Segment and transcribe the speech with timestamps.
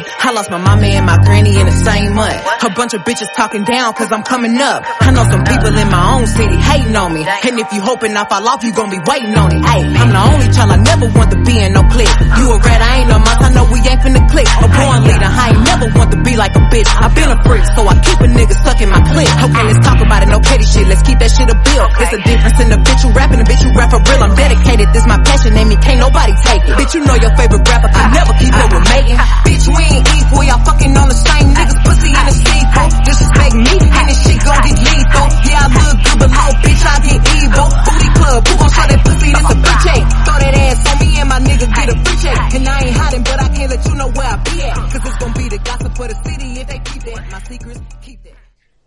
[0.00, 2.40] I lost my mama and my granny in the same month.
[2.64, 4.84] A bunch of bitches talking down cause I'm coming up.
[5.00, 7.26] I know some people in my own city hating on me.
[7.26, 9.60] And if you hoping I fall off, you gon' be waiting on it.
[9.60, 12.12] Hey, I'm the only child I never want to be in no clique.
[12.38, 14.48] You a rat, I ain't no mouse, I know we ain't finna click.
[14.62, 16.88] A born leader, I ain't never want to be like a bitch.
[16.88, 19.28] I been a freak, so I keep a nigga stuck in my clique.
[19.28, 21.86] Okay, let's talk about it, no petty shit, let's keep that shit a bill.
[21.98, 24.22] It's a difference in the bitch you rapping and bitch you rap for real.
[24.22, 26.78] I'm dedicated, this my passion, name me, can't nobody take it.
[26.78, 29.18] Bitch, you know your favorite rapper can never keep up with Megan.
[29.42, 32.88] Bitch, we ain't equal, y'all fucking on the same niggas, pussy in the sequel.
[33.02, 35.26] Disrespect me, and this shit gon' get lethal.
[35.48, 37.68] Yeah, I look good, but low, bitch, I get evil.
[37.86, 40.06] Booty club, who gon' show that pussy, this a bitch ain't.
[40.22, 42.38] Throw that ass on me and my nigga get a free check.
[42.54, 44.76] And I ain't hiding, but I can't let you know where I be at.
[44.92, 47.22] Cause it's gon' be the gossip for the city if they keep that.
[47.30, 48.38] My secrets, keep that.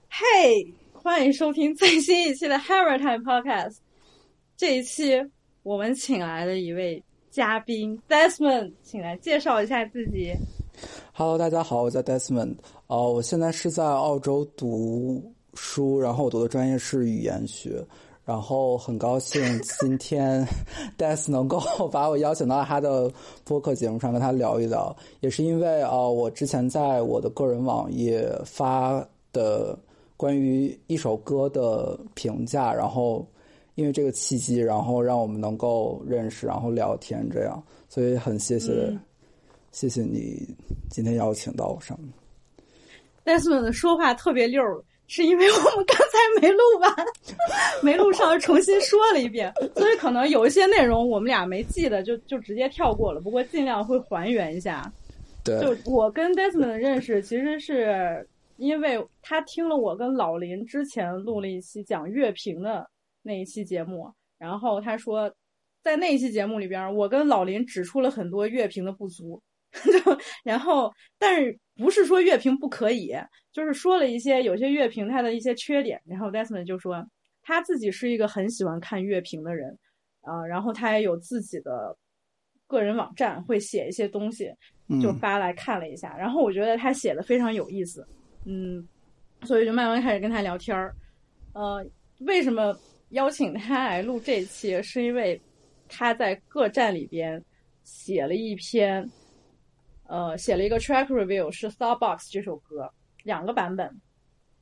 [0.10, 3.78] 嘿，欢迎收听最新一期的 Hammer Time Podcast。
[4.58, 5.22] 这一期
[5.64, 10.34] 我们请来了一位嘉宾 Desmond，请来介绍一下自己。
[11.18, 12.56] Hello，大家好，我叫 Desmond。
[12.88, 17.82] 呃，我现在是在澳洲读书，然后我读的专业是语言学。
[18.26, 20.46] 然后很高兴今天
[21.00, 21.58] Des 能够
[21.90, 23.10] 把我邀请到他的
[23.46, 29.80] 播客节目上跟他聊一聊，也是因为呃，我之前在我的个人网页发的
[30.18, 33.26] 关于一首歌的评价，然后
[33.76, 38.94] 因为这个契机，然后让我们能够认识，然后聊天这样，所以很谢谢。
[39.76, 40.48] 嗯谢谢你
[40.90, 42.00] 今天邀请到我上。
[43.26, 46.96] Desmond 的说话特别溜儿，是因为我们刚才没录完，
[47.84, 53.20] 没录上，重新说了一遍，所以可能有一些内容我们俩没记得，就就直接跳过了。
[53.20, 54.90] 不过尽量会还原一下。
[55.44, 62.90] 对，就我跟 Desmond 的认识，其实是因为他听了我跟老林之前录了一期讲乐评的
[63.22, 65.30] 那一期节目，然后他说，
[65.84, 69.42] 在那一期节目里边，我跟老林指出了很多乐评的不足，
[69.84, 73.14] 就 然后但是不是说乐评不可以，
[73.52, 77.06] 就是说了一些有些乐评它的一些缺点，然后 Desmond 就说
[77.42, 79.78] 他自己是一个很喜欢看乐评的人，
[80.22, 81.96] 啊、然后他也有自己的
[82.68, 84.52] 个人网站，会写一些东西。
[85.02, 88.08] 就嗯发来看了一下，然后我觉得他写的非常有意思，
[88.46, 88.88] 嗯，
[89.42, 90.96] 所以就慢慢开始跟他聊天儿。
[91.54, 91.84] 呃，
[92.20, 92.72] 为什么
[93.10, 94.80] 邀请他来录这一期？
[94.84, 95.42] 是因为
[95.90, 97.44] 他在各站里边
[97.84, 99.10] 写了一篇，
[100.08, 102.90] 呃，写了一个 track review，是 Starbucks 这首歌
[103.24, 103.90] 两个版本。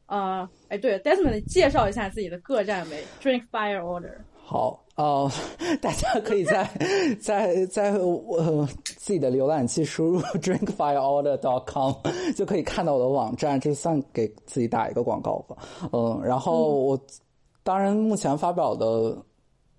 [0.06, 4.18] 呃，哎，对，Desmond 介绍一下自己的各站为，Drink Fire Order。
[4.46, 5.32] 好，呃，
[5.82, 6.70] 大家可以在
[7.20, 11.94] 在在呃自己的浏览器输入 drinkfireorder.com
[12.36, 15.56] 就可以看到我的网站，这算给自己打一个广告吧。
[15.94, 17.00] 嗯，然后我
[17.64, 19.18] 当然目前发表的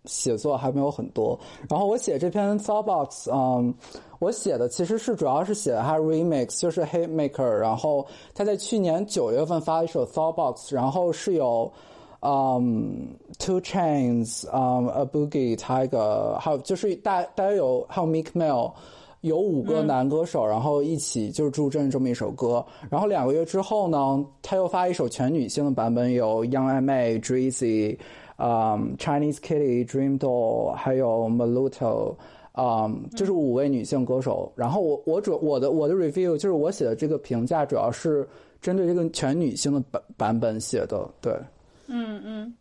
[0.04, 1.38] 写作还没有很多，
[1.68, 3.74] 然后我写这篇 Thoughtbox，嗯，
[4.18, 11.70] 我写的其实是主要是写他 remix，就是 Hitmaker，然后他在去年九月份发了一首 Thoughtbox，然后是有。
[12.26, 13.06] 嗯、
[13.38, 18.72] Two Chains，嗯、A Boogie Tiger，还有就是大大家有还有 Meek Mill，
[19.20, 22.64] 有五个男歌手，然后一起就是助阵这么一首歌。
[22.88, 27.98] 然后两个月之后呢，他又发一首全女性的版本，有 Young M.A、Drizzy，
[28.36, 32.16] 嗯、Chinese Kitty、Dream Doll，还有 Maluto。
[32.56, 34.52] 嗯，就是五位女性歌手。
[34.54, 38.24] 然后我我主我的我的 review 就是我写的这个评价主要是
[38.60, 41.32] 针对这个全女性的版版本写的，对。
[41.88, 42.54] 嗯嗯，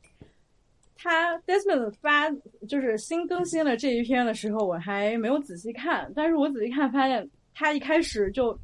[0.97, 2.27] 他 Desmond 发
[2.67, 8.57] 就是新更新了这一篇的时候，我还没有仔细看，但是我仔细看发现他一开始就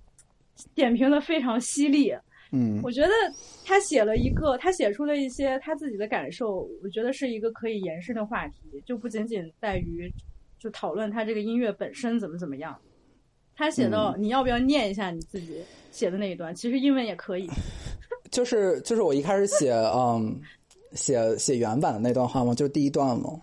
[0.73, 2.11] 点评的非常犀利。
[2.51, 3.09] 嗯我觉得
[3.65, 10.11] 他写了一个，他写出了一些他自己的感受，我觉得是一个可以延伸的话题，就不仅仅在于
[10.57, 12.77] 就讨论他这个音乐本身怎么怎么样。
[13.55, 15.61] 他写到、你要不要念一下你自己
[15.91, 16.55] 写的那一段？
[16.55, 17.49] 其实英文也可以。
[18.31, 20.39] 就是就是我一开始写嗯
[20.93, 23.37] 写写原版的那段话嘛，就是第一段嘛。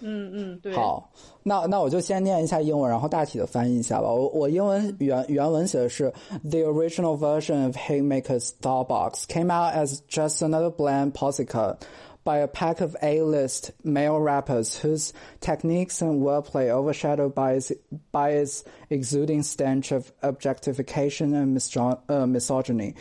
[0.00, 0.72] 嗯嗯，对。
[0.72, 1.10] 好，
[1.45, 4.11] 那那我就先念一下英文，然后大体的翻译一下吧。
[4.11, 6.11] 我我英文原原文写的是：
[6.43, 11.77] The original version of Hitmaker's Starbucks came out as just another bland postcard
[12.23, 17.71] by a pack of A-list male rappers whose techniques and wordplay overshadowed by its
[18.11, 22.93] by its exuding stench of objectification and misog- 呃 misogyny。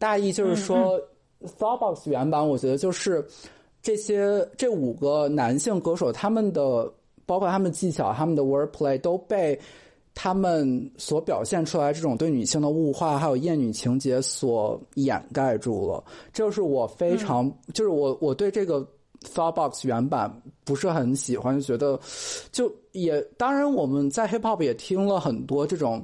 [0.00, 0.98] 大意就是说、
[1.40, 3.24] t h o u g h b o x 原版我觉得就是
[3.80, 6.92] 这些这五个男性歌手，他们的
[7.29, 9.57] 包括他们技巧、他们的 wordplay 都被
[10.15, 16.03] 他们所表现出来这种对女性的物化，还有厌女情节所掩盖住了。
[16.33, 18.83] 这就是我非常，就是我我对这个
[19.21, 21.99] Thoughtbox 原版不是很喜欢，就觉得
[22.51, 26.03] 就也当然我们在 hip hop 也听了很多这种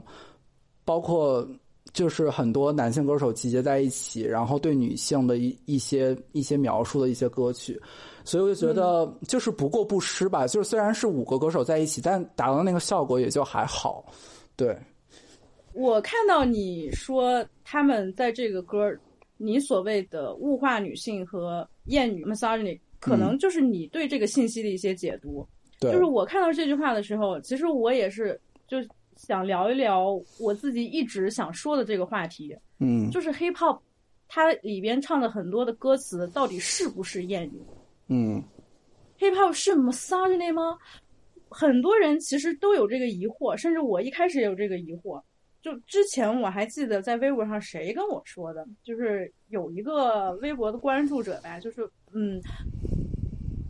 [0.85, 1.47] 包括
[1.91, 7.81] 就是很多男性歌手集结在一起，然后对女性的一一些一些描述的一些歌曲，
[8.25, 10.45] 所以我就觉得就是不过不失吧。
[10.45, 14.03] 就是虽然是五个歌手在一起，但达到那个效果也就还好。
[14.57, 14.77] 对，
[15.73, 18.99] 我看到你说他们在这个歌儿，
[19.37, 25.47] 你所谓的物化女性和厌女 misogyny，可能就是你对这个信息的一些解读。
[25.79, 28.77] 对，就是我看到这句话的时候，其实我也是就
[29.17, 33.77] 想聊一聊我自己一直想说的这个话题，嗯，就是 hip hop
[34.27, 37.61] 它里边唱的很多的歌词到底是不是艳女
[38.07, 38.43] 嗯
[39.19, 40.77] ？hip hop 是 misogyny 吗？
[41.49, 45.21] 很多人其实都有这个疑惑，甚至我一开始也有这个疑惑。
[45.61, 52.39] 就之前我还记得在微博上谁跟我说的，就是有一个微博的关注者吧，就是嗯，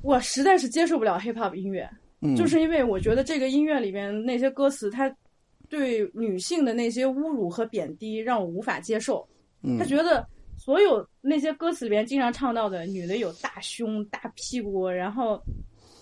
[0.01, 1.89] 我实在是接受不了 hip hop 音乐，
[2.21, 5.09] 嗯，就是因为我觉得这个音乐里面那些歌词，它
[5.69, 9.25] 对女性的那些侮辱和贬低让我无法接受。
[9.61, 10.27] 嗯他觉得
[10.65, 15.39] 所有那些歌词里边经常唱到的女的有大胸、大屁股，然后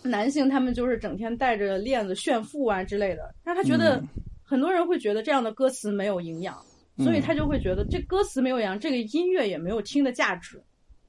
[0.01, 4.07] 男性他们就是整天带着链子炫富啊之类的，让他觉得嗯。
[4.45, 6.55] 很多人会觉得这样的歌词没有营养，
[6.99, 10.61] 所以他就会觉得这歌词没有营养，这个音乐也没有听的价值。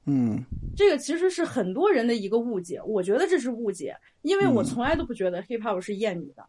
[0.05, 0.43] 嗯。
[0.75, 6.45] 这个其实是很多人的一个误解，我觉得这是误解，因为我从来都不觉得 hip hop 是厌女的，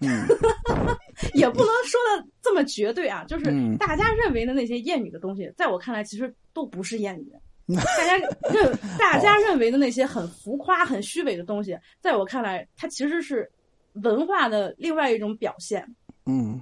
[0.00, 0.26] 嗯
[1.34, 7.32] 也不能说的这么绝对啊，就是嗯大家认为的那些谚语的东西，在我看来其实都不是谚语。
[7.76, 8.16] 大家
[8.52, 13.48] 认大家认为的那些很浮夸、很虚伪的东西，在我看来，它其实是
[13.92, 15.86] 文化的另外一种表现。
[16.26, 16.60] 嗯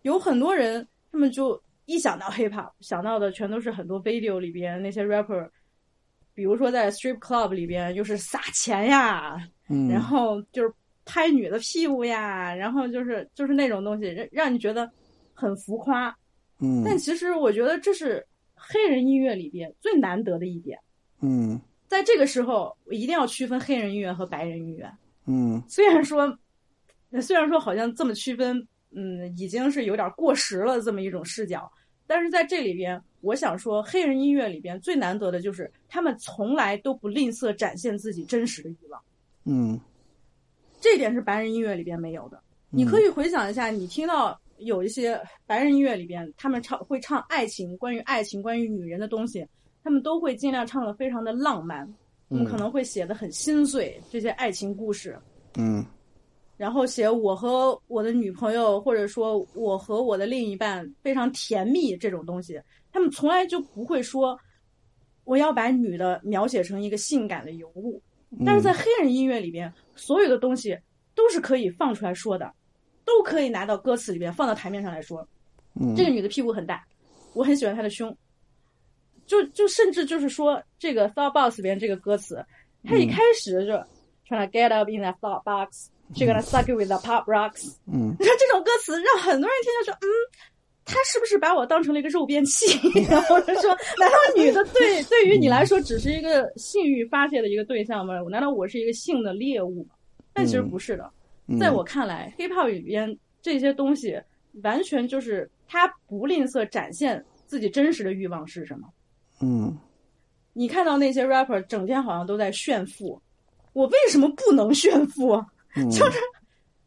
[0.00, 5.46] 有很多人，他们就一想到 hip hop，想到的全都是很多 video 里边那些 rapper，
[6.32, 9.36] 比如说在 strip club 里边又是撒钱呀，
[9.68, 10.72] 嗯，然后就是
[11.06, 14.90] 拍女的屁股呀，然后就是就是那种东西，让让你觉得
[15.32, 16.14] 很浮夸。
[16.58, 20.78] 嗯但其实我觉得这是黑人音乐里边最难得的一点。
[21.20, 24.90] 嗯在这个时候，我一定要区分黑人音乐和白人音乐。
[25.26, 26.36] 嗯虽然说，
[27.22, 31.70] 虽然说好像这么区分，嗯，已经是有点过时了这么一种视角，
[32.06, 39.02] 但是在这里边，我想说，黑人音乐里边最难得的就是他们从来都不吝啬展现自己真实的欲望，
[39.44, 39.80] 嗯
[40.86, 42.40] 这一点是白人音乐里边没有的。
[42.70, 49.44] 你可以回想一下，你听到有一些白人音乐里边，他们唱会唱爱情，关于爱情、关于女人的东西，
[49.82, 51.92] 他们都会尽量唱的非常的浪漫，
[52.30, 55.18] 他们可能会写的很心碎这些爱情故事。
[55.56, 55.84] 嗯
[56.56, 62.62] 然后写我和我的女朋友，或者说我和我的另一半非常甜蜜这种东西，
[62.92, 64.38] 他们从来就不会说
[65.24, 68.00] 我要把女的描写成一个性感的尤物。
[68.44, 70.78] 但是在黑人音乐里边，所有的东西
[71.14, 72.52] 都是可以放出来说的，
[73.04, 75.26] 都可以拿到歌词里边放到台面上来说。
[75.78, 76.84] 嗯这个女的屁股很大，
[77.34, 78.16] 我很喜欢她的胸。
[79.26, 82.44] 就就甚至就是说，这个 thought box 里边这个歌词，
[82.84, 83.72] 它一开始就
[84.28, 87.24] trying to get up in that thought box, she gonna suck it with the pop
[87.24, 87.74] rocks。
[87.86, 90.06] 嗯你看这种歌词，让很多人听就说，嗯，
[90.86, 92.78] 他是不是把我当成了一个肉便器？
[93.10, 98.14] 然后就说， 难道女的对对于你来说只是一个性欲发泄的一个对象吗？
[98.30, 99.90] 难道我是一个性的猎物吗？
[100.32, 101.10] 但其实不是的，
[101.48, 104.16] 嗯在我看来，hip hop 里边这些东西
[104.62, 108.86] 完全就是他不吝啬展现自己真实的欲望是什么。
[109.40, 109.76] 嗯
[110.52, 113.20] 你看到那些 rapper 整天好像都在炫富，
[113.72, 115.32] 我为什么不能炫富？
[115.74, 116.18] 嗯就是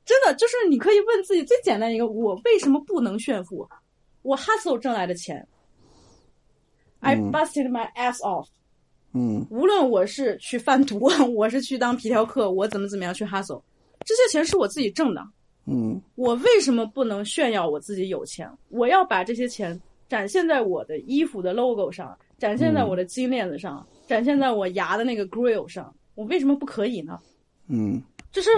[0.06, 3.68] 真的，就是你可以问自己最简单一个：我为什么不能炫富？
[4.22, 5.46] 我 hustle 挣来的钱
[7.00, 8.48] ，I 嗯 busted my ass off。
[9.14, 11.00] 嗯无论我是去贩毒，
[11.36, 13.62] 我是去当皮条客，我怎么怎么样去 hustle，
[14.06, 15.22] 这些钱是我自己挣的。
[15.66, 18.50] 嗯我为什么不能炫耀我自己有钱？
[18.70, 25.94] 我要把这些钱展现在我的衣服的 logo 上，展现在我的金链子上，展现在我牙的那个 grill 上。
[26.16, 27.20] 我为什么不可以呢？
[27.68, 28.50] 嗯就是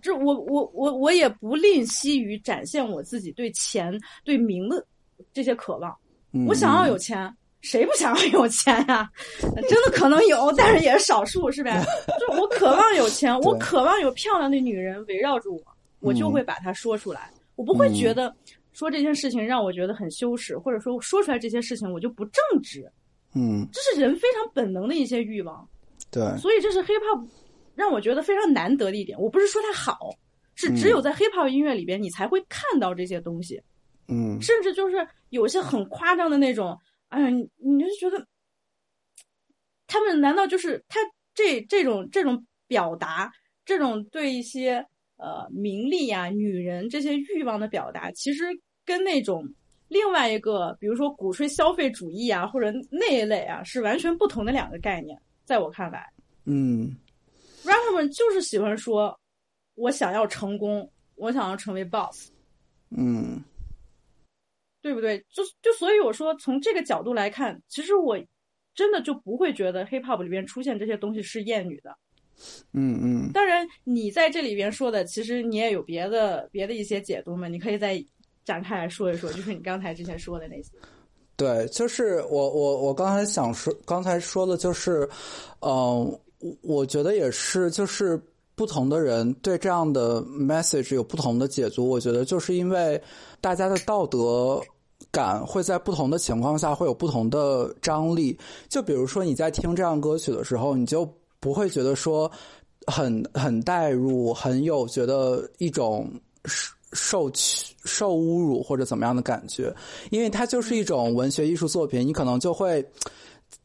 [0.00, 3.92] 这我我我我也不吝惜于展现我自己对钱
[4.24, 4.84] 对名的
[5.32, 5.94] 这些渴望。
[6.32, 9.10] 嗯，我想要有钱，谁不想要有钱呀、
[9.40, 11.84] 真的可能有，但是也是少数，是呗？
[12.18, 15.60] 就我渴望有钱，我 渴望有漂亮的女人围绕着我，
[16.00, 17.30] 我就会把它说出来。
[17.54, 18.34] 我不会觉得
[18.72, 22.90] 说这件事情让我觉得很羞耻，或者说说出来这些事情我就不正直。
[23.34, 25.68] 嗯这是人非常本能的一些欲望。
[26.10, 27.26] 对所以这是 hip hop
[27.74, 29.18] 让我觉得非常难得的一点。
[29.18, 30.10] 我不是说它好，
[30.54, 33.60] 是只有在 hip hop 音乐里边你才会看到这些东西，
[34.08, 38.26] 嗯甚至就是有一些很夸张的那种，哎呀，你你就觉得
[39.86, 41.00] 他们难道就是他
[41.34, 43.32] 这这种这种表达，
[43.64, 44.86] 这种对一些
[45.16, 48.44] 呃名利呀、女人这些欲望的表达，其实
[48.84, 49.42] 跟那种
[49.88, 55.18] 另外一个，比如说鼓吹消费主义啊，或者那一类啊，是完全不同的两个概念。
[55.44, 56.12] 在我看来，
[56.44, 56.94] 嗯
[57.64, 59.18] ，rapper 们就是喜欢说，
[59.76, 62.30] 我想要成功，我想要成为 boss，
[62.90, 63.42] 嗯，
[64.82, 65.18] 对不对？
[65.32, 68.18] 就就所以我说，从这个角度来看，其实我
[68.74, 71.96] 真的就不会觉得 hip hop 里边出现这些东西是厌女的。
[72.72, 78.04] 嗯嗯，当然，你在这里边说的，其实你也有别的别的一些解读嘛，你可以再
[78.44, 80.70] 展开来说一说，就是你刚才之前说的那些。
[81.36, 85.08] 对，就是我我我刚才想说，刚才说的就是，
[85.60, 86.20] 嗯，
[86.62, 88.20] 我觉得也是，就是
[88.54, 91.88] 不同的人对这样的 message 有不同的解读。
[91.88, 93.00] 我觉得就是因为
[93.40, 94.62] 大家的道德
[95.12, 98.36] 感会在不同的情况下会有不同的张力。
[98.68, 101.08] 就比如说你在听这样歌曲的时候，你就。
[101.42, 102.30] 不会觉得说
[102.86, 106.08] 很很代入，很有觉得一种
[106.92, 109.74] 受屈、受侮辱或者怎么样的感觉，
[110.12, 112.80] 因为它就是一种文学艺术作品，你可能就会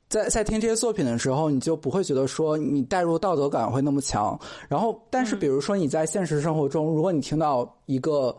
[0.09, 4.35] 在在听这些作品的时候，你就不会觉得说你带入道德感会那么强。
[4.67, 8.35] 然后，但是比如说你在现实生活中，如果你听到一个。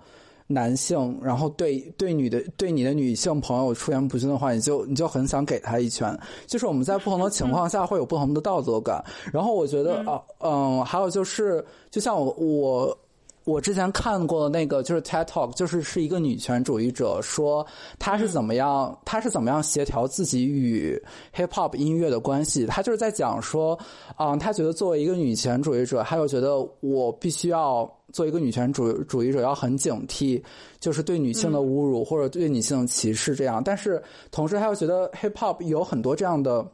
[0.48, 6.18] 男性，然后对对女的对你的女性朋友出言不逊的话，你就你就很想给他一拳。
[6.46, 9.00] 就是我们在不同的情况下会有不同的道德感。
[9.32, 12.98] 然后我觉得啊，嗯，还有就是，就像我我。
[13.44, 17.66] 我之前看过的那个就是 TED Talk，就是是一个女权主义者说
[17.98, 21.02] 她是怎么样，她是怎么样协调自己与
[21.34, 22.66] Hip Hop 音乐的关系。
[22.66, 23.78] 她就是在讲说，
[24.16, 30.42] 啊，她觉得作为一个女权主义者，还有觉得我必须要做一个女权主主义者，要很警惕，
[30.80, 33.62] 就是对女性的侮辱或者对女性的歧视这样。
[33.62, 36.66] 但是同时，他又觉得 Hip Hop 有很多这样的。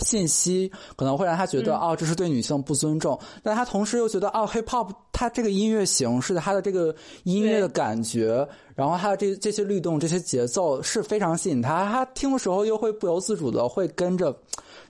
[0.00, 14.36] 信息可能会让他觉得哦，这是对女性不尊重，但他同时又觉得哦，hip hop 它这个音乐形式，它的这个音乐的感觉，然后它的这这些律动、这些节奏是非常吸引他，他听的时候又会不由自主的会跟着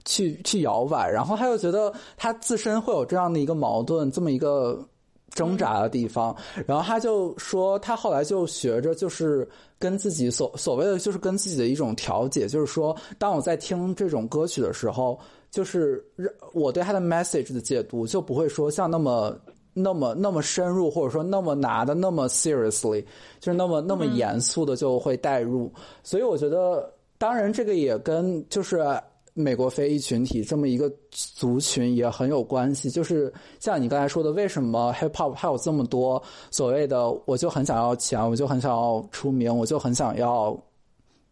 [0.03, 4.83] 去去摇摆，然后他又觉得他自身会有这样的一个矛盾，这么一个。
[5.37, 15.19] 挣扎的地方，然后他就说，他后来就学着，就是跟自己所所谓的，就是跟自己的一种调节，就是说，当我在听这种歌曲的时候，
[15.51, 16.03] 就是
[16.53, 19.37] 我对他的 message 的解读就不会说像那么
[19.75, 23.05] 那么那么深入，或者说那么拿的那么 seriously，
[23.39, 25.71] 就是那么那么严肃的就会带入。
[26.01, 28.83] 所以我觉得，当然这个也跟就是。
[29.37, 40.57] 美国非裔群体这么一个族群也很有关系，就是像你刚才说的，为什么 hip hop 还有这么多所谓的，我就很想要钱，我就很想要出名，我就很想要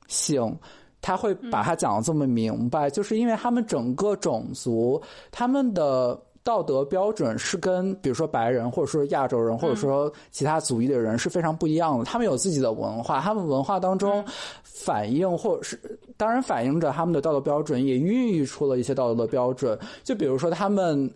[0.07, 0.55] 性，
[1.01, 6.17] 他会把它讲的这么明白，就是因为他们整个种族，他们的。
[6.45, 12.05] 道德标准是跟比如说白人或者说亚洲人或者说其他族裔的人是非常不一样的。
[12.05, 14.23] 他们有自己的文化，他们文化当中
[14.63, 19.77] 反映或者是当然反映着他们的道德标准，也孕育出了一些道德的标准。
[20.03, 21.11] 就比如说他们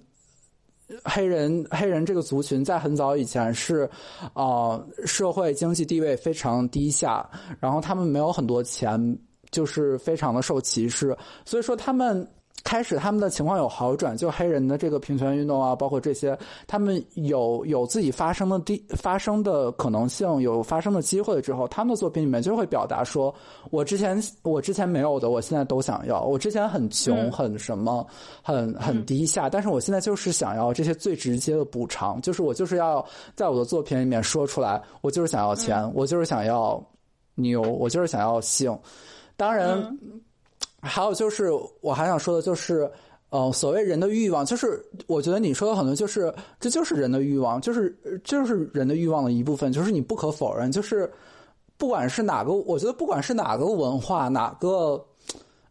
[1.04, 3.88] 黑人黑人这个族群在很早以前是
[4.34, 9.00] 啊社会经济地位非常低下，然后他们没有很多钱，
[9.52, 12.28] 就是非常的受歧视，所以说他们。
[12.64, 16.38] 开始他们的情况有好转，就黑人的这个平权运动啊，包括这些，
[16.68, 23.34] 他们有有自己发生的地发生的可能性，有发生的机会之后，他们的作品里面就会表达说，
[23.72, 26.22] 我之前我之前没有的，我现在都想要。
[26.22, 28.06] 我之前很穷，很什么，
[28.44, 33.04] 很很低下，但是我现在就是想要这些最直接的补偿，就是我就是要
[33.36, 36.84] 在我的作品里面说出来，我就是想要钱，我就是想要
[37.36, 38.78] 牛，我就是想要性。
[39.38, 39.98] 当然。
[40.82, 42.90] 还有就是，我还想说的就是，
[43.32, 47.94] 呃，所谓人的欲望，就是我觉得你说的很多，就是这就是人的欲望，就是
[48.24, 51.12] 就是人的欲望的一部分，就是你不可否认，就是
[51.78, 55.06] 不管是哪个，我觉得不管是哪个文化，哪个，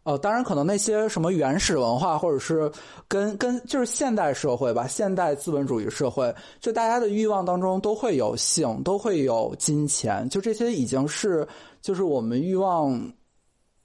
[0.03, 2.71] 呃，当然可能那些什么原始文化，或者是
[3.07, 11.47] 跟跟就是现代社会吧，现代资本主义社会，就大家的欲望当中都会有性，都会有金钱，就这些已经是
[11.81, 13.11] 就是我们欲望。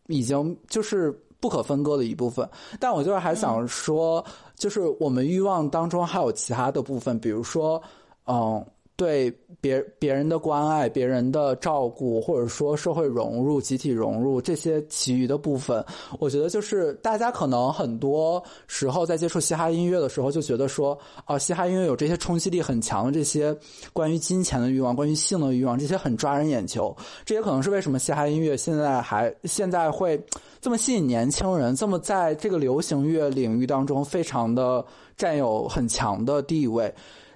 [0.08, 4.24] 已经就是不可分割的一部分，但我就是还想说，
[4.56, 7.82] 就是我们欲望当中还有其他的部分，比如说，
[8.26, 8.64] 嗯。
[8.96, 9.28] 对
[9.60, 15.84] 别别人的关爱、别人的照顾，或者说社会融入、集体融入这些其余的部分，
[16.20, 20.96] 我觉得就是大家可能很多时候在接触嘻哈音乐的时候，就觉得说，
[21.26, 23.56] 哦，嘻哈音乐有这些冲击力很强的这些
[23.92, 26.96] 关于金钱的欲望、关于性的欲望，这些很抓人眼球。
[27.24, 30.22] 这也可能是为什么嘻哈音乐现在还现在会
[30.60, 34.84] 这么吸引年轻人，这么在这个流行乐领域当中非常的
[35.16, 36.94] 占有很强的地位。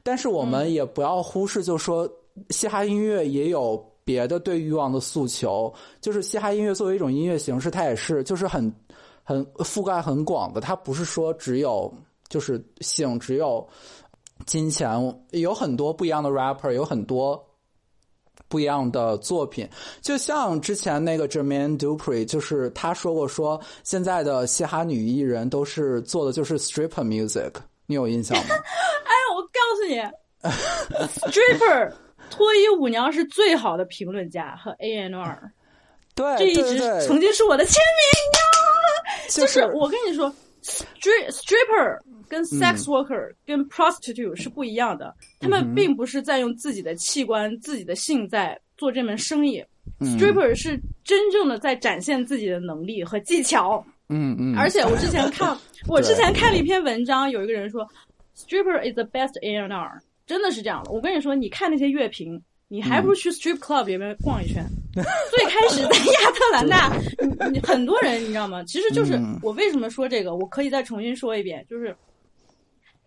[0.08, 2.10] 但是我们也不要忽视，就是说，
[2.48, 5.70] 嘻哈音乐也有别的对欲望的诉求。
[6.00, 8.72] 就是嘻哈音乐作为一种音乐形式，它也是就是很
[9.22, 11.92] 很覆盖很广的，它不是说只有
[12.26, 13.68] 就是性，只有
[14.46, 14.88] 金钱，
[15.32, 17.44] 有很多不一样的 rapper，有很多。
[18.48, 19.68] 不一样的作品，
[20.00, 27.52] 就像之前那个 Jermaine Dupri，就是他说过，说现在的嘻哈女艺人都是做的就是 stripper music，
[27.84, 28.54] 你有印象吗？
[29.76, 30.00] 诉你
[31.30, 31.92] ，stripper
[32.30, 35.52] 脱衣舞娘是最好的评论家和 A N R，
[36.14, 39.28] 对，这一直曾经是我的签名呀。
[39.30, 40.32] 就是我跟你说
[40.62, 41.98] ，strip stripper。
[42.30, 49.64] 跟 sex worker、跟 prostitute 是不一样的，他们并不是在用自己的器官、自己的性在做这门生意。
[50.00, 53.82] stripper 是真正的在展现自己的能力和技巧。
[54.10, 54.54] 嗯嗯。
[54.58, 55.56] 而且我之前看，
[55.88, 57.88] 我之前看了一篇文章，有一个人说
[58.38, 60.92] ，stripper is the best A&R，真的是这样的。
[60.92, 64.64] 我跟你说，你看那些乐评，你还不如去 strip club 里面逛一圈。
[64.94, 66.92] 最开始在亚特兰大，
[67.50, 68.62] 你很多人你知道吗？
[68.64, 71.94] 其实就是我为什么说这个，我可以再重新说一遍，就是。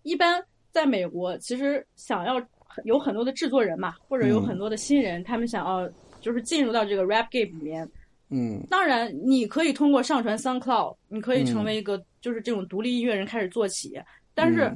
[0.04, 2.42] 一般在美国，其实想要
[2.86, 5.88] 有很多的制作人嘛，或者有很多的新人，他们想要
[6.22, 7.88] 就是进入到这个 rap game 里面。
[8.30, 13.94] 嗯，当然你可以通过上传 SoundCloud，你可以成为一个就是这种独立音乐人开始做起。
[14.34, 14.74] 但是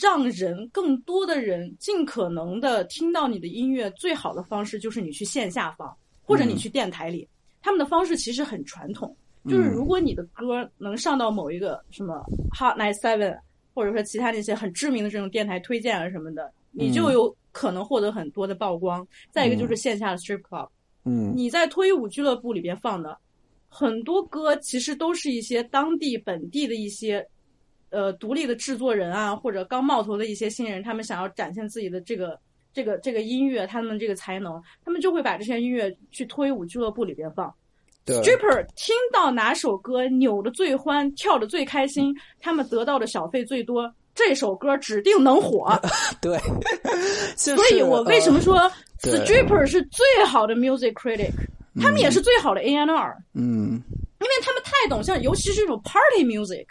[0.00, 7.28] 让人更多的人尽可能的听到你的音乐，最好的方式就是你去线下放，或者你去电台里。
[7.60, 9.16] 他们的方式其实很传统，
[9.48, 12.24] 就是如果你的歌能上到某一个什么
[12.58, 13.38] Hot Night Seven。
[13.74, 19.08] 或者说其他那些很知名的这种电台推荐啊什么的，你就有可能获得很多的曝光。
[19.30, 20.68] 再一个就是线下的 strip club，
[21.06, 23.16] 嗯，你在脱衣舞俱乐部里边放的
[23.70, 27.26] 很多歌，其实都是一些当地本地的一些
[27.92, 32.36] 呃独立的制作人啊，或者刚冒头的一些新人，他们想要展现自己的这个
[32.72, 37.54] 这个这个音乐，他们这个才能，他们就会把这些音乐去脱衣舞俱乐部里边放。
[38.04, 45.68] Stripper 听到哪首歌扭的最欢，跳的最开心，他们得到的小费最多，这首歌指定能火。
[46.20, 46.36] 对，
[47.36, 48.58] 所以我为什么说
[49.02, 51.30] Stripper 是最好的 music critic，
[51.80, 53.16] 他们也是最好的 A N R。
[53.34, 56.66] 嗯，因为他们太懂，像尤其是这种 party music，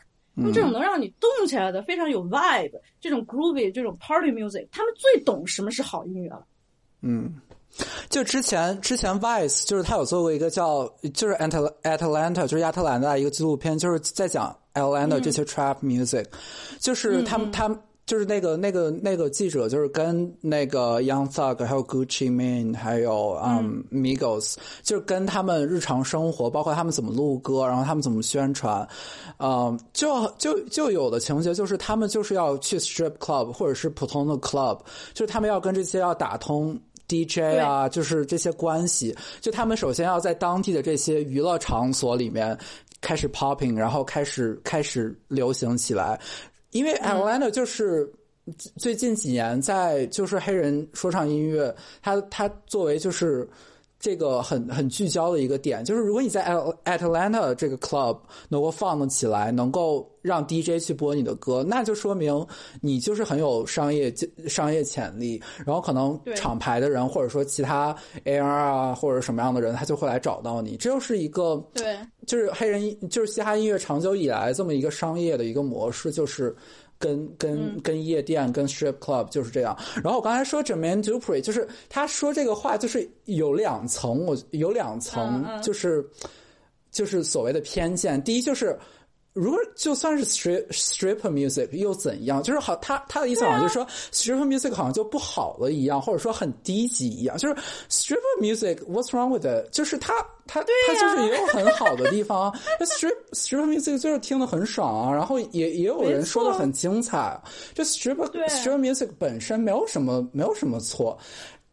[0.54, 6.46] 这种能让你动起来的，非常有 vibe，这种 groovy，这种 party music，他们最懂什么是好音乐了。
[7.02, 7.34] 嗯。
[8.10, 11.52] 就之前之前 Vice 就是他有做过一个叫就是 At
[11.84, 16.26] Atlanta 就是亚特兰大一个纪录片，就是在讲 Atlanta 这些 trap music，
[16.80, 17.80] 就是他们他们
[18.12, 28.86] 就是那个那个那个记者就是跟那个 Young Thug 还有 Gucci Mane 还有嗯 Migos，就是跟他们日常生活，包括他们怎么录歌，然后他们怎么宣传，
[29.38, 34.78] 嗯，就就就有的情节就是他们就是要去 strip club 或者是普通的 club，
[35.14, 36.78] 就是他们要跟这些要打通。
[37.08, 42.58] DJ 啊，就是这些关系，就他们首先要在当地的这些娱乐场所里面
[43.02, 46.18] 开始 popping，然后开始开始流行起来。
[46.72, 48.12] 因为 Atlanta 就是
[48.78, 53.48] 最近几年在就是黑人说唱音乐，它它作为就是。
[54.02, 56.44] 这个很很聚焦的一个点，就是如果你在
[56.86, 58.18] Atlanta 这个 club
[58.50, 62.46] 能够放得起来，能够让 DJ 去播你的歌，那就说明
[62.82, 64.12] 你就是很有商业
[64.48, 65.40] 商业潜力。
[65.64, 70.76] 然后可能厂牌的人，或者说其他 AR 啊，或者什么样的人，他就会来找到你。
[70.78, 76.56] 这就是一个对，就是黑人就是嘻哈音乐长久以来这么一个商业的一个模式，就是。
[77.02, 79.78] 跟跟跟夜店跟 strip club 就是这样。
[80.02, 86.08] 然后我刚才说 Jermaine Dupri，就是他说这个话就是有两层，我有两层，就是
[86.92, 88.24] 就是所谓的偏见。
[88.24, 88.80] 第一就是。
[89.34, 92.44] 如果就算是 strip strip music 又怎样？
[92.44, 97.38] 就是好，他他的意思好像就是说 strip music 好像就不好了一样，或者说很低级一样。
[97.38, 97.56] 就是
[97.90, 99.72] strip music，what's wrong with it？
[99.72, 100.14] 就是他
[100.46, 102.52] 他他就是也有很好的地方。
[102.82, 107.42] strip strip music 就是听得很爽啊，然后也也有人说的很精彩。
[107.74, 108.18] 就 strip
[108.50, 111.18] strip music 本身没有什么没有什么错。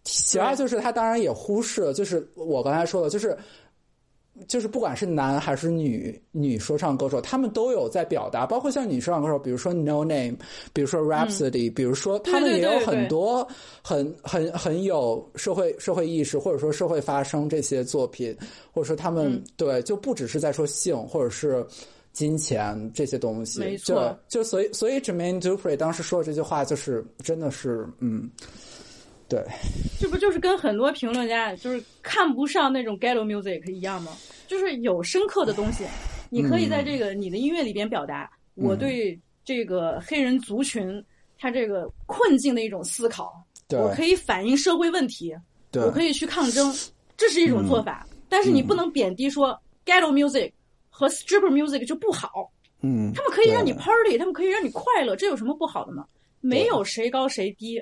[0.04, 3.36] 其二就是他当然也忽视了，就是我刚才说的，就是。
[4.46, 10.36] 就是不管是男还是女女说唱歌手，他们都有在表达，包括像女说唱歌手，比如说 No Name，
[10.72, 13.46] 比如说 Rhapsody，比如说他们也有很多
[13.82, 18.36] 很很很有社会社会意识，或者说社会发生这些作品，
[18.72, 21.66] 或者说他们对就不只是在说性或者是
[22.12, 23.76] 金钱这些东西，没。
[23.76, 28.30] 错，就所以所以 Jermaine Dupri 当时说的这句话，就是真的是嗯。
[29.28, 29.44] 对，
[30.00, 34.16] 这不就是跟很多评论家就是看不上那种 ghetto music 一样吗？
[34.46, 35.84] 就是有深刻的东西，
[36.30, 41.04] 你可以在这个你的音乐里边表达我对这个黑人族群
[41.38, 45.36] 他这个困境的一种思考，我可以反映社会问题，
[45.74, 46.74] 我可以去抗争，
[47.14, 48.06] 这是一种做法。
[48.30, 50.50] 但是你不能贬低说 ghetto music
[50.88, 56.06] 和 stripper music 就不好，嗯，他们可以让你 party，他们可以让你快乐，这有什么不好的吗？
[56.40, 57.78] 没有谁高谁低。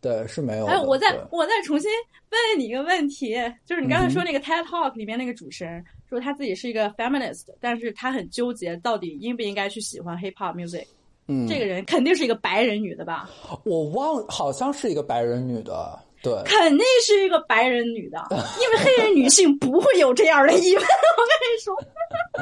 [0.00, 0.72] 对是没有的。
[0.72, 1.90] 还有，我再我再重新
[2.30, 3.36] 问你一个问题，
[3.66, 10.86] 就是你刚才说那个 TED Talk 里面那个主持人说他自己是一个 feminist，但是他很纠结到底应不应该去喜欢 hip hop music。
[11.26, 13.30] 嗯，这个人肯定是一个白人女的吧？
[13.64, 18.18] 我忘好像是一个白人女的，对，肯定是一个白人女的，
[18.60, 20.82] 因为黑人女性不会有这样的疑问。
[20.82, 21.76] 我跟你说，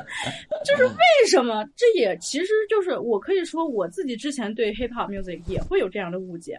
[0.65, 1.63] 就是为什么？
[1.77, 6.59] 这也其实就是我可以说我自己之前对 hip hop music 也会有这样的误解。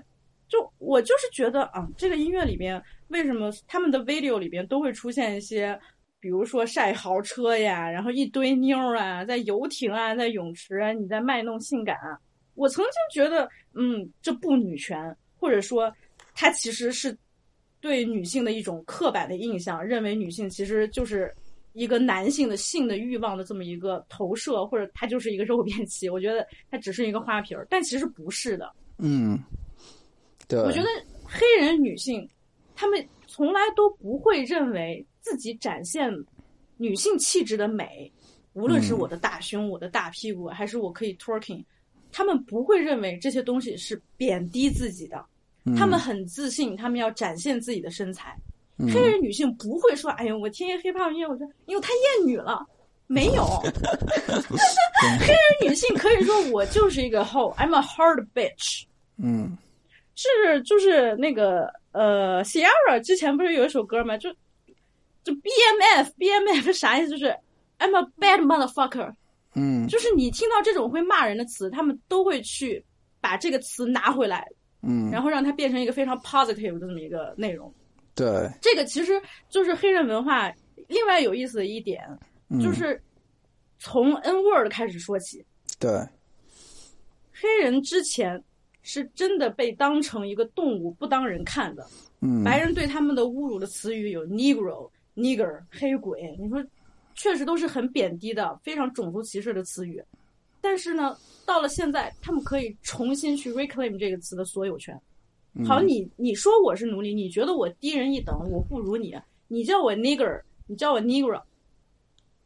[0.49, 5.79] 就我就是觉得啊，这个音乐里边为什么他们的 video 里边都会出现一些，
[6.19, 12.19] 比如说晒豪车呀，然后一堆妞啊，在游艇啊，在泳池啊，你在卖弄性感啊。
[12.55, 15.93] 我曾经觉得，嗯，这不女权，或者说，
[16.35, 17.17] 它其实是
[17.79, 21.33] 对女性的一种刻板的印象，认为女性其实就是
[21.71, 26.09] 一个男性的性的欲望的这么一个投射，或者它就是一个肉 便器。
[26.09, 28.69] 我觉得它只是一个花瓶儿，但其实不是的。
[28.97, 29.39] 嗯，
[30.49, 30.87] 对，我觉得
[31.23, 32.27] 黑人女性，
[32.75, 36.11] 她们从来都不会认为自己展现
[36.75, 38.11] 女性气质的美，
[38.53, 41.63] 无论是我的大胸、我的大屁股，还是我可以 twerking，
[42.11, 45.23] 她们不会认为这些东西是贬低自己的。
[45.77, 48.35] 她们很自信，她们要展现自己的身材。
[48.93, 52.65] 黑人女性不会说：“哎呦，我听 hiphop 音乐，我觉得，因为太厌女了。
[53.11, 53.43] ”没有，
[55.19, 58.83] 黑人女性可以说我就是一个 hoe，I'm a hard bitch。
[59.17, 59.57] 嗯
[60.19, 64.17] 是就是那个呃，Sierra 之前不是有一首歌吗？
[64.17, 64.29] 就
[65.23, 67.09] 就 BMF，BMF 啥意思？
[67.09, 67.25] 就是
[67.77, 69.13] I'm a bad motherfucker。
[69.55, 72.83] 嗯就是你听到这种会骂人的词，他们都会去
[73.19, 74.47] 把这个词拿回来，
[74.83, 77.73] 嗯，然后让它变成一个非常 positive 的这么一个内容。
[78.13, 80.53] 对，这个其实就是黑人文化
[80.87, 82.03] 另外有意思的一点，
[82.49, 83.01] 嗯就是
[83.79, 85.43] 从 N word 开始说起。
[85.79, 85.89] 对，
[87.33, 88.41] 黑人之前
[88.91, 91.85] 是真的被当成一个动物不当人看的，
[92.21, 96.65] 嗯白人对他们的侮辱的词语有 negro、nigger、黑鬼，你说
[97.13, 100.03] 确实都是很贬低的、非常种族歧视的词语。
[100.59, 104.99] 但是呢，到了现在，他们可以重新去 reclaim 这个词的所有权。
[105.67, 109.15] 好，你你说我是奴隶，你觉得我低人一等，我不如你，
[109.47, 111.39] 你叫我 nigger，你叫我 negro，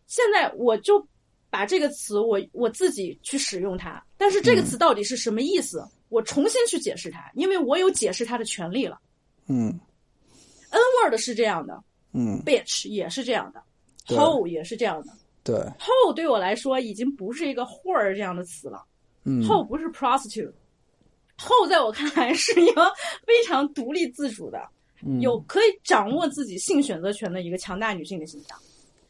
[0.07, 1.07] 现在我就
[1.49, 8.97] 把这个词我我自己去使用它，但是这个词到底是什么意思，我重新去解释它，因为我有解释它的权利了。
[9.47, 9.77] 嗯。
[10.69, 11.83] N word 是这样的
[12.13, 13.61] 嗯，bitch 也是这样的
[14.07, 15.11] 对，hoe 也是这样的。
[15.43, 18.81] 对，hoe 对我来说已经不是一个 whore 这样的词了。
[19.25, 20.53] 嗯，hoe 不是 prostitute。
[21.37, 22.89] hoe 在我看来是一个
[23.27, 24.65] 非常独立自主的，
[25.05, 25.19] 嗯。
[25.19, 28.57] 有可以掌握自己性选择权的一个强大女性的形象。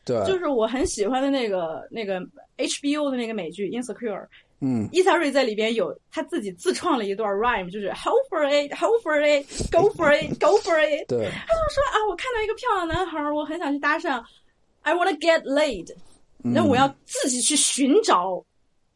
[0.03, 2.19] 对，就是我很喜欢的那个那个
[2.57, 4.19] HBO 的那个美剧《Insecure》，
[4.63, 4.87] 嗯。
[4.93, 11.07] 伊萨瑞在里边有他自己自创了一段 rhyme，就是 Ho for it，Ho for it，Go for it，Go for it。
[11.07, 14.23] 对，他就说啊，我看到一个漂亮男孩儿，我很想去搭讪
[14.81, 15.93] ，I wanna get laid，
[16.41, 16.67] 那嗯。
[16.67, 18.43] 我要自己去寻找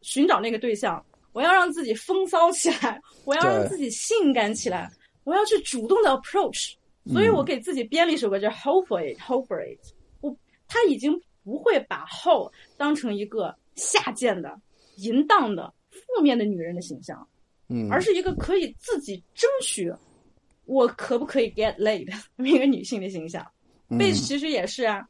[0.01, 4.89] 寻找那个对象，我要让自己风骚起来，我要让自己性感起来，
[5.25, 6.73] 我要去主动的 approach，
[7.11, 9.79] 所以我给自己编了一首歌叫 Ho for it，Ho for it。
[10.21, 10.35] 我
[10.67, 14.59] 他已经不会把 Ho 当成一个下贱的、
[14.97, 17.27] 淫荡的、负面的女人的形象，
[17.69, 19.91] 嗯，而是一个可以自己争取
[20.65, 22.13] 我可不可以 get laid 的
[22.47, 23.41] 一个女性的形象。
[23.89, 25.07] 嗯 bitch 其实也是啊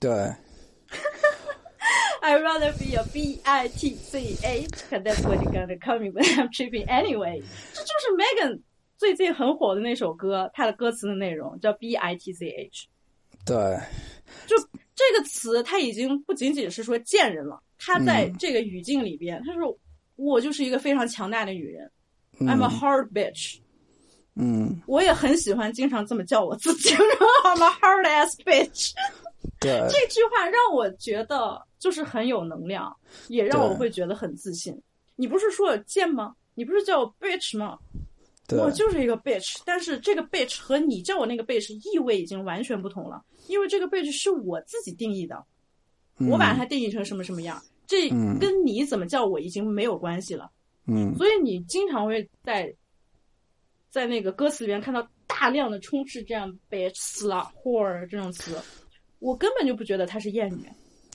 [0.00, 0.10] 对
[2.20, 6.24] ，，I rather be a B I T C H，cause that's what you're gonna call me when
[6.34, 7.40] I'm tripping anyway。
[7.72, 8.60] 这就是 Megan
[8.96, 12.88] 最近很火的那首歌，它的歌词的内容叫 B I T C H。
[13.46, 13.78] 对，
[14.46, 14.56] 就
[14.98, 19.78] 这个词，它已经不仅仅是说贱人了，它在嗯这个语境里边，他说
[20.16, 21.88] 我就是一个非常强大的女人、
[22.40, 23.58] 嗯 i m a hard bitch。
[24.34, 28.92] 嗯，我也很喜欢经常这么叫我自己，I'm a hard ass bitch。
[29.60, 32.94] 对，这句话让我觉得就是很有能量，
[33.28, 34.76] 也让我会觉得很自信。
[35.14, 36.34] 你不是说我贱吗？
[36.54, 37.78] 你不是叫我 bitch 吗？
[38.48, 45.44] 对，我就是一个 bitch，但是这个 bitch 和你叫我那个 bitch 意味已经完全不同了，因为这个 bitch 是我自己定义的，
[46.30, 48.38] 我把它定义成什么什么样，这嗯。
[48.38, 50.50] 跟你怎么叫我已经没有关系了。
[50.86, 51.14] 嗯。
[51.16, 52.74] 所以你经常会在
[53.90, 58.56] 在那个歌词里面看到大量的充斥这样 bitch、slut、whore 这种词，
[59.18, 60.66] 我根本就不觉得它是谚语，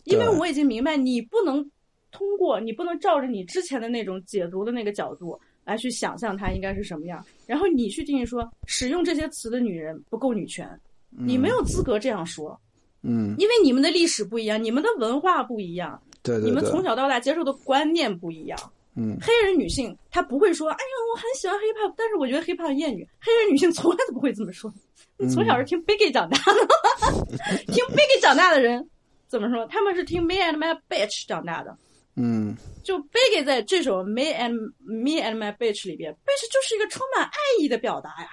[0.03, 1.67] 因为我已经明白你不能
[2.11, 10.67] 通过你不能照着你之前的那种解读的那个角度来去想象她应该是什么样，然后你去定义说使用这些词的女人不够女权，
[11.09, 12.59] 你没有资格这样说，
[13.01, 18.57] 嗯，因为你们的历史不一样，你们的文化不一样，对对对，你们从小到大接受的观念不一样。
[18.95, 24.71] 嗯黑人女性她不会说：“哎呀，我很喜欢 hip hop，但是我觉得 hip hop 厌女。”黑人女性从来都不会这么说。
[25.17, 28.87] 你从小是听 Biggie 长大的， 听 Biggie 长大的人
[29.27, 29.65] 怎么说？
[29.65, 31.75] 他们是听 Me and My Bitch 长大的。
[32.15, 38.29] 嗯就 Biggie 在这首 Me and Me and My Bitch 里边，bitch 就是一个充满爱意的表达呀。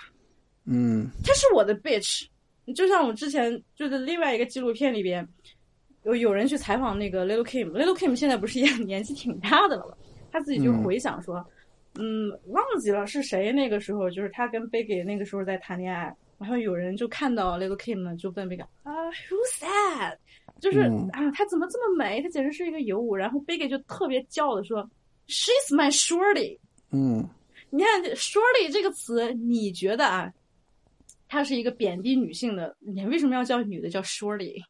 [0.66, 2.26] 嗯她是我的 bitch，
[2.74, 5.26] 就像我之前就是另外一个纪录片里边，
[6.04, 9.96] 有有人去采访那个 Little Kim，Little Kim 现在不是也 年纪挺大的了吗？
[10.32, 11.44] 他自己就回想说，
[11.98, 20.16] 嗯忘记了是谁那个时候，就是他跟 Biggie 那个时候在谈恋爱，然后有人就看到 Little Kim 呢，就问 Biggie 啊，Who's that？
[20.60, 22.20] 就是、嗯啊，她怎么这么美？
[22.22, 23.16] 她简直是一个尤物。
[23.16, 24.88] 然后 Biggie 就特别骄傲的说
[25.26, 26.58] ，She's my shorty。
[26.92, 27.28] 嗯
[27.72, 30.32] 你看 “shorty” 这个词，你觉得啊，
[31.28, 32.76] 它是一个贬低女性的？
[32.80, 34.60] 你为什么要叫女的叫 shorty？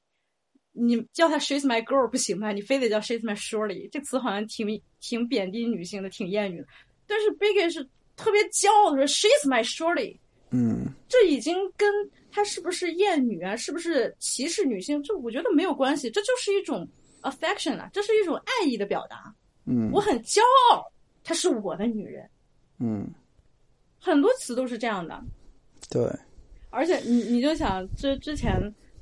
[0.72, 2.52] 你叫她 “she's my girl” 不行吗？
[2.52, 6.66] 你非得叫 “she's my shorty”，这词好像挺挺贬低女性的，挺厌女的。
[7.06, 7.82] 但是 Biggie 是
[8.16, 10.18] 特别骄傲的说 “she's my shorty”，
[10.50, 11.88] 嗯这已经跟
[12.30, 16.86] 她是不是厌女啊，是不是歧视女性，这我觉得没有关系，这就是一种
[17.22, 19.34] affection 啊，这是一种爱意的表达。
[19.66, 20.40] 嗯我很骄
[20.70, 20.84] 傲，
[21.22, 22.28] 她是我的女人。
[22.78, 23.08] 嗯，
[23.98, 25.22] 很多词都是这样的。
[25.90, 26.02] 对，
[26.70, 28.52] 而且你你就想，之之前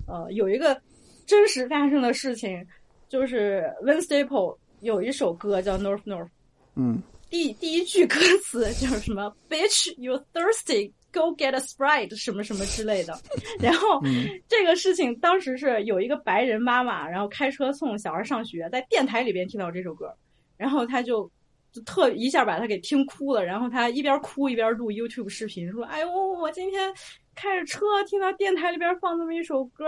[0.06, 0.80] 呃有一个
[1.26, 2.66] 真实发生的事情，
[3.08, 6.30] 就是 Win Staple 有一首歌叫 North North，
[6.74, 13.18] 嗯第第一句歌词就是什么 Bitch you thirsty go get a Sprite 什么什么之类的。
[13.60, 14.00] 然后、
[14.48, 20.14] 这个事情当时是有一个白人妈妈，然后开车送小孩上学，在电台里边听到这首歌，
[20.56, 21.30] 然后他就。
[21.70, 26.90] 就特一下把他给听哭了，然后他一边哭一边录 YouTube 视频，说：“哎呦，我今天
[27.34, 29.84] 开着车听到电台里边放这么一首歌，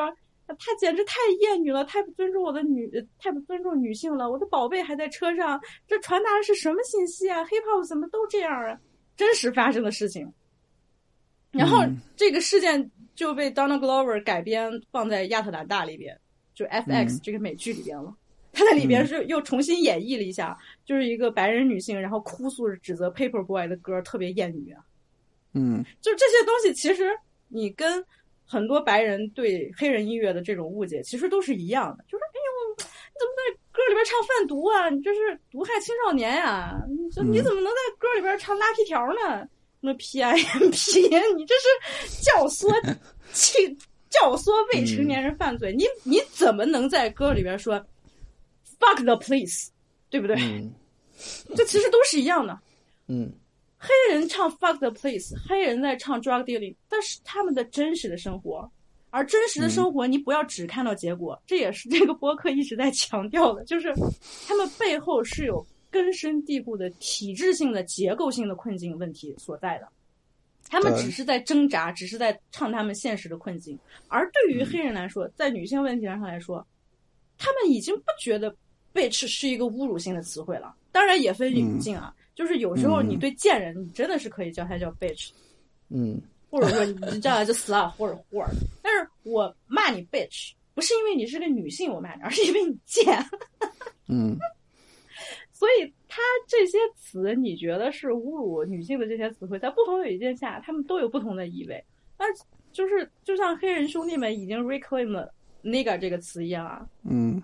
[0.46, 4.30] 他简直太厌女了，太不尊重我的女，呃太不尊重女性了。
[4.30, 8.78] 我的宝贝还在车上，这传达的是什么信息啊？hiphop 怎么都这样啊？
[9.16, 10.30] 真实发生的事情。
[11.50, 16.18] 然后、嗯这个事件就被 Donna Glover 改编放在亚特兰大里边，
[16.54, 18.14] 就 FX 嗯这个美剧里边了。
[18.52, 24.82] 他在里边是又重新演绎了一下，就是一个白人女性，然后哭诉着指责 Paperboy 的歌特别艳女啊。
[25.54, 27.10] 嗯就这些东西，其实
[27.48, 28.04] 你跟
[28.44, 32.04] 很多白人对黑人音乐的这种误解，其实都是一样的。
[32.08, 34.90] 就是哎呦，你怎么在歌里边唱贩毒啊？
[34.90, 39.48] 你这是毒害青少年呀、你这你怎么能在歌里边唱拉皮条呢？
[39.80, 41.00] 什么 P I M P，
[41.36, 42.96] 你这是教唆
[43.32, 43.76] 青
[44.10, 45.74] 教唆未成年人犯罪。
[45.74, 47.78] 你你怎么能在歌里边说
[48.78, 49.68] fuck the police，
[50.10, 50.36] 对不对？
[50.36, 50.72] 嗯。
[51.56, 52.58] 这其实都是一样的。
[53.08, 53.32] 嗯。
[53.78, 58.70] 黑人唱 fuck the police，黑人在唱 drug dealing，但是他们的真实的生活，
[59.08, 63.90] 而真实的生活你不要只看到结果，这也是这个播客一直在强调的，就是
[64.46, 69.88] 他们背后是有根深蒂固的体制性的结构性的困境问题所在的。
[70.68, 73.76] 他们只是在挣扎，只是在唱他们现实的困境，
[74.06, 76.64] 而对于黑人来说，在女性问题上来说，
[77.38, 78.54] 他们已经不觉得
[78.94, 80.72] bitch 是一个侮辱性的词汇了。
[80.92, 85.30] 当然也分语境啊，就是有时候你对贱人，你真的是可以叫他叫 bitch，
[85.88, 88.46] 嗯或者说你叫他就 slut 或者 whore。
[88.82, 93.24] 但是我骂你 bitch，不是因为你是个女性我骂你，而是因为你贱。
[94.06, 94.36] 嗯
[95.60, 101.84] 所以他这些词，你觉得是侮辱女性的这些词汇，在不同的语境下，他们都有不同的意味。
[102.18, 102.24] 那
[102.72, 105.30] 就是就像黑人兄弟们已经 reclaim 了
[105.62, 107.42] nigger 这个词一样啊，嗯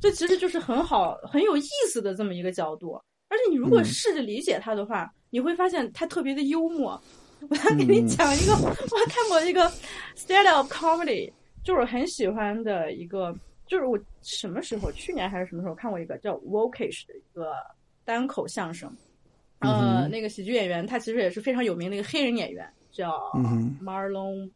[0.00, 2.92] 这其实就是很好、很有意思的这么一个角度。
[3.28, 7.02] 而且你如果试着理解它的话，你会发现它特别的幽默。
[7.50, 9.68] 我要给你讲一个，我还看过一个
[10.14, 11.32] stand up comedy，
[11.64, 13.34] 就是我很喜欢的一个，
[13.72, 17.54] 就是我什么时候去年还是什么时候看过一个叫 Wokish 的一个
[18.04, 18.94] 单口相声。
[19.60, 23.16] 呃，那个喜剧演员他其实也是非常有名的一个黑人演员，叫
[23.82, 24.50] Marlon、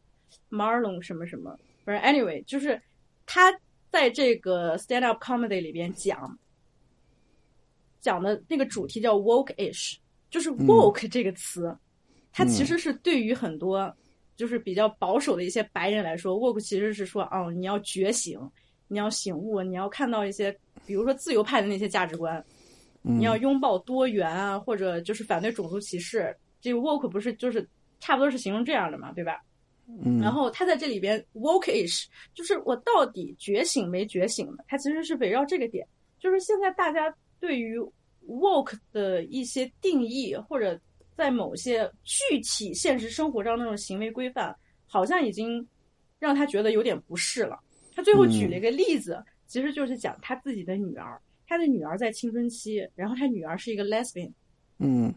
[0.51, 2.79] Marlon 什么什么，不是 anyway，就是
[3.25, 3.51] 他
[3.91, 6.39] 在这个 stand up comedy 里边讲
[7.99, 9.97] 讲的那个主题叫 woke-ish，
[10.29, 11.75] 就是 woke 这个词，
[12.35, 13.91] 它其实是对于很多
[14.37, 18.39] 就是比较保守的一些白人来说，woke 其实是说哦，你要觉醒，
[18.89, 22.45] 你要醒悟，你要看到一些比如说自由派的那些价值观，
[23.03, 26.37] 你要拥抱多元啊，或者就是反对种族歧视。
[26.61, 27.69] 这个 woke 不是就是
[28.01, 29.41] 差不多是形容这样的嘛，对吧？
[30.05, 34.65] 嗯，然后他在这里边 woke-ish，就是我到底觉醒没觉醒呢？
[34.67, 35.87] 它其实是围绕这个点，
[36.19, 37.79] 就是现在大家对于
[38.27, 40.77] woke 的一些定义，或者
[41.17, 44.53] 在某些具体现实生活中那种行为规范，
[44.89, 45.65] 好像已经
[46.19, 47.57] 让他觉得有点不适了。
[47.97, 54.31] 他最后举了一个例子，其实就是讲他自己的女儿，他的女儿在青春期，然后他女儿是一个 lesbian，
[54.79, 55.13] 嗯。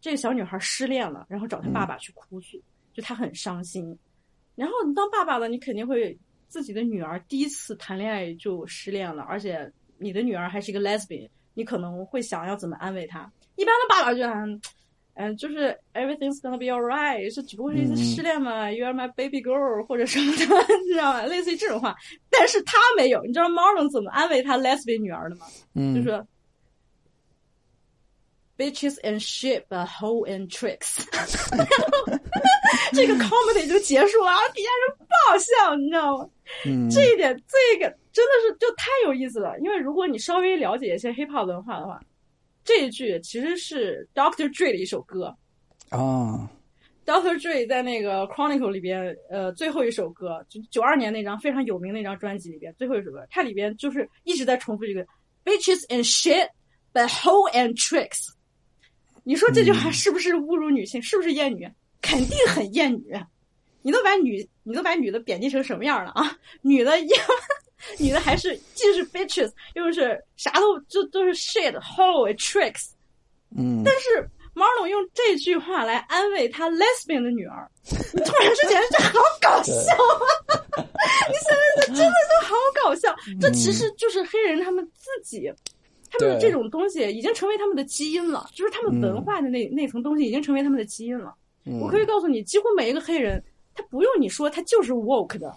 [0.00, 2.58] 这个小女孩失恋了，然后找他爸爸去哭诉，
[2.94, 3.94] 就他很伤心。
[4.54, 13.30] 然后你当爸爸了，你肯定会自己的女儿第一次谈恋爱就失恋了，而且你的女儿还是一个 lesbian，你可能会想要怎么安慰她。
[13.56, 14.58] 一般的爸爸就很，
[15.14, 20.44] 嗯，就是 everything's gonna be alright，是只不过是一次失恋嘛、y o u are my baby girl 或者什么的，
[20.84, 21.22] 你知道吗？
[21.26, 21.94] 类似于这种话。
[22.30, 25.46] 但是他没有，你知道 Marlon 怎么安慰他 lesbian 女儿的吗？
[25.74, 26.26] 嗯，就说
[28.56, 31.04] bitches and shit, but hoe and tricks。
[32.92, 36.28] 这个 comedy 就结束了，然后底下人爆笑，你知道吗？
[36.64, 39.56] 嗯这一点，这个真的是就太有意思了。
[39.60, 42.00] 因为如果你稍微了解一些 hip hop 文化的话，
[42.70, 45.36] 这一句其实是 Doctor Dre 的一首歌。
[45.88, 46.48] 啊
[47.04, 55.04] Doctor Dre 在那个 Chronicle 里边，呃，最后一首歌，就九二年那张非常有名的一张专辑里边，最后一首歌，它里边就是一直在重复这个
[55.44, 56.48] bitches and shit,
[56.92, 58.28] but hoe and tricks。
[59.24, 61.02] 你说这句话是不是侮辱女性？
[61.02, 61.68] 是不是厌女？
[62.00, 63.12] 肯定很厌女。
[63.82, 66.38] 你都把女，你都把女的贬低成什么样了啊？
[66.62, 67.16] 女的要，
[67.98, 72.90] 女的还是既是 bitches，又是啥都就都是 shit, hoe and tricks。
[73.56, 77.68] 嗯，但是 Marlon 用这句话来安慰他 lesbian 的女儿，
[78.12, 80.56] 你突然之间这好搞笑啊！
[81.28, 83.14] 你想想，这真的就好搞笑。
[83.40, 85.52] 这其实就是黑人他们自己，
[86.10, 91.34] 他们的这种东西已经成为他们的基因了，就是他们文化的那、那层东西已经成为他们的基因了。
[91.80, 93.42] 我可以告诉你，几乎每一个黑人，
[93.74, 95.54] 他不用你说，他就是 woke 的。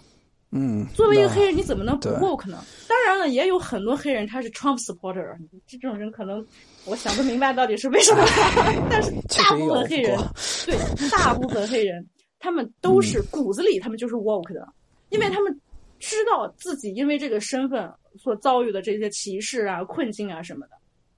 [0.56, 2.64] 嗯，作为一个黑人，你怎么能不对 woke 呢？
[2.88, 5.36] 当然了，也有很多黑人他是 Trump supporter，
[5.66, 6.46] 这种人可能
[6.84, 8.24] 我想不明白到底是为什么。
[8.88, 10.16] 但是大部分黑人，
[10.64, 12.06] 对大部分黑人，
[12.38, 14.64] 他们都是骨子里他们就是 woke 的，
[15.08, 15.60] 因为他们
[15.98, 20.76] 知道自己因为这个身份所遭遇的这些歧视啊、困境啊什么的。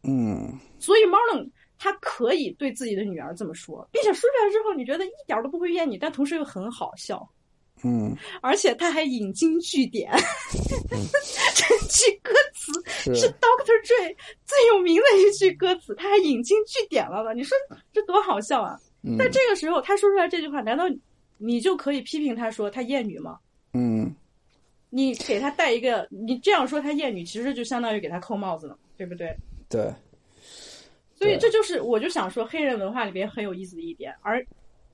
[0.09, 1.47] 嗯所以 Marlon
[1.79, 7.29] 他可以对自己的女儿这么说，并且说出来之后，你觉得一点都不会怨你，但同时又很好笑。
[7.87, 10.11] 嗯，而且他还引经据典，
[10.91, 13.15] 这句歌词是。
[13.15, 17.33] 是 Doctor Dre 最有名的一句歌词，他还引经据典了呢。
[17.33, 17.57] 你说
[17.93, 18.77] 这多好笑啊！
[19.03, 19.17] 嗯。
[19.17, 20.85] 在这个时候，他说出来这句话，难道
[21.39, 23.39] 你就可以批评他说他厌女吗？
[23.73, 24.13] 嗯。
[24.91, 29.37] 你给他戴一个，你这样说他厌女，其实就相当于给他扣帽子了，对不对？
[29.69, 29.93] 对，
[31.15, 34.45] 所以这就是我就想说，黑人文化里边很有意思的一点，而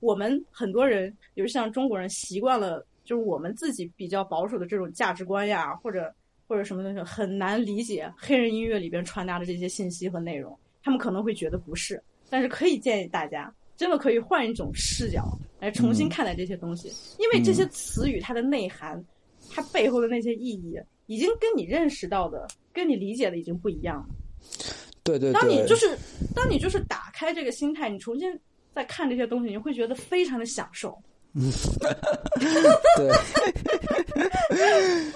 [0.03, 6.13] 我们很多人，比如像中国人，习惯了就是我们自己比较保守的这种价值观呀，或者
[6.47, 13.53] 或者什么东西，很难理解黑人音乐里边传达的这些信息和内容，他们可能会觉得不是，但是可以建议大家。
[13.75, 19.03] 真的可以换一种视角来重新看待这些东西，因为这些词语它的内涵，
[19.49, 24.05] 它背后的那些意义，已经跟你认识到的、跟你理解的已经不一样了。
[25.03, 25.97] 对对对，当你就是
[26.35, 28.31] 当你就是打开这个心态，你重新
[28.73, 30.97] 再看这些东西，你会觉得非常的享受。
[32.97, 33.11] 对，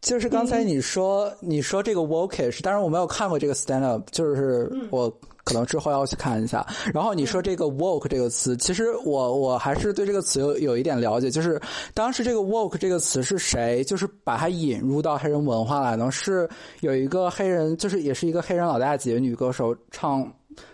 [0.00, 5.08] 就是刚才你说、你说这个 wokish，当然我没有看过这个 stand up，就是我
[5.44, 6.66] 可能之后要去看一下。
[6.92, 11.60] 然后你说这个 woke 这个词，其实我我还是对这个词有有一点了解，就是
[11.94, 16.10] 当时这个 woke 这个词是谁，就是把它引入到黑人文化来呢？
[16.10, 16.48] 是
[16.80, 20.28] 有一个黑人，就是也是一个黑人老大姐女歌手唱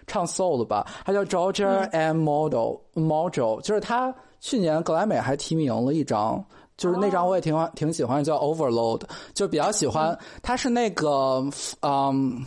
[0.07, 6.45] 唱 soul 的吧，他叫 Georgia and Model Model，就是他去年格莱美还提名了一张。
[6.77, 9.01] 就是那张我也挺欢挺喜欢，叫 Overload，
[9.35, 10.17] 就比较喜欢。
[10.45, 11.45] 它是那个
[11.81, 12.41] 嗯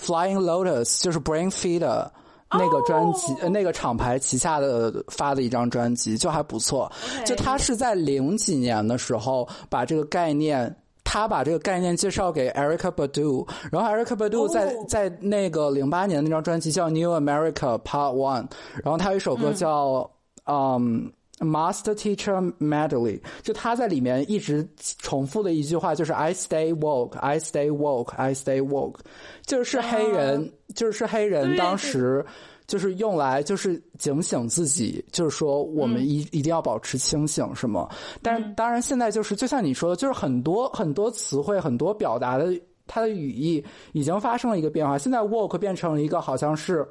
[0.00, 2.08] ，Flying Lotus，就是 Brain Feeder
[2.50, 6.90] 那个专辑，呃那个厂牌旗下的发的一张专辑，就还不错。
[7.26, 10.74] 就他是在零几年的时候把这个概念。
[11.04, 18.46] 他把这个概念介绍给 Erica Badu，然后 Erica Badu 在、哦在那个零八年的那张专辑叫 New America Part One，
[18.82, 20.10] 然后他有一首歌叫
[20.46, 21.12] 嗯。
[21.40, 24.66] Master Teacher Medley，就他在里面一直
[25.00, 29.00] 重复的一句话就是 "I stay woke, I stay woke, I stay woke"，
[29.44, 32.24] 就是黑人，就是黑人当时
[32.66, 37.88] 就是用来就是警醒自己，就是说我们一、一定要保持清醒，是吗？
[38.22, 42.52] 但是当然现在就是就像你说的，就是很多很多词汇，很多表达的
[42.86, 44.98] 它的语义已经发生了一个变化。
[44.98, 46.86] 现在 woke 变成了一个好像是。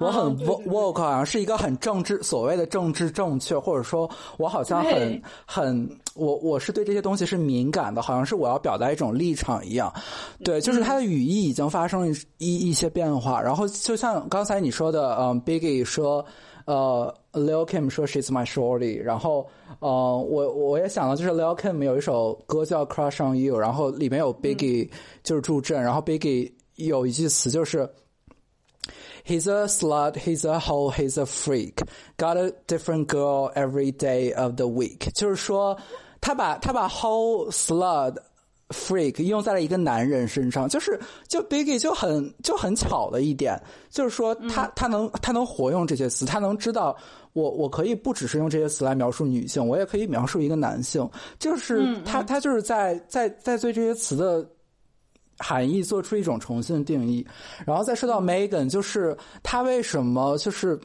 [0.00, 9.92] 我很 woke，好像是一个很政治所谓的政治正确，或者说我好像很很我我是对这些东西是敏感的，好像是我要表达一种立场一样。
[10.42, 12.08] 对，就是它的语义已经发生了
[12.38, 13.40] 一一一些变化。
[13.40, 16.24] 然后就像刚才你说的，嗯，Biggie 说，
[16.64, 19.46] 呃，Lil Kim 说 She's my shorty，然后
[19.78, 24.90] 呃，我我也想到就是 Lil Kim 有一首歌叫 Crush on You，然后里面有 Biggie
[25.22, 27.88] 就是助阵，然后 Biggie 有一句词就是。
[29.24, 31.82] He's a slut, he's a hoe, he's a freak.
[32.16, 35.10] Got a different girl every day of the week.
[35.14, 35.76] 就是说，
[36.20, 38.16] 他把他把 hoe, slut,
[38.70, 40.98] freak 用在了一个男人身上，就是
[41.28, 43.60] 就 Biggie 就很就很巧的一点，
[43.90, 46.96] 就是说他他能他能活用这些词，他能知道
[47.32, 51.08] 我我可以不只是用这些词来描述女性，我也可以描述一个男性，
[51.38, 54.48] 就是他他就是在在在对这些词的。
[55.40, 57.26] 含义做出一种重新的定义，
[57.66, 60.78] 然后再说到 Megan，就是他为什么就是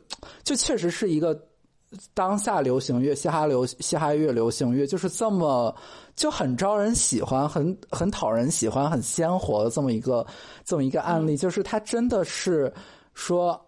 [0.43, 1.37] 就确实是一个
[2.13, 5.75] 当下流行乐、嘻哈流嘻哈乐流行乐，就是这么
[6.15, 10.25] 就很招人喜欢、很很讨人喜欢、很鲜活的这么一个
[10.63, 12.73] 这么一个案例，就是他真的是
[13.13, 13.59] 说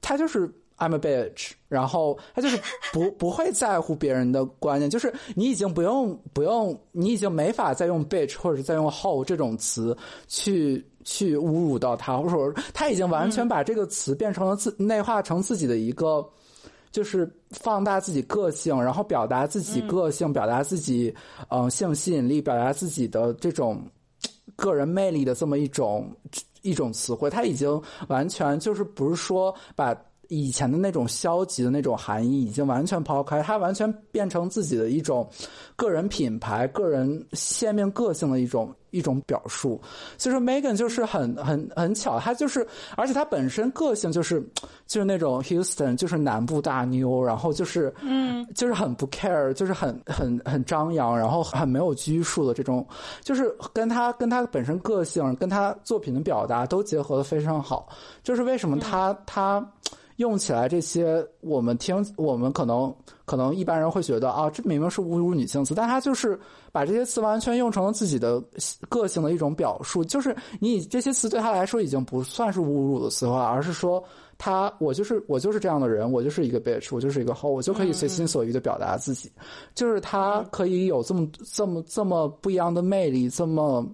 [0.00, 2.58] 他就是 I'm a bitch，然后他就是
[2.92, 16.28] 不 不会在乎别人的观念，就是你已经不用不用，你已经没法再用 bitch 或者是再用 hoe 这种词去去侮辱到他，或者说他已经完全把这个词变成了自内化成自己的一个。
[16.90, 21.08] 就是放大自己个性，然后表达自己个性，表达自己
[21.48, 23.82] 嗯、呃性吸引力，表达自己的这种
[24.56, 26.14] 个人魅力的这么一种
[26.60, 29.96] 一种词汇，他已经完全就是不是说把
[30.28, 35.28] 以前的那种消极的那种含义已经完全抛开，它完全变成自己的一种
[35.76, 39.80] 个人品牌、个人鲜明个性的一种一种表述。
[40.16, 42.64] 所以说，Megan 就是很很很巧，她就是，
[42.96, 44.40] 而且她本身个性就是
[44.86, 52.86] 就是那种 Houston，就是南部大妞，然后就是嗯，就是很不 care，就是很很很张扬，然后很没有拘束的这种，
[53.22, 57.88] 就是跟她跟她本身个性跟她作品的表达都结合的非常好。
[58.22, 59.66] 就是为什么她她。
[60.16, 66.38] 用起来这些，我们听，我们可能可能一般人会觉得啊，这明明是侮辱女性词，但他就是
[66.70, 68.40] 把这些词完全用成了自己的
[68.88, 70.04] 个性的一种表述。
[70.04, 74.02] 就是你这些词对他来说已经不算是侮辱的词汇，而是说
[74.38, 79.30] 他我就是我就是这样的人，我就是一个 bitch，我就是一个 hoe，我就可以随心所欲的表达自己。
[79.74, 83.84] 就是他可以有这么这么这么不一样的魅力，这么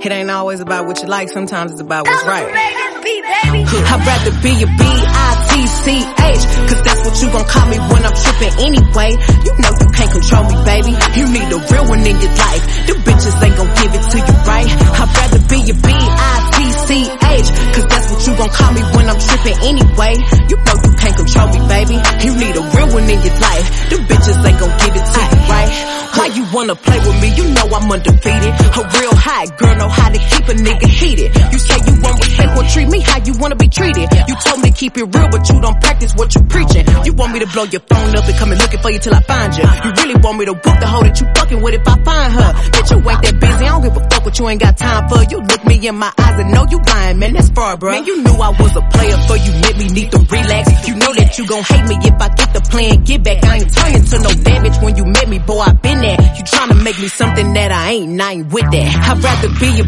[0.01, 2.94] It ain't always about what you like, sometimes it's about what's right.
[3.05, 8.53] I'd rather be a B-I-T-C-H Cause that's what you gon' call me when I'm trippin'
[8.65, 9.13] anyway.
[9.45, 10.91] You know you can't control me, baby.
[11.13, 12.63] You need a real one in your life.
[12.89, 14.65] The bitches ain't gon' give it to you, right?
[14.65, 17.47] I'd rather be a B-I-T-C-H
[17.77, 20.13] Cause that's what you gon' call me when I'm trippin' anyway.
[20.49, 21.95] You know you can't control me, baby.
[22.25, 23.65] You need a real one in your life.
[23.93, 25.71] The bitches ain't gon' give it to you, right?
[26.17, 27.29] Why you wanna play with me?
[27.37, 28.49] You know I'm undefeated.
[28.49, 31.29] A real hot girl know how to keep a nigga heated.
[31.51, 34.07] You say you want respect, well treat me how you wanna be treated.
[34.27, 36.85] You told me to keep it real, but you don't practice what you preaching.
[37.03, 39.13] You want me to blow your phone up and come and looking for you till
[39.13, 39.81] I find you uh-huh.
[39.85, 42.33] You really want me to whoop the hoe that you fucking with if I find
[42.33, 42.49] her.
[42.49, 42.69] Uh-huh.
[42.71, 45.09] Bitch, you ain't that busy, I don't give a fuck what you ain't got time
[45.09, 45.23] for.
[45.23, 48.05] You look me in my eyes and know you lying, man, that's far, bro Man,
[48.05, 49.51] you knew I was a player, so you.
[49.65, 50.87] Let me need to relax.
[50.87, 53.43] You know that you gon' hate me if I get the plan, get back.
[53.43, 56.17] I ain't turning to no damage when you met me, boy, I been there.
[56.37, 58.89] You tryna make me something that I ain't, and I ain't with that.
[59.09, 59.85] I'd rather be a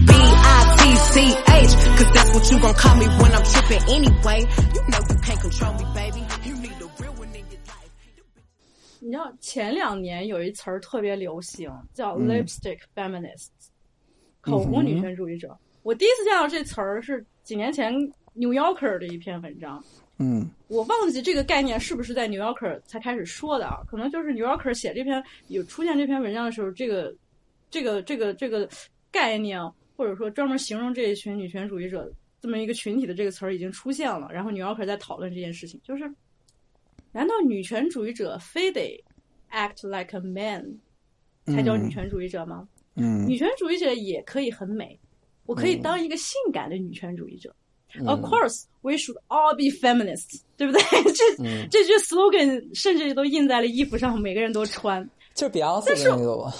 [0.97, 4.41] B-I-T-C-H Cause that's what you gon' call me when I'm trippin' anyway
[4.73, 7.91] You know you can't control me, baby You need a real one in your life
[8.99, 13.47] 你知道前两年有一词儿特别流行，叫 lipstick feminist，、
[14.41, 15.55] 口红女权主义者。
[15.83, 17.93] 我第一次见到这词儿是几年前
[18.33, 19.81] New Yorker 的一篇文章，
[20.17, 23.77] 嗯我忘记这个概念是不是在 New Yorker 才开始说的啊？
[23.87, 27.15] 可能就是 New Yorker 写这篇有出现这篇文章的时候，这个
[27.69, 28.67] 这个这个这个
[29.11, 29.61] 概念，
[29.97, 34.29] 或者说专门形容这一群女权主义者这么一个群体的这个词儿已经出现了。
[34.31, 36.03] 然后 New Yorker 在讨论这件事情，就是
[37.11, 39.03] 难道女权主义者非得
[39.51, 40.79] act like a man
[41.47, 42.67] 才叫女权主义者吗？
[42.95, 44.99] 嗯女权主义者也可以很美，
[45.45, 47.55] 我可以当一个性感的女权主义者。
[48.05, 50.81] Of course, we should all be feminists， 对不对？
[51.13, 55.09] 这、这句 slogan 甚至都印在了衣服上，每个人都穿。
[55.33, 56.53] 就 Beyonce 那个吧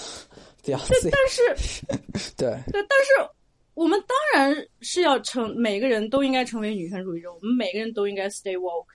[0.76, 1.86] ，Beyonce，但是，
[2.36, 3.30] 对，对，但是
[3.74, 8.86] 我们当然是要成，每个人都应该成为女权主义者，我们每个人都应该 stay woke。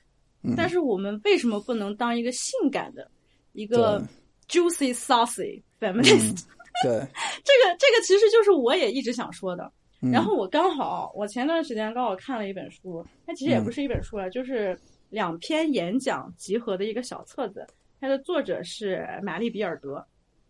[0.46, 3.10] 嗯但是我们为什么不能当一个性感的、
[3.54, 4.06] 一个
[4.50, 6.44] juicy saucy feminist？、
[6.84, 6.92] 对，
[7.46, 9.72] 这个这个其实就是我也一直想说的。
[10.02, 14.78] 嗯然后我刚好，我前段时间刚好看了一本书，它其实也不是一本书了，就是
[15.10, 17.66] 两篇演讲集合的一个小册子。
[18.02, 20.06] 它的作者是玛丽比尔德，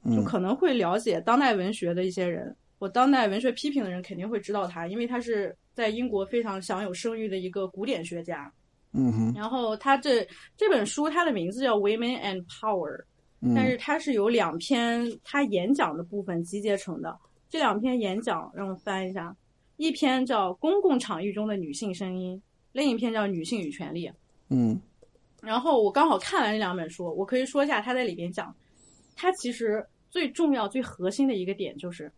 [0.06, 8.51] 就嗯可能会了解当代文学的一些人，我当代文学批评的人肯定会知道他，因为他是在英国非常享有声誉的一个古典学家。
[8.91, 12.91] 嗯哼，然后他这这本书它的名字叫《Women and Power》，
[13.41, 17.18] 嗯但是它是由两篇他演讲的部分集结成的。
[17.49, 19.36] 这两篇演讲让我翻一下，
[19.78, 22.36] 一篇叫《公共场域中的女性声音》，
[22.72, 24.08] 另一篇叫《女性与权利》。
[24.49, 24.80] 嗯
[25.41, 28.56] 然后我刚好看完这两本书，我可以说一下他在里边讲，
[29.16, 29.84] 他其实
[30.14, 32.11] 最重要、最核心的一个点就是，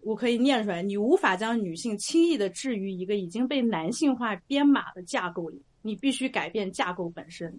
[0.00, 7.56] 我可以念出来，你无法将女性轻易的置于一个已经被男性化编码的架构里，你必须改变架构本身。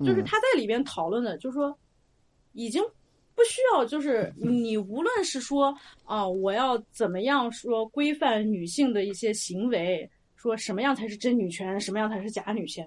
[0.00, 1.74] 就是他在里边讨论的，就是说，
[2.52, 2.82] 已经
[3.34, 5.74] 不需要，就是你无论是说
[6.04, 10.06] 啊、我要怎么样说规范女性的一些行为，
[10.36, 12.86] 说什么样才是真女权，什么样才是假女权，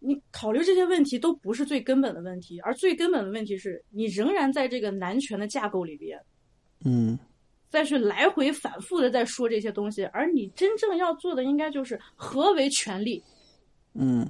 [0.00, 6.18] 你考虑这些问题都不是最根本的问题，而最根本的问题是你仍然在这个男权的架构里边，
[6.84, 7.18] 嗯
[7.68, 13.22] 再去来回反复的在说这些东西，而你真正要做的应该就是何为权利。
[13.94, 14.28] 嗯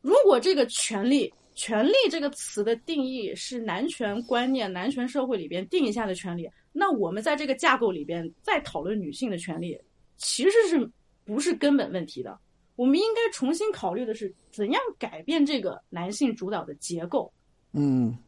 [0.00, 9.78] 如果这个权利，权利这个词的定义是男权观念、男权社会里边定义下的权利，那我们在这个架构里边再讨论女性的权利，
[10.16, 10.90] 其实是
[11.24, 12.36] 不是根本问题的？
[12.82, 17.32] 我们应该重新考虑的是怎样改变这个男性主导的结构。
[17.74, 18.18] 嗯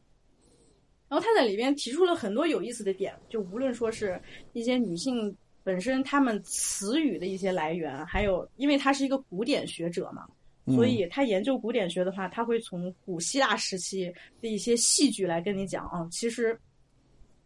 [1.08, 4.20] 然后他在里边提出了很多有意思的点，就无论说是
[4.52, 10.24] 一些女性本身她们词语的一些来源，还有因为他是一个古典学者嘛，
[10.66, 16.56] 嗯所以他研究古典学的话，他会从古希腊时期的一些戏剧来跟你讲啊，其实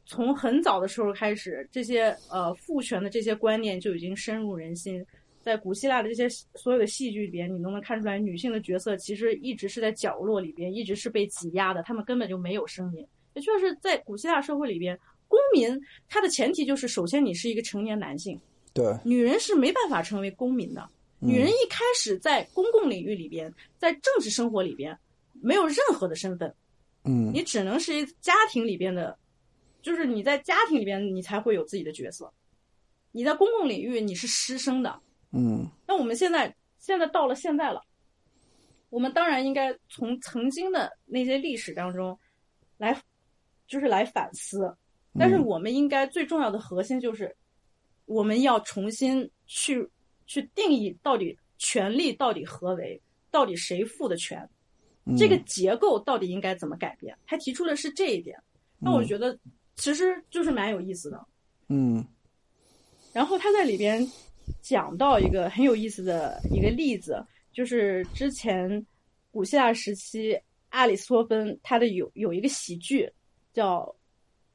[0.05, 5.03] 从很早的时候开始，这些呃父权的这些观念就已经深入人心。
[5.49, 13.07] 在古希腊的这些所有的戏剧里边，你都能看出来，女性的角色其实一直是在角落里边，一直是被挤压的，她们根本就没有声音。
[13.32, 18.38] 也就是在古希腊社会里边，公民他的前提就是，首先你是一个成年男性，
[18.74, 20.86] 对，女人是没办法成为公民的。
[21.18, 24.94] 女人一开始在公共领域里边，在政治生活里边，
[25.40, 26.55] 没有任何的身份，
[27.05, 29.16] 嗯你只能是一家庭里边的，
[29.80, 32.30] 就是你在家庭里边，你才会有自己的角色。
[33.12, 35.01] 你在公共领域你是失声的。
[35.31, 37.83] 嗯那我们现在现在到了现在了，
[38.89, 42.18] 我们当然应该从曾经的那些历史当中
[42.76, 43.01] 来，
[43.66, 44.74] 就是来反思。
[45.18, 47.35] 但是我们应该最重要的核心就是，
[48.05, 49.89] 我们要重新去
[50.26, 53.01] 去定义到底权利到底何为，
[53.31, 54.49] 到底谁负的权，
[55.16, 57.16] 这个结构到底应该怎么改变？
[57.26, 58.39] 他提出的是这一点，
[58.79, 59.37] 那我觉得
[59.74, 61.26] 其实就是蛮有意思的。
[61.68, 62.07] 嗯
[63.12, 64.07] 然后他在里边
[64.61, 68.86] 讲到一个很有意思的一个例子，就是之前
[69.30, 70.38] 古希腊时期
[70.68, 73.11] 阿里斯托芬他的有有一个喜剧
[73.53, 73.80] 叫《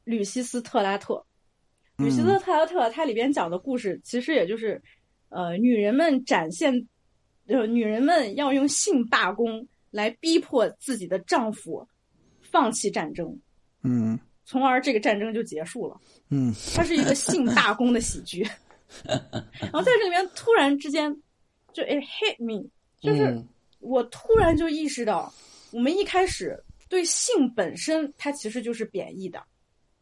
[0.03, 1.15] 吕西斯特拉特》。
[1.97, 4.81] 吕西斯特拉特它里边讲的故事，其实也就是，
[5.29, 6.73] 呃，女人们展现，
[7.45, 11.87] 呃，女人们要用性罢工来逼迫自己的丈夫
[12.41, 13.39] 放弃战争，
[13.83, 16.01] 嗯从而这个战争就结束了。
[16.29, 18.43] 嗯它是一个性罢工的喜剧。
[19.05, 21.11] 然后在这里面突然之间，
[21.73, 22.69] 就 it hit me，
[23.01, 23.47] 就是嗯
[23.79, 25.33] 我突然就意识到，
[25.71, 29.43] 我们一开始对性本身它其实就是贬义的。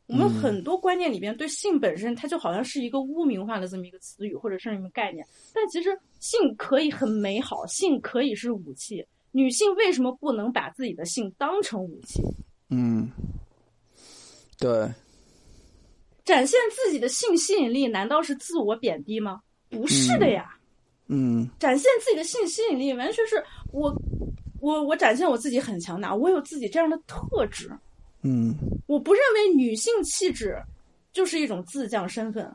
[0.07, 9.05] 我们很多观念里边对性本身，它就好像是一个污名化的这么一个词语或者是什么概念，但其实性可以很美好，性可以是武器。
[9.31, 12.21] 女性为什么不能把自己的性当成武器？
[12.69, 13.09] 嗯，
[14.59, 14.91] 对，
[16.31, 19.41] 展现自己的性吸引力，难道是自我贬低吗？
[19.69, 20.55] 不是的呀。
[21.09, 23.93] 嗯展现自己的性吸引力，完全是我，
[24.61, 27.69] 我我展现我自己很强大，我有自己这样的特质。
[28.21, 28.55] 嗯
[28.87, 30.57] 我不认为女性气质
[31.11, 32.49] 就是一种自降身份，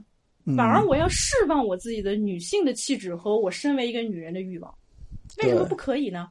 [0.47, 4.75] 嗯，反而我要释放我自己的女性的气质和我身为一个女人的欲望。
[5.43, 6.31] 为什么不可以呢？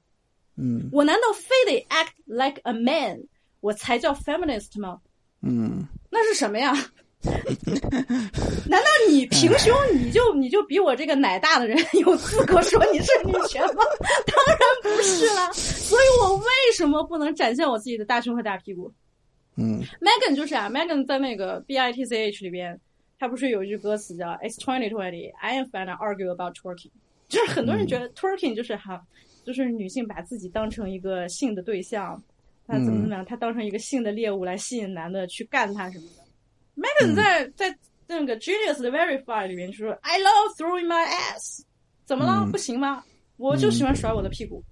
[0.56, 3.22] 嗯我难道非得 act like a man
[3.60, 5.00] 我才叫 feminist 吗？
[5.44, 6.74] 嗯那是什么呀？
[8.70, 13.84] 难道你平胸你就你就比我这个奶大的人 有资格说你是女权吗？
[14.26, 14.58] 当然
[14.96, 15.52] 不是啦。
[15.54, 16.46] 所以我为
[16.76, 18.92] 什么不能展现我自己的大胸和大屁股
[19.58, 22.78] 嗯？Megan 就是啊，Megan 在那个 B I T C H 里边，
[23.18, 26.92] 他不是有一句歌词叫 "It's twenty twenty, I am fine to argue about twerking"，
[27.30, 29.02] 就是很多人觉得 twerking 就是哈
[29.46, 32.22] 就是女性把自己当成一个性的对象，
[32.68, 36.25] 她怎么怎么样，她当成一个性的猎物来吸引男的去干她什么的。
[36.76, 37.76] Megan 在、在
[38.08, 41.62] 那个 Genius 的 Verify 里面就说 I love throwing my ass，
[42.06, 42.42] 怎么了？
[42.46, 43.04] 嗯不行吗？
[43.38, 44.64] 我就喜欢甩我的屁股，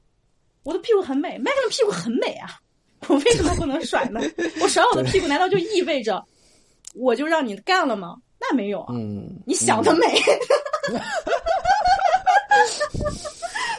[0.63, 2.49] 我的屁股很美，Megan 的屁股很美啊，
[3.09, 4.21] 我为什么不能甩呢？
[4.61, 6.23] 我甩我的屁股难道就意味着
[6.95, 8.15] 我就让你干了吗？
[8.39, 10.05] 那没有啊，嗯，你想得美。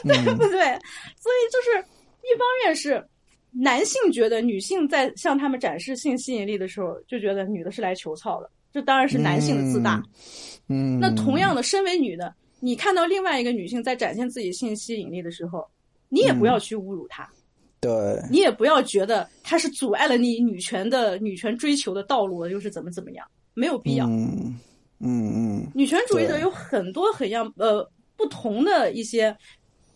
[0.03, 0.59] 对嗯不 对？
[1.19, 1.79] 所以就是
[2.21, 3.03] 一方面是
[3.57, 10.03] 男性觉得女性在向他们展示性吸引力的时候，就觉得女的是来求操的，这当然是男性的自大。
[10.67, 15.65] 嗯，那同样的，身为女的，你看到另外一个女性在展现自己性吸引力的时候，
[16.09, 17.29] 你也不要去侮辱她，
[17.79, 17.91] 对，
[18.29, 24.05] 你也不要觉得她是阻碍了你女权的女权追求的道路，又是怎么怎么样，没有必要。
[24.07, 24.59] 嗯
[24.99, 25.71] 嗯嗯。
[25.73, 29.35] 女权主义者有很多很样呃不同的一些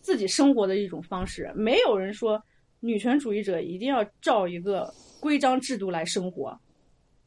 [0.00, 2.40] 自己生活的一种方式，没有人说
[2.80, 6.58] 女权主义者一定要照一个规章制度来生活，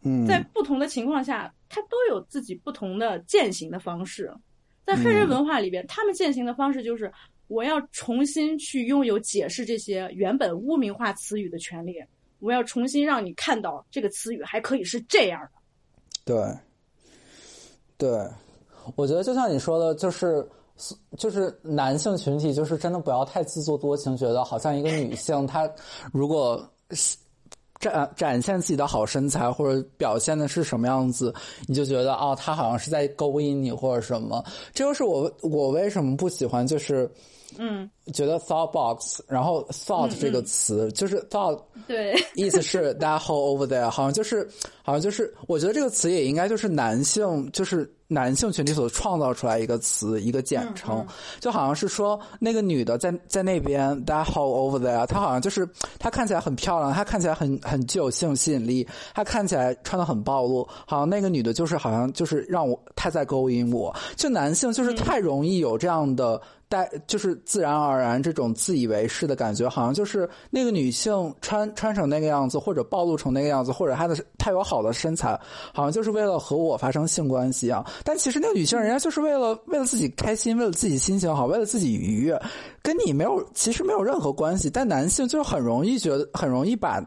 [0.01, 4.33] 嗯，在不同的情况下，他都有自己不同的践行的方式。
[4.85, 7.09] 在黑人文化里边，他们践行的方式就是
[7.47, 11.95] 我要重新去拥有解释这些原本污名化词语的权利，
[12.39, 15.51] 我要重新让你看到这个词语还可以是这样的。
[16.25, 16.57] 对，
[17.97, 18.29] 对，
[18.95, 20.45] 我觉得就像你说的，就是
[21.17, 25.69] 就是男性群体，就是真的不要太自作多情，觉得好像一个女性她
[26.11, 26.63] 如果
[27.79, 31.33] 展展现自己的好身材或者表现的是什么样子，
[31.67, 34.43] 你就觉得哦，她好像是在勾引你或者什么。
[34.73, 37.09] 这就是我我为什么不喜欢，就是
[37.59, 44.49] 嗯，觉得 thought box，然后 thought 这个词、就是 thought 对，意思是 that hole over there，好像就是
[44.81, 51.05] 好像就是，我觉得这个词也应该就是男性，就是男性群体所创造出来一个词，一个简称，
[51.39, 55.67] 就好像是说那个女的在在那边 that hole over there，她好像就是
[55.99, 66.39] 她看起来很漂亮，她看起来很很具有性吸引力，她看起来穿的很暴露，好像那个女的就是好像就是让我她在勾引我，就男性就是太容易有这样的。
[66.73, 75.39] 带就是自然而然这种自以为是的感觉，好像就是那个女性穿穿成那个样子，或者暴露成那个样子，或者她的她有好的身材，
[75.71, 77.85] 好像就是为了和我发生性关系一样。
[78.03, 82.41] 但其实那个女性人家就是为了为了自己开心，为了自己心情好，为了自己愉悦，
[82.81, 84.67] 跟你没有其实没有任何关系。
[84.67, 86.99] 但男性就很容易觉得很容易把。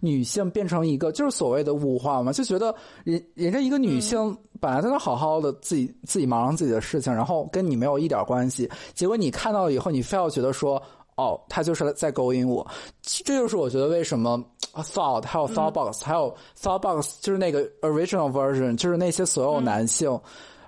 [0.00, 2.74] 女性变成一个就是所谓的物化嘛，就觉得
[3.04, 10.82] 人人家一个女性本来在那好好的自己自己忙上自己的事情，然后跟你没有一点关系，结果你看到了以后，你非要觉得说，
[11.16, 12.66] 哦，他就是在勾引我，
[13.02, 14.42] 这就是我觉得为什么
[14.74, 20.18] thought 还有 thought box、还有 thought box 就是那个 original version，就是那些所有男性。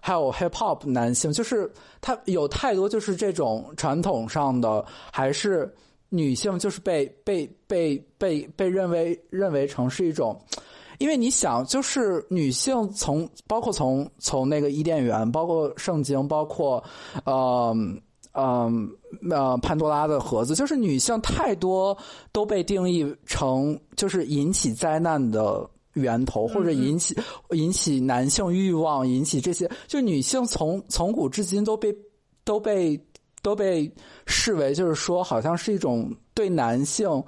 [0.06, 5.74] 还有 hip hop 男性，就是他有太多就是这种传统上的，还是
[6.14, 10.40] 女性就是被被被被被认为认为成是一种，
[10.98, 16.82] 因为你想，就是女性从包括从从那个伊甸园，包括圣经，包括
[17.24, 17.76] 呃
[18.32, 18.70] 呃
[19.30, 21.96] 呃潘多拉的盒子，就是女性太多
[22.32, 25.68] 都被定义成就是引起灾难的。
[25.94, 27.16] 源头或者引起
[27.50, 31.96] 引起男性欲望，引起这些，就女性从从古至今都被
[32.42, 33.00] 都被
[33.42, 33.88] 都被
[34.27, 37.22] 视为就是说，好像是一种对男性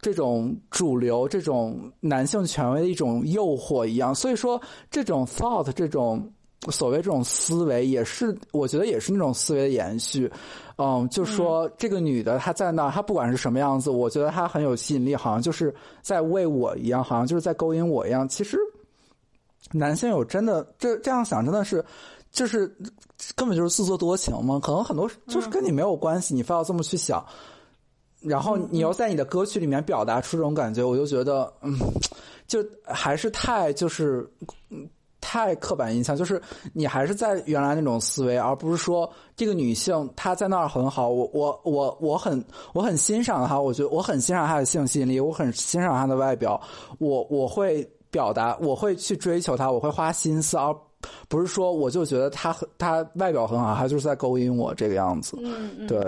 [0.00, 4.14] 这种主流、这种男性权威的一种诱惑一样。
[4.14, 6.32] 所以说，这种 thought 这种
[6.68, 10.30] 所谓这种思维，也是我觉得也是那种思维的延续。
[10.76, 18.26] 嗯，就说这个女的她在那儿，她不管是什么样子，我觉得她很有吸引力，好像就是在为我一样，好像就是在勾引我一样。
[18.26, 18.58] 其实
[19.72, 21.84] 男性有真的这这样想，真的是
[22.32, 22.74] 就是
[23.34, 24.58] 根本就是自作多情嘛？
[24.60, 27.24] 可能很多就是跟你没有关系，你非要这么去想。
[28.20, 31.78] 然后你要在你的歌曲里面表达出这种感觉，我就觉得，嗯，
[32.46, 34.28] 就还是太就是。
[34.70, 34.88] 嗯
[35.22, 36.40] 太刻板印象，就是
[36.72, 42.42] 你还是在原来那种思维，而不是说这个女性她在那儿很好，我我我我很
[42.72, 46.58] 我很欣赏她，我觉得我很欣赏她的性吸引力，我很欣赏她的外表，
[46.98, 50.74] 我我会表达，我会去追求她，我会花心思，而
[51.28, 55.36] 不是说我就觉得他很他外表很好，他就是在勾引我这个样子。
[55.42, 55.86] 嗯嗯。
[55.86, 56.00] 对，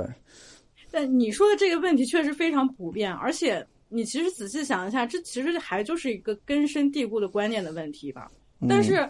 [0.90, 8.30] 但你说的这个问题确实非常普遍，而且你其实仔细想一下，这其实还就是一个根深蒂固的观念的问题吧。
[8.68, 9.09] 但是，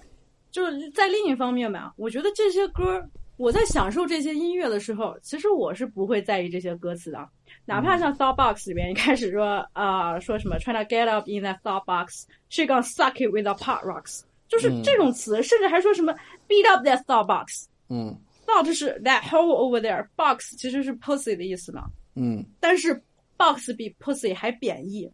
[0.51, 3.03] 就是在另一方面吧，我觉得这些歌，
[3.37, 7.28] 我在享受这些音乐的时候，其实我是不会在意这些歌词的。
[7.64, 13.30] 哪怕像 Thought Box 里面一开始说啊、说什么 trying to get up in that thought box, she gonna suck it
[13.33, 14.22] with the pot rocks，
[14.53, 16.12] 就是这种词，甚至还说什么
[16.46, 17.64] beat up that thought box。
[17.88, 18.14] 嗯
[18.46, 21.84] thought 是 that hole over there，box 其实是 pussy 的意思嘛。
[22.16, 22.94] 嗯但是
[23.38, 25.11] box 比 pussy 还贬义。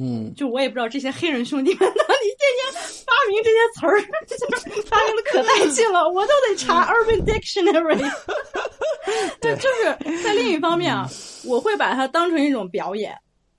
[0.00, 7.98] 嗯就我也不知道这些黑人兄弟们到底天天发明这些词儿，就 是发明的可带劲了，我都得查 Urban Dictionary。
[9.40, 11.06] 对就是在另一方面啊，
[11.44, 13.14] 我会把它当成一种表演。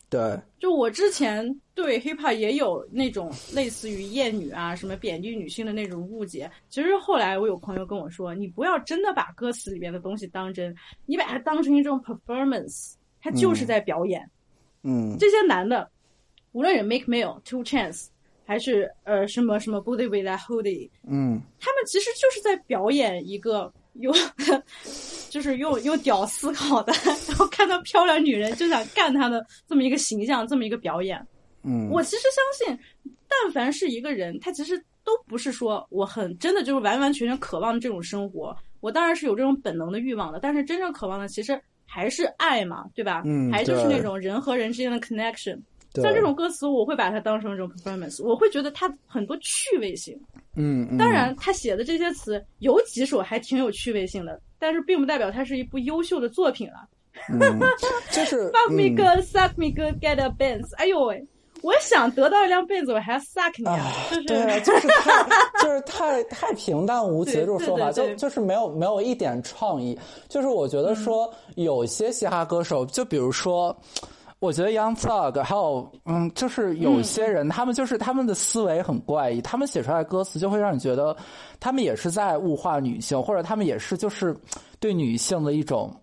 [0.10, 6.49] 对，就我之前对 hip hop 也有那种类似于厌女啊、什么贬低女性的那种误解。
[6.68, 14.28] 其实后来我有朋友跟我说，你不要真的把歌词里面的东西当真，你把它当成一种 performance，它就是在表演。
[14.82, 15.88] 嗯这些男的，
[16.53, 18.07] 无论是 Make Mill、Two Chance，
[18.45, 24.13] 还是呃什么什么 Booty with that Hoodie，嗯他们其实就是在表演一个用，
[25.29, 26.93] 就是用用屌思考的，
[27.27, 31.19] 然后看到漂亮女人就想干她的这么一个形象，这么一个表演。
[31.63, 32.79] 嗯，我其实相信，
[33.27, 38.55] 但凡是一个人，他其实都不是说我很真的就是完完全全渴望这种生活。
[38.79, 43.23] 我当然是有这种本能的欲望的，但是真正渴望的其实还是爱嘛，对吧？
[43.25, 45.59] 嗯还就是那种人和人之间的 connection。
[45.99, 50.19] 对像这种歌词，我会把它当成一种 performance，我会觉得它很多趣味性。
[50.55, 56.87] 嗯嗯，当然，他写的这些词有几首还挺有趣味性的，但是并不代表它是一部优秀的作品了。
[57.29, 57.39] 嗯，
[58.11, 59.67] 就是 Fuck me 嗯 good, suck me
[59.99, 60.75] get a Benz。
[60.75, 61.25] 哎呦喂，
[61.61, 63.79] 我想得到一辆 Benz，我还要 suck 你啊！
[64.09, 69.97] 就是对啊，就是太就是太太平淡无奇的这种说法，就就是没有没有一点创意。
[70.27, 73.73] 就是我觉得说有些嘻哈歌手，就比如说。
[74.39, 81.13] 我觉得 Young Thug 还有嗯，就是有些人，他们就是他们的思维很怪异，他们写出来的歌词就会让你觉得，
[81.59, 84.33] 他们也是在物化女性，或者他们也是就是
[84.79, 85.93] 对女性的一种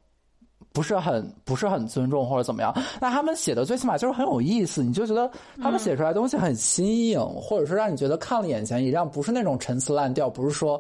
[0.74, 5.30] 不是很不是很尊重或者怎么样，那他们写的最起码就是很有意思，你就觉得
[5.62, 10.78] 他们写出来东西很新颖，或者是让你觉得看了眼前一亮，不是那种陈词滥调，不是说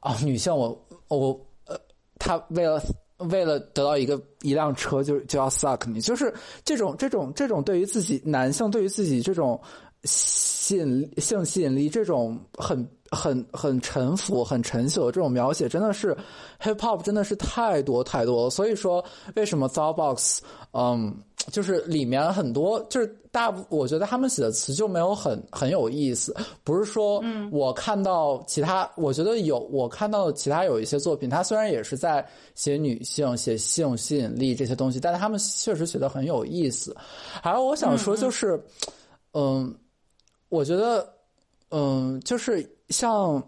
[0.00, 0.78] 啊女性我
[1.08, 1.28] 我
[1.66, 1.74] 呃
[2.18, 2.82] 她为了。
[3.28, 6.32] 为了得到一个一辆车就就要 suck 你，就是
[6.64, 9.60] 这种这种这种对于自己男性对于自己这种
[10.04, 16.16] 吸引性吸引力这种很很很沉浮、很陈朽的这种描写，真的是
[16.60, 18.50] hip hop 真的是太多太多了。
[18.50, 19.04] 所以说，
[19.36, 20.40] 为什么 thought box
[20.72, 21.14] 嗯，
[21.50, 26.34] 就是里面很多就是大部，我觉得他们写的词就没有很很有意思。
[26.62, 32.24] 不是说，我看到其他，我觉得有我看到的其他有一些作品，它虽然也是在
[32.54, 36.96] 写女性、写性吸引力这些东西，但是他们确实写的很有意思。
[37.42, 38.62] 还有我想说就是，
[39.32, 39.74] 嗯，
[40.48, 41.12] 我觉得，
[41.70, 43.42] 嗯，就是像，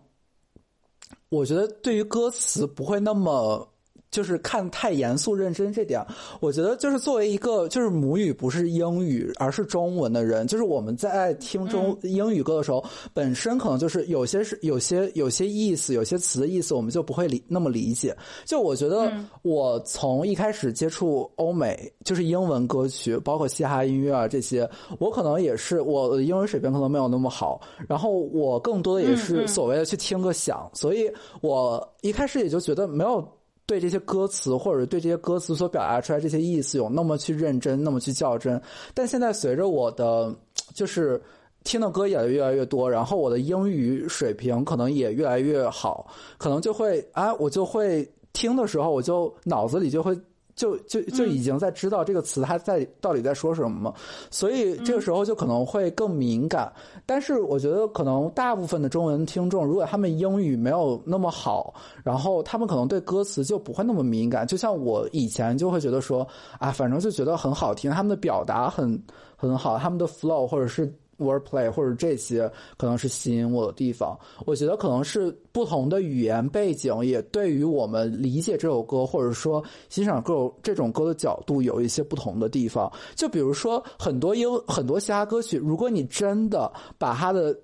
[1.28, 3.68] 我觉得对于歌词不会那么。
[4.14, 6.00] 就是看太严肃认真这点，
[6.38, 18.16] 我觉得就是作为一个就是母语不是英语而是中文的人，就是我们在听中英语歌的时候，本身可能就是有些是有些有些意思，有些词的意思我们就不会理那么理解。
[18.44, 19.12] 就我觉得
[19.42, 31.10] 我从一开始接触欧美就是英文歌曲，包括嘻哈音乐啊这些，我可能也是我的英文水平可能没有那么好，然后我更多的也是所谓的去听个响，所以
[31.40, 33.26] 我一开始也就觉得没有。
[33.66, 38.60] 对这些歌词，或者对这些歌词所表达出来这些意思，有那么去认真，那么去较真。
[38.92, 40.34] 但现在随着我的
[40.74, 41.20] 就是
[41.64, 46.06] 听的歌也越来越多，然后我的英语水平可能也越来越好，
[46.38, 50.18] 可能就会啊，我就会听的时候，我就脑子里就会。
[50.54, 53.94] 就就就已经在知道这个词它在到底在说什么，
[54.30, 56.72] 所以这个时候就可能会更敏感。
[57.06, 64.46] 但是我觉得可能大部分的中文听众，如果他们英语没有那么好，然后他们可能对歌词就不会那么敏感。
[64.46, 66.26] 就像我以前就会觉得说
[66.58, 69.02] 啊，反正就觉得很好听，他们的表达很
[69.36, 70.92] 很好，他们的 flow 或者是。
[71.18, 82.90] Wordplay 或者这些可能是吸引我的地方，我觉得可能是不同的语言背景也对于我们理解这首歌或者说欣赏歌这种歌的角度有一些不同的地方。
[83.14, 87.56] 就比如说很多英很多嘻哈歌曲，如果你真的把它的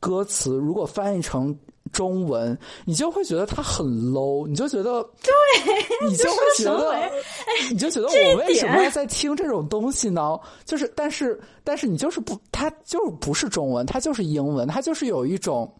[0.00, 1.56] 歌词如果翻译成
[1.92, 7.10] 中文，你就会觉得它很 low，你就觉得对，你就会觉得，
[7.70, 10.38] 你就觉得我为什么要在听这种东西呢？
[10.64, 15.72] 就是，但是，但是你就是不，它就是不是中文，它就是英文，它就是有一种，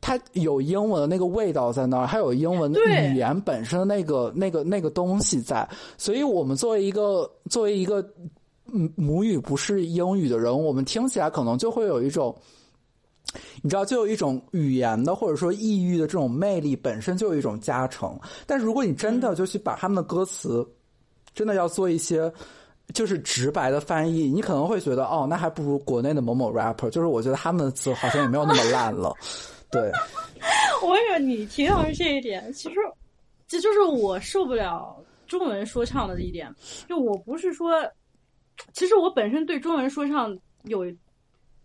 [0.00, 5.68] 它有英文的那个味道在那儿，还有英文的语言本身的那个、那个、那个东西在。
[5.96, 8.00] 所以我们作为一个作为一个
[8.72, 12.34] 嗯母语不是英语的人，我们听起来可能就会有一种。
[13.62, 18.18] 你知道，就有一种语言的或者说异域的这种魅力，本身就有一种加成。
[18.46, 20.66] 但是如果你真的就去把他们的歌词，
[21.34, 22.32] 真的要做一些
[22.94, 26.88] 就是直白的翻译，你可能会觉得哦，那还不如国内的某某 rapper。
[26.88, 29.14] 就是我觉得他们的词好像也没有那么烂了。
[29.70, 29.92] 对，
[30.82, 32.76] 我跟你提到的这一点，其实
[33.46, 36.50] 这就是我受不了中文说唱的一点，
[36.88, 37.72] 就我不是说，
[38.72, 40.86] 其实我本身对中文说唱有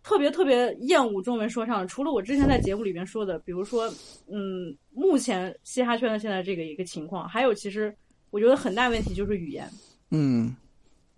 [0.03, 3.87] 特别特别厌恶中文说唱，除了我之前在节目里面说的，比如说，
[4.27, 7.95] 嗯，目前嘻哈圈的现在这个一个情况，还有其实
[8.29, 9.67] 我觉得很大问题就是语言，
[10.11, 10.53] 嗯，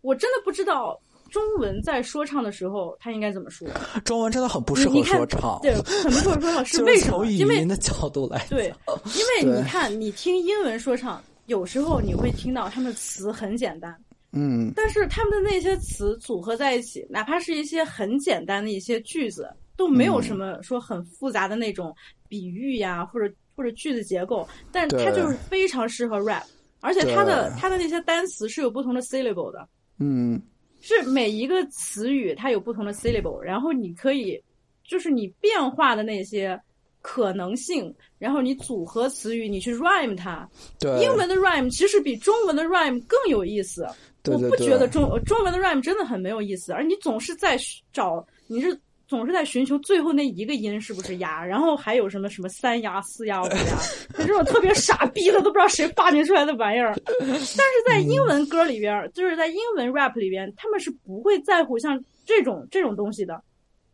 [0.01, 0.99] 我真的不知道
[1.31, 3.67] 中文在说唱的时候他应该怎么说。
[4.03, 7.25] 中文真的很不适合说唱，对，很不适合说唱， 就是为什么？
[7.25, 8.71] 因为的角度来对，
[9.15, 13.97] 因为你看，你听英文说唱，有时候你会听到他们词很简单，
[14.35, 14.71] 嗯。
[14.75, 21.95] 但是他们的那些词组合在一起，哪怕是一些很简单的一些句子，都没有什么说很复杂的那种
[22.27, 26.43] 比喻呀，或者或者句子结构，但它就是非常适合 rap，
[26.81, 29.67] 而且它的它的那些单词是有不同的 syllable 的，
[29.99, 30.39] 嗯。
[30.81, 34.39] 是每一个词语它有不同的 syllable，然后你可以
[34.83, 36.61] 就是你变化的那些
[37.01, 40.47] 可能性，然后你组合词语，你去 rhyme 它。
[40.79, 43.87] 对，英文的 rhyme 其实比中文的 rhyme 更有意思。
[44.25, 47.57] 对对对我不觉得中中文的 rhyme 真的很没有意思，而你总是在
[47.93, 56.95] 找，你是总是在寻求最后那一个音是不是压，然后还有什么什么三压、四压、五压，就这种特别傻逼的都不知道谁发明出来的玩意儿。
[57.19, 57.55] 但是
[57.87, 63.39] 在英文歌里边儿，就是在英文 rap 里边，他们是不会在乎像这种这种东西的。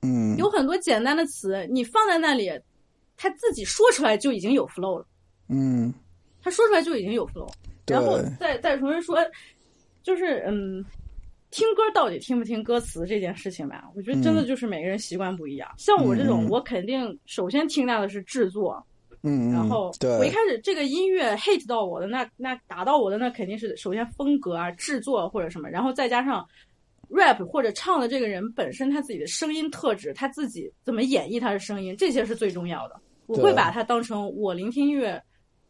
[0.04, 2.50] 嗯有很多简单的词，你放在那里，
[3.18, 5.06] 他自己说出来就已经有 flow 了。
[5.50, 5.94] 嗯
[6.42, 7.48] 他说出来就已经有 flow，
[7.86, 9.18] 然后再再重新说，
[10.04, 10.84] 就是嗯，
[11.50, 15.70] 听歌到底听不听歌词这件事情吧，我觉得真的就是每个人习惯不一样。
[15.78, 18.84] 像我这种，嗯我肯定首先听到的是制作，
[19.24, 26.48] 嗯，然后对我一开始这个音乐 hate 到我的，那那打到我的那肯定是首先风格啊、制作或者什么，然后再加上
[27.10, 33.00] rap 或者唱的这个人本身他自己的声音特质，他自己怎么演绎他的声音，这些是最重要的。
[33.28, 35.22] 我会把它当成我聆听音乐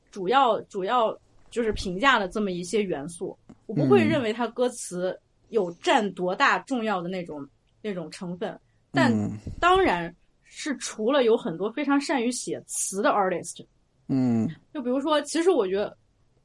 [0.09, 1.15] 主要主要
[1.51, 3.37] 就是评价的这么一些元素，
[3.67, 4.07] 我不会嗯。
[4.07, 5.15] 认为它歌词
[5.49, 7.47] 有占多大重要的那种
[7.83, 8.59] 那种成分，
[8.91, 9.37] 但嗯。
[9.59, 13.63] 当然是除了有很多非常善于写词的 artist，
[14.07, 14.49] 嗯。
[14.73, 15.95] 就比如说，其实我觉得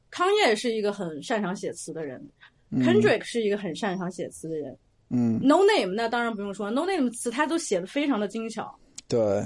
[0.09, 2.21] 康业是一个很擅长写词的人、
[2.69, 2.83] 嗯。
[2.83, 4.77] K e n d r i c k 是一个很擅长写词的人
[5.09, 8.77] 嗯，，No Name 那当然不用说，No Name 词他都写的非常的精巧。
[9.07, 9.41] 对，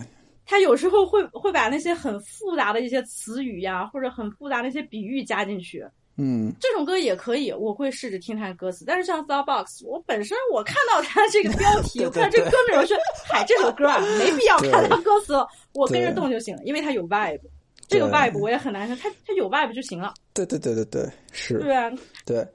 [0.52, 5.82] 他有时候会会把那些很复杂的一些词语呀，或者很复杂的一些比喻加进去。
[6.18, 8.84] 嗯这种歌也可以，我会试着听他的歌词。
[8.86, 12.98] 但是像 Starbucks，我本身我看到他这个标题，我看这个歌名，我说，
[13.30, 15.34] 嗨，这首歌啊，没必要看他歌词，
[15.74, 17.40] 我跟着动就行了，因为它有 vibe。
[17.88, 21.90] 这个 vibe 我也很难受，它它有 vibe 就行了，对对对对对，是，对啊？
[22.26, 22.46] 对，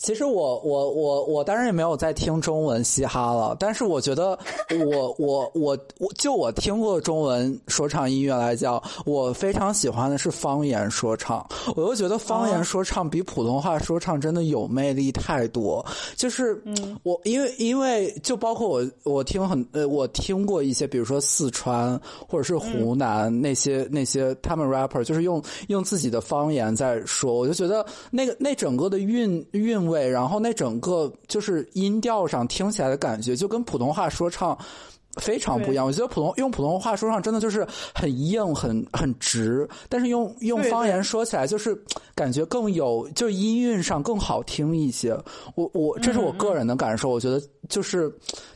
[0.00, 4.30] 其实我我我我当然也没有在听中文嘻哈了，但是我觉得
[4.86, 11.46] 我我我我就我听过中文说唱音乐来讲，我非常喜欢的是方言说唱。
[11.76, 15.84] 我又觉得方言说唱比普通话说唱真的有魅力太多。
[16.16, 16.62] 就是
[17.02, 34.56] 我因为因为就包括我我听很呃我听过一些，比如说四川或者是湖南那些、那些他们 rapper 就是用用自己的方言在说，我就觉得那个那整个的韵韵味，然后那整个就是音调上听起来的感觉，就跟普通话说唱。
[35.16, 41.76] 非常不一样，我觉得普通用普通话说唱真的就是很硬、很很直，但是用用方言说起来就是
[42.14, 45.12] 感觉更有，就是音韵上更好听一些。
[45.56, 48.10] 我我这是我个人的感受，我觉得就是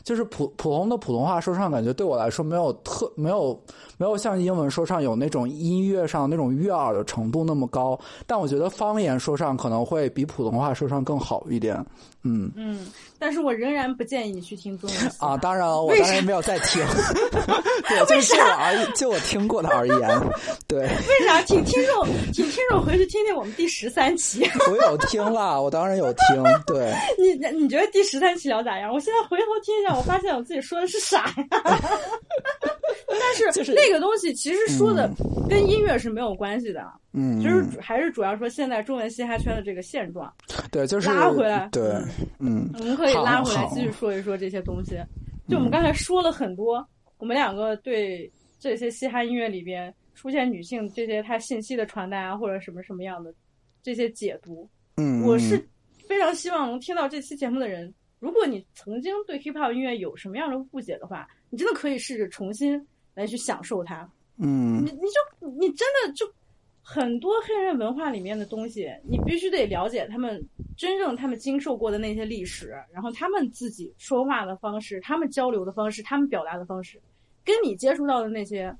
[0.05, 3.61] 就是普普通的普通话说唱，感觉对我来说没有特没有
[3.97, 11.83] 没有像英文说唱有那种音乐上那种悦耳的程度那么高，但我觉得方言说唱可能会比普通话说唱更好一点。
[12.27, 12.87] 嗯嗯，
[13.19, 16.83] 但是我仍然不建议你去听中文啊，当然我当然没有在听，
[17.87, 20.21] 对，就是就我而就我听过的而言，
[20.67, 21.39] 对为啥？
[21.43, 24.43] 请听众，请听众回去听听我们第十三期。
[24.71, 26.91] 我有听了，我当然有听，对。
[27.19, 28.91] 你你觉得第十三期聊咋样？
[28.91, 31.79] 我现在回头听一下，我发现我自己说的是啥呀？
[33.55, 35.09] 但是、那个东西其实说的
[35.49, 40.31] 跟音乐是没有关系的，嗯，就是还是主要说现在中文嘻哈圈的这个现状，
[40.71, 41.83] 对，就是拉回来对，
[42.39, 44.97] 嗯我们可以拉回来继续说一说这些东西。
[45.47, 53.33] 就我们刚才说了很多，我们两个对这些嘻哈音乐里边出现女性这些她信息的传达啊，或者什么什么样的
[53.83, 54.67] 这些解读，
[54.97, 55.63] 嗯，我是
[56.07, 62.83] 非常希望能听到这期节目的人，如果你曾经对 hip hop 音乐有什么样的误解的话，你真的可以试着重新
[63.15, 64.07] 来去享受它。
[64.37, 66.29] 嗯你你就你真的就
[66.81, 70.39] 很多黑人文化里面的东西，你必须得了解他们
[70.77, 77.01] 真正他们经受过的那些历史，然后他们自己说话的方式、他们交流的方式、他们表达的方式，
[77.43, 78.75] 跟你接触到的那些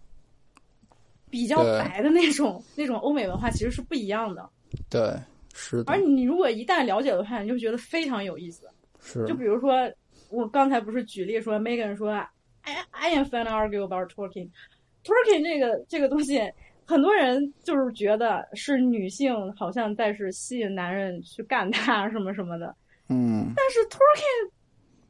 [1.29, 4.47] 比较白的那种那种欧美文化其实是不一样的。
[4.89, 5.17] 对
[5.53, 8.67] 是的而，你如果一旦了解的话，你就觉得非常有意思。
[8.99, 9.71] 是就比如说，
[10.29, 12.11] 我刚才不是举例说，Megan 说
[12.65, 14.49] ，I I am fan argue about twerking。
[15.03, 16.41] twerking 这个这个东西，
[16.85, 22.75] 很多人就是觉得是女性好像在是吸引男人去干她什么什么的，
[23.09, 24.51] 嗯，但是 twerking。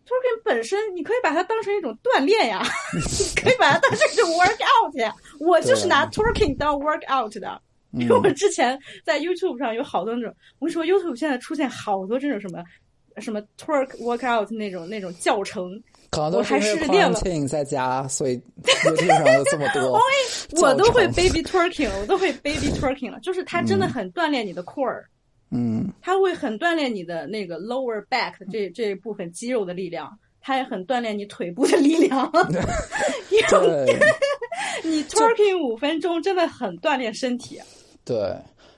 [0.06, 2.62] twerking 本身，你可以把它当成一种锻炼呀，
[2.93, 5.12] 你可以把它当成一种 workout 呀。
[5.39, 7.60] 我就是拿 twerking 当 workout 的，
[7.91, 12.64] 因为我之前在 YouTube 上有好多那种，我跟你说，YouTube 现在出现好多这种什么
[13.18, 15.72] 什么 twerk workout 那种那种教程，
[16.10, 19.99] 可能都还是因为是练了 quarantine 在家，所以 YouTube 上有这么多
[20.62, 25.03] 我都会 baby twerking，我都会 baby twerking 了，就是它真的很锻炼你的 core，、
[25.51, 30.10] 嗯它会很锻炼你的那个 lower back 的这这一部分肌肉的力量，
[30.41, 32.32] 它也很锻炼你腿部的力量。
[33.49, 33.99] 对
[34.84, 37.60] 你 twerking 五分钟真的很锻炼身体。
[38.03, 38.16] 对。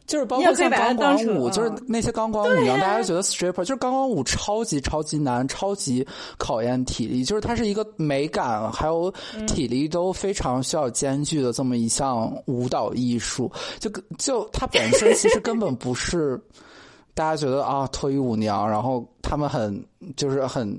[0.07, 13.51] 就是包括像钢管舞，就是嗯那些钢管舞，对让大呀家觉得 stripper 就是钢管舞超级超级难，超级考验体力，就是它是一个美感还有嗯体力都非常需要兼具的这么一项舞蹈艺术。
[13.79, 16.41] 就就它本身其实根本不是
[17.13, 19.85] 大家觉得啊脱衣舞娘，然后他们很
[20.15, 20.73] 就是很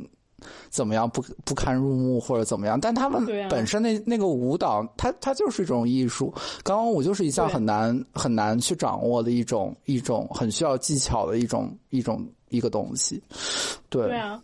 [0.70, 6.32] 怎么样不不堪入目或者怎么样，但他们本身那那个舞蹈，它它就是一种艺术。
[6.62, 13.22] 钢管舞就是一项很难很难去掌握的一种一种很需要技巧的一种一种一个东西。
[13.88, 14.42] 对，对啊，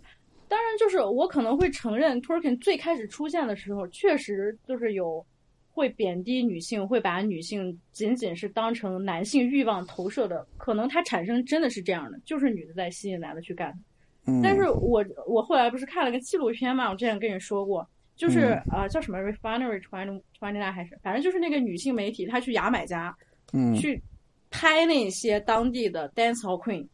[0.49, 5.25] 当然就是我可能会承认 twerking 最开始出现的时候，确实就是有
[5.71, 13.73] 会贬低女性，会把女性仅仅是当成男性欲望投射的，可能它产生真的是这样的，就是女的在吸引男的去干。
[14.27, 23.15] 嗯，但是我我后来不是看了个纪录片嘛，我之前跟你说过，就是嗯呃叫什么 Refinery Twenty Twenty Nine 还是反正就是那个女性媒体，她去牙买加
[23.53, 24.03] 嗯去
[24.51, 26.87] 拍那些当地的 dance hall queen。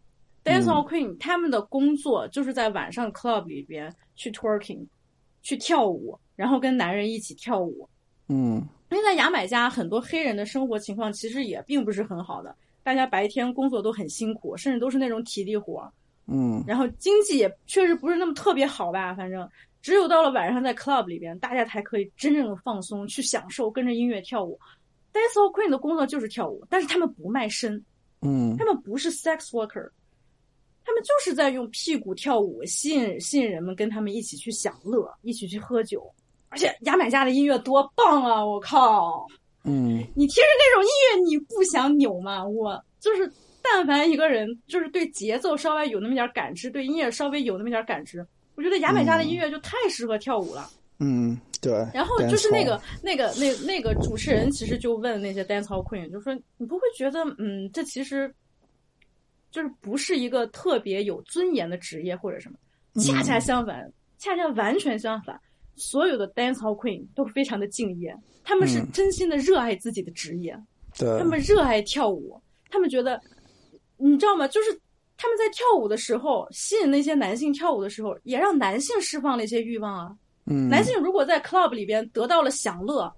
[0.42, 4.86] dance hall queen 他们的工作就是在晚上 club 里边去 twerking，
[5.42, 7.88] 去跳舞，然后跟男人一起跳舞。
[8.28, 15.92] 嗯因为在牙买加，很多黑人的生活情况其实也并不是很好的，大家白天工作都很辛苦，甚至都是那种体力活儿。
[16.30, 19.48] 嗯然后经济也确实不是那么特别好吧，反正
[19.82, 24.58] 只有到了晚上在 club 里边，大家才可以真正的放松，去享受跟着音乐跳舞。
[25.12, 27.84] Dance hall queen 的工作就是跳舞，但是他们不卖身，
[28.22, 29.90] 嗯他们不是 sex worker，
[30.84, 36.08] 他们就是在用屁股跳舞，吸引吸引人们跟他们一起去享乐，一起去喝酒。
[36.48, 38.44] 而且牙买加的音乐多棒啊！
[38.44, 39.24] 我靠，
[39.62, 42.44] 嗯你听着那种音乐，你不想扭吗？
[42.44, 43.32] 我就是，
[43.62, 50.68] 但凡一个人就是对节奏稍微有那么点感知，对音乐稍微有那么点感知，我觉得牙买加的音乐就太适合跳舞了。
[50.98, 51.72] 嗯，对。
[51.94, 58.32] 然后就是那个那个那那个主持人，其实就问那些 dance hall queen，就说你不会觉得，嗯，这其实
[59.50, 63.02] 就是不是一个特别有尊严的职业或者什么？
[63.02, 65.40] 恰恰相反，恰恰完全相反，
[65.76, 70.58] 所有的 dance hall queen 都非常的敬业，他们是嗯真心的热爱自己的职业。
[70.98, 72.38] 对他们热爱跳舞，
[72.68, 73.18] 他们觉得，
[74.00, 74.48] 你知道吗？
[74.48, 74.78] 就是
[75.16, 80.10] 他们在跳舞的时候，吸引那些男性跳舞的时候，也让男性释放了一些欲望啊。
[80.46, 83.12] 嗯男性如果在 club 里边得到了享乐，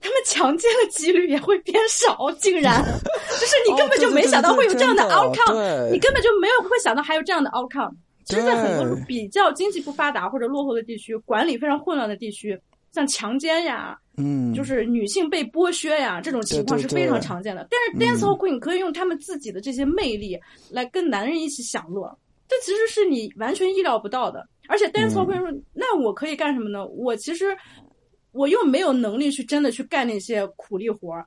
[0.00, 7.92] 他们强奸的几率也会变少，竟然，就是你根本就没想到会有这样的 outcome，、对你根本就没有会想到还有这样的 outcome。
[8.24, 12.58] 其实，在很多比较经济不发达或者落后的地区，管理非常混乱的地区，
[12.94, 17.66] 像强奸呀，嗯就是女性被剥削呀，这种情况是非常常见的。
[17.68, 20.38] 但是 dance hall queen 可以用他们自己的这些魅力
[20.70, 22.16] 来跟男人一起享乐，
[22.46, 24.48] 这其实是你完全意料不到的。
[24.68, 26.86] 而且 dance hall queen 说，那我可以干什么呢？
[26.86, 27.46] 我其实
[28.30, 31.26] 我又没有能力去真的去干那些苦力活儿，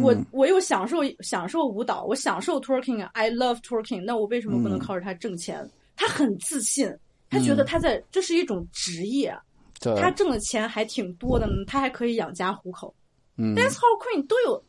[0.00, 5.68] 我嗯我又享受享受舞蹈，我享受 twerking 啊，I love twerking，那我为什么不能靠着它挣钱？
[5.96, 6.90] 他很自信，
[7.28, 9.36] 他觉得他在这是一种职业。
[9.82, 12.94] 对他挣的钱还挺多的呢，他还可以养家糊口。
[13.36, 14.64] 嗯 dance hall queen 都有，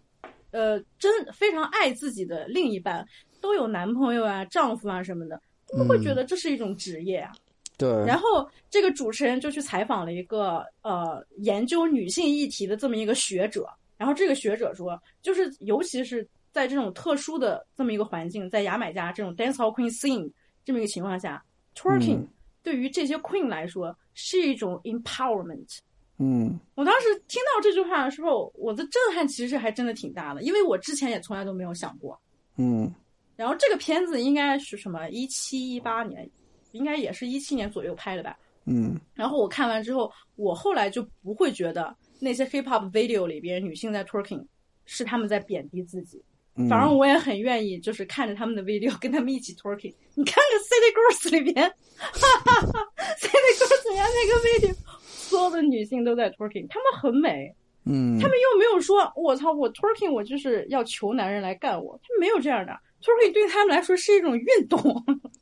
[0.52, 3.06] 呃，真非常爱自己的另一半，
[3.40, 7.32] 都有男朋友啊、丈夫啊什么的，他们会觉得这是一种职业啊。
[7.78, 20.32] 对，然后这个主持人就去采访了一个呃研究女性议题的这么一个学者，然后这个学者说，就是尤其是在这种特殊的这么一个环境，在牙买加这种 dance hall queen scene
[20.64, 21.44] 这么一个情况下
[21.76, 22.28] ，twerking、嗯
[22.64, 25.78] 对于这些 queen 来说是一种 empowerment。
[26.20, 32.20] 嗯我当时听到这句话的时候，我的震撼其实还真的挺大的，因为我之前也从来都没有想过。
[32.58, 32.92] 嗯
[33.36, 36.30] 然后这个片子应该是什么一七一八年，
[36.72, 38.38] 应该也是一七年左右拍的吧。
[38.66, 44.46] 嗯然后我看完之后，我后来就不会觉得那些 hip hop video 里边女性在 talking
[44.86, 46.24] 是他们在贬低自己，嗯
[46.70, 49.92] 反正我也很愿意，就是看着他们的 video，跟他们一起 talking。
[50.14, 52.88] 你看看 City Girls 里边，哈哈哈
[53.20, 54.36] ，City Girls 里边那个
[54.68, 62.80] video，所有的女性都在 talking，她们很美，嗯，她们又没有说我操，我 twerking 我就是要求男人来干我，他们没有这样的。
[63.02, 64.80] twerking 对他们来说是一种运动，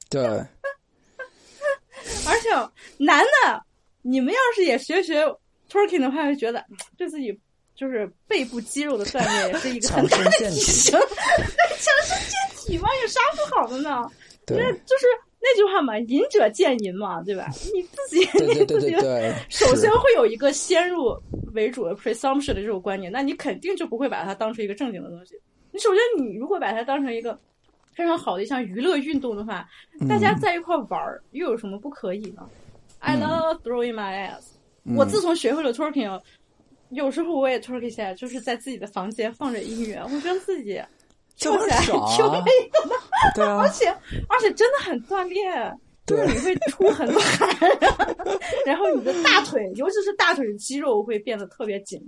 [0.09, 0.23] 对，
[2.25, 2.49] 而且
[2.97, 3.65] 男的，
[4.01, 5.25] 你们要是也学学
[5.69, 7.37] twerking 的话，会觉得嗯对自己
[7.81, 11.01] 就是背部肌肉的锻炼也是一个很大的提升。
[11.81, 14.07] 强身健体嘛，有啥不好的呢？
[14.45, 15.07] 对那就是
[15.39, 17.47] 那句话嘛，饮者见淫嘛，对吧？
[17.73, 18.95] 你自己 你自己
[19.49, 21.19] 首先会有一个先入
[21.55, 25.33] 为主的 presumption 的这种观念，那你肯定就不会把它当成一个正经的东西。
[25.71, 27.35] 你首先，你如果把它当成一个
[27.95, 29.67] 非常好的一项娱乐运动的话，
[30.07, 32.47] 大家在一块玩儿，又有什么不可以呢
[32.99, 34.43] ？I love throwing my ass、
[34.95, 36.21] 我自从学会了 twerking，
[36.91, 40.81] 有时候我也 twerk 起来，就是在自己的房间放着音乐，我觉得自己
[41.37, 42.79] 跳起来挺美的。
[43.35, 43.87] 对啊而，且
[44.27, 45.73] 而且真的很锻炼，
[46.05, 47.49] 就是你会出很多汗，
[48.65, 52.01] 然后你的大腿，尤其是大腿的肌肉会变得特别紧，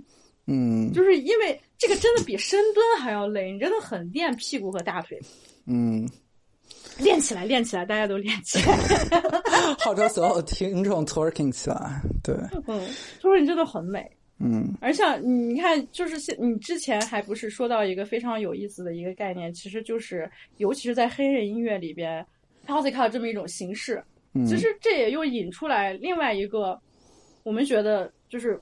[0.46, 5.18] 嗯就是因为这个真的比深蹲还要累，你真的很练屁股和大腿，
[5.66, 6.06] 嗯，
[6.98, 8.76] 练起来，练起来，大家都练起来。
[9.80, 12.34] 号召所有听众 twerking 起来，对，
[12.66, 12.80] 嗯，
[13.22, 14.04] 就是你真的很美。
[14.38, 14.72] 嗯。
[14.80, 22.24] 而像你看，就是现你之前还不是说到一个非常有意思的一个概念，其实就是尤其是在黑人音乐里边
[22.66, 24.02] p o s i c a 这么一种形式，
[24.34, 26.80] 嗯，其实这也又引出来另外一个，
[27.42, 28.60] 我们觉得就是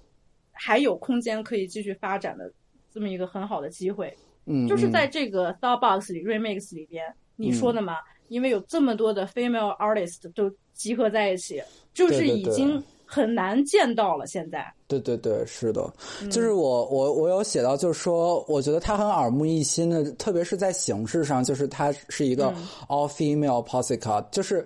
[0.52, 2.52] 还有空间可以继续发展的
[2.92, 4.14] 这么一个很好的机会，
[4.46, 7.04] 嗯就是在嗯这个 Starbucks 里 Remix 里边，
[7.36, 7.96] 你说的嘛，
[8.28, 11.62] 因为有这么多的 female artist 都集合在一起，
[11.94, 12.82] 就是已经
[13.12, 14.26] 很难见到了。
[14.26, 15.92] 现在，对对对，是的，
[16.22, 24.64] 嗯就是我我我有写到，就是说，我觉得它很耳目一新的，特别是在形式上，就是它是一个嗯 all female posse 就是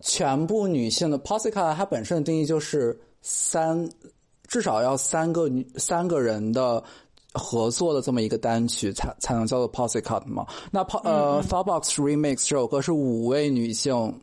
[0.00, 3.86] 全部女性的 posse 它本身的定义就是三，
[4.48, 6.82] 至少要三个女三个人的。
[7.36, 10.46] 合作的这么一个单曲才才能叫做 cut 嘛？
[10.70, 14.20] 那 po 呃 f a r Box Remix 这首歌是五位女性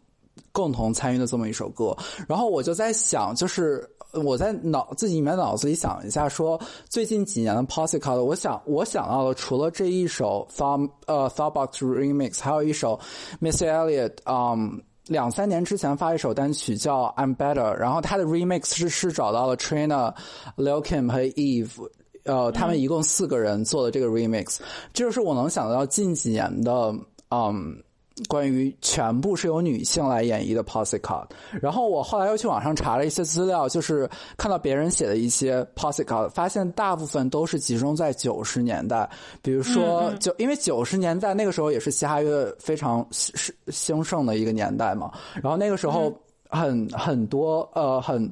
[0.52, 1.95] 共同参与的这么一首歌，
[2.28, 3.88] 然后我就在想，就是
[4.24, 12.99] 我在脑自己里面脑子里想一下说，最近几年的 Posse Cut，我想我想到了除了这一首 Far 呃 Farbox Remix，还有一首
[13.39, 14.82] Miss Elliott，嗯。
[15.08, 20.14] 两三年之前发一首单曲叫《I'm Better》，然后他的 remix 是是找到了 Trina、
[20.56, 21.89] Lil Kim 和 Eve，
[22.24, 24.60] 呃，他们一共四个人做的这个 remix，
[24.93, 26.95] 这就是我能想到近几年的，
[27.30, 27.84] 嗯，
[28.28, 31.26] 关于全部是由女性来演绎的 Posse Cut。
[31.61, 39.09] 然后我后来又去网上查了一些资料，就是看到别人写的一些 Posse Cut，发现大部分都是集中在九十年代，
[39.41, 43.34] 比如说就因为九十年代那个时候也是嘻哈乐非常兴
[43.67, 45.11] 兴盛的一个年代嘛，
[45.41, 46.13] 然后那个时候
[46.49, 48.32] 很很多呃很。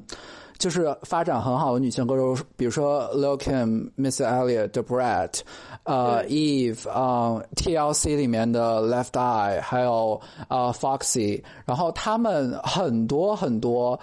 [0.60, 5.40] 就是发展很好的女性歌手，比如说 Lil Kim、Miss Elliott、The Brat、
[5.84, 13.98] 呃 Eve、呃 TLC 里面的 Left Eye，还有呃 Foxy，然后他们很多很多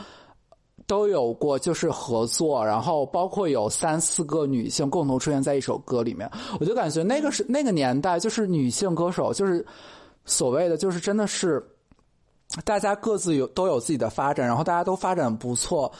[0.85, 9.65] 都有过就是合作，然后包括有三四个女性共同出现在一首歌里面，我就感觉那个是那个年代，就是女性歌手，就是
[10.25, 11.63] 所谓的就是真的是。
[12.63, 15.91] 大家各自有都有自己的发展，然后大家都发展不错，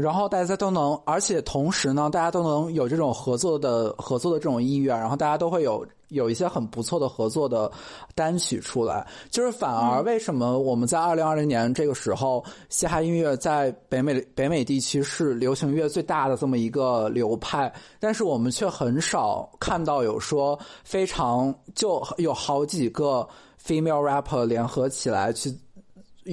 [0.00, 7.70] 然后大家都能，而且同时呢，大家都能有这种合作的合作的这种意愿，然后大家都会有有一些很不错的合作的
[8.14, 9.06] 单曲出来。
[9.30, 23.26] 就是反而为什么我们在二零二零年这个时候，嘻哈音乐在北美北美地区是流行乐最大的这么一个流派，但是我们却很少看到有说非常就有好几个
[23.62, 25.54] female rapper 联合起来去。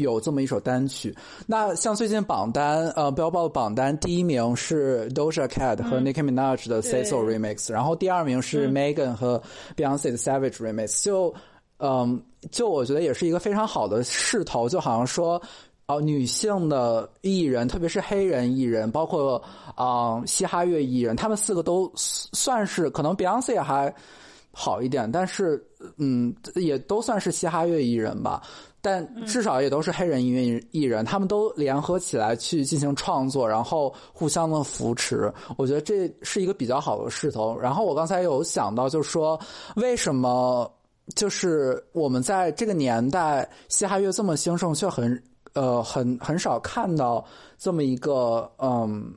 [0.01, 1.15] 有这么一首单曲，
[1.45, 9.41] 那像最近榜单，呃，Billboard 的榜单第一名是 Doja Cat 和 Nicki Minaj 的 Say So 对 Remix，、然后第二名是 Megan 和
[9.75, 11.33] Beyonce 的 Savage Remix，就，
[11.79, 12.21] 嗯，
[12.51, 15.41] 就我觉得也是一个非常好的势头，就好像说，
[15.87, 19.41] 哦、女性的艺人，特别是黑人艺人，包括
[19.75, 23.93] 啊、嘻哈乐艺人，他们四个都算是可能 Beyonce 还
[24.51, 25.63] 好一点，但是
[25.97, 28.41] 嗯，也都算是嘻哈乐艺人吧。
[28.87, 37.59] 但至少也都是黑人音乐艺人，他们都联合起来去进行创作，然后互相的扶持，我觉得这是一个比较好的势头。
[37.59, 39.37] 然后我刚才有想到，就是说
[39.75, 40.71] 为什么
[41.15, 47.25] 就是我们在这个年代嘻哈乐这么兴盛，却很呃很很少看到
[47.57, 49.13] 这么一个嗯。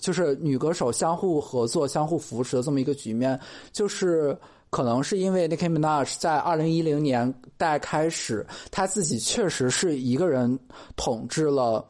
[0.00, 3.36] 就是女歌手相互合作、相互扶持的这么一个局面，
[3.72, 4.38] 就是
[4.70, 10.58] 可能是因为 Nicki Minaj 在二零一零年代开始，他自己确实是一个人
[10.96, 11.84] 统治了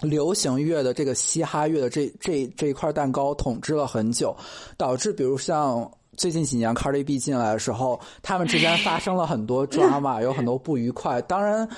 [0.00, 4.34] 流行乐的这个嘻哈乐的这这这一块蛋糕，统治了很久，
[4.76, 11.20] 导致比如像最近几年 Cardi B 进来的时候，他们之间发生了很多 drama， 有很多不愉快。
[11.22, 11.68] 当然，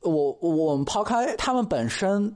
[0.00, 2.34] 我我我们抛开他们本身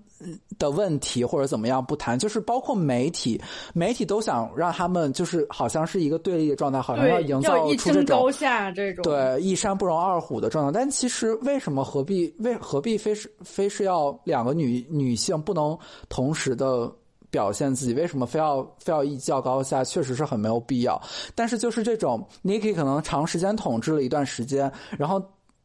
[0.59, 3.41] 的问题或者怎么样不谈，就是包括媒体，
[3.75, 9.03] 媒体都想让他们就是好像是一个对立的状态，好像要，营造一出这种高下这种。
[9.03, 10.73] 对一山不容二虎的状态。
[10.73, 15.79] 但其实为什么何必为何必非是非是要两个女女性不能
[16.09, 16.91] 同时的？
[17.31, 19.83] 表现自己为什么非要非要一较高下？
[19.83, 21.03] 确实是很没有必要。
[21.35, 25.21] 但是就是这种 Niki 可能长时间统治了一段时间，然后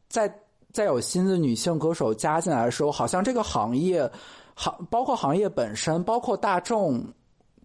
[0.08, 0.28] 在
[0.72, 4.10] 再有新的女性歌手加进来的时候，好像这个行业
[4.60, 7.02] 行包括行业本身，包括大众，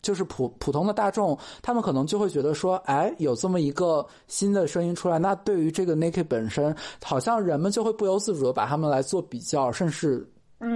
[0.02, 6.74] 就是普普通的大众，他们可能就会觉得说，哎，有这么一个新的声音出来，那对于这个 Nike 本身，
[7.04, 10.26] 好像人们就会不由自主的把他们来做比较，甚至。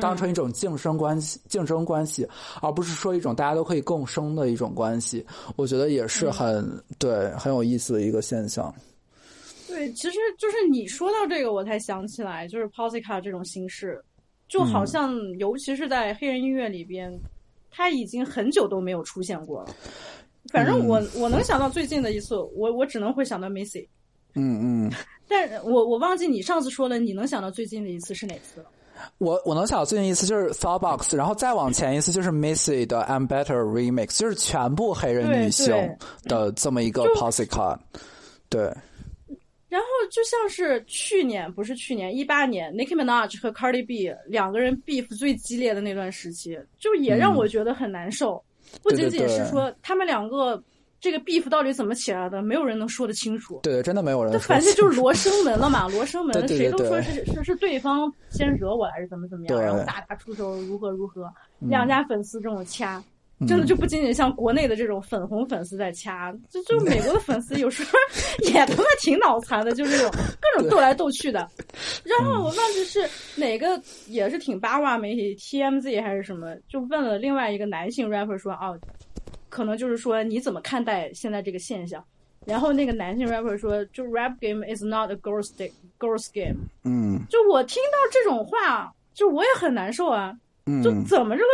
[0.01, 2.27] 当成一种竞争关系，竞争关系，
[2.61, 5.25] 而不是说一种大家都可以共生的一种关系，
[5.55, 6.69] 我觉得也是很、
[6.99, 8.71] 对很有意思的一个现象。
[9.67, 14.03] 对，其实就是你说到这个，我才想起来，就是 Posica 这种形式，
[14.49, 17.17] 就好像尤其是在黑人音乐里边，
[17.71, 19.69] 他已经很久都没有出现过了。
[20.51, 23.87] 反正我、我能想到最近的一次，我我只能会想到 Missy，
[24.33, 24.91] 嗯嗯，
[25.29, 28.65] 但我我忘记你上次说了，你能想到最近的一次是哪次了？
[29.19, 35.73] 我我能想到最近一次就是 Thoughbox，然后再往前一次就是 Missy 的 I'm Better Remix，就是全部黑人女性
[36.23, 37.77] 的这么一个 Posica，
[38.49, 38.73] 对，
[39.69, 48.43] 然后就像是去年，不是去年，一八年，Nicki Minaj 和 Cardi B 两个人 beef 最激烈的那段时期，就也让我觉得很难受。
[48.81, 50.61] 不仅仅是说他们两个
[50.99, 53.59] 这个 beef 到底怎么起来的，没有人能说得清楚。
[53.63, 62.97] 对对，真的没有人反正就是罗生门了嘛，罗生门， 谁都说是是是对方先惹我还是怎么怎么样，然后大打出手，如何如何，两家粉丝这种掐。
[62.97, 63.03] 嗯
[63.47, 67.91] 真的就不仅仅像国内的这种粉红粉丝在掐，就就美国的粉丝有时候
[68.51, 70.11] 也他妈挺脑残的，就是这种
[70.41, 71.47] 各种斗来斗去的。
[72.03, 78.77] 然后我忘记是哪个也是挺八卦媒体 TMZ 还是什么，就问了另外一个男性 rapper 说哦，
[79.49, 82.03] 可能就是说你怎么看待现在这个现象？
[82.45, 86.55] 然后那个男性 rapper 说，就 rap game is not a girls day girls game。
[86.83, 90.33] 嗯就我听到这种话，就我也很难受啊。
[90.65, 91.49] 嗯，就怎么这个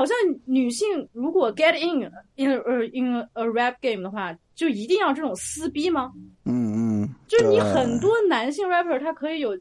[0.00, 0.16] 好像
[0.46, 6.10] 女性如果 get in in a, in a rap game 的话，就一定要这种撕逼吗？
[6.46, 9.54] 嗯嗯，就是你很多男性 rapper 他可以有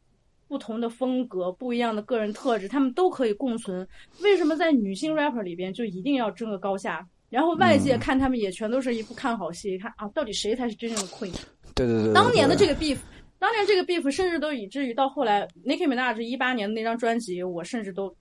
[0.48, 3.86] 不同的风格、不一样的个人特质，他们都可以共存。
[4.22, 7.06] 为什么在女性 rapper 里边就一定要争个高下？
[7.30, 11.36] 然后外界看他们也全都是一副看好戏，看啊，到底谁才是真正的 queen？
[11.76, 12.98] 对对对对，当年的这个个 beef，
[13.40, 18.16] 当年这个 beef 甚至都以至于到后来 Nicki Minaj 一八年的那张专辑，我甚至都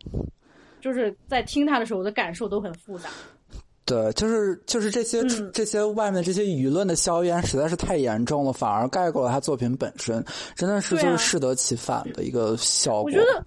[0.81, 3.09] 就是在听他的时候，我的感受都很复杂。
[3.85, 10.23] 对，就是就是这些、嗯这些外面这些舆论的硝烟实在是太严重了，反而盖过了他作品本身，
[10.55, 13.05] 真的是就是适得其反的一个效果。
[13.05, 13.43] 我觉得，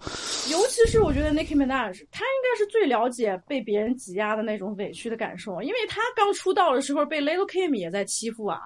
[0.50, 8.58] 尤其是我觉得 Nicki Minaj，他应该是最了解被别人挤压的那种委屈的感受，因为他刚出道的时候被 Little Kim 也在欺负啊。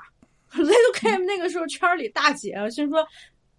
[0.53, 3.07] Little Kim 那个时候圈里大姐，先说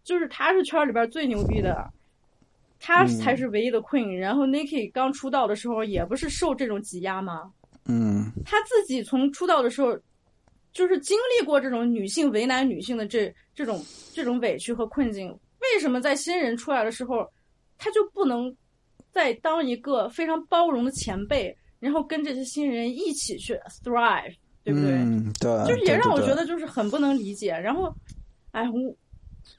[0.04, 1.88] 就是他是圈里边最牛逼的，
[2.80, 4.14] 她才是唯一的 queen。
[4.16, 7.52] 然后 Nikki 刚出道的时候也不是受这种挤压吗？
[7.86, 9.98] 嗯她自己从出道的时候，
[10.74, 13.84] 就是经历过这种女性为难女性的这这种
[14.14, 15.30] 这种委屈和困境。
[15.60, 17.28] 为什么在新人出来的时候，
[17.78, 18.56] 她就不能
[19.12, 24.91] 再当一个非常包容的前辈，然后跟这些新人一起去 thrive，对不对？
[24.91, 27.52] 嗯，对，就是也让我觉得得就是很不能理解。
[27.52, 27.94] 然后，
[28.52, 28.95] 哎，我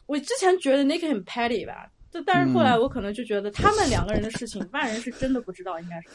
[0.06, 6.08] 我之前觉得 Nick 很 petty 吧，就但是后来嗯我可能就觉得他们两个人的事情，外人是真的不知道，应该是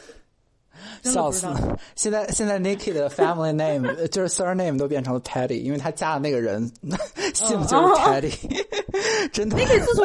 [1.12, 1.78] 笑死了。！
[1.94, 6.68] 现在现在 Nikki 的 family name 呃 就是 surname 都变成了 Teddy，因为他嫁的那个人
[7.32, 8.34] 姓就是哦 Teddy，
[9.32, 9.56] 真的。
[9.56, 10.04] Nick 自从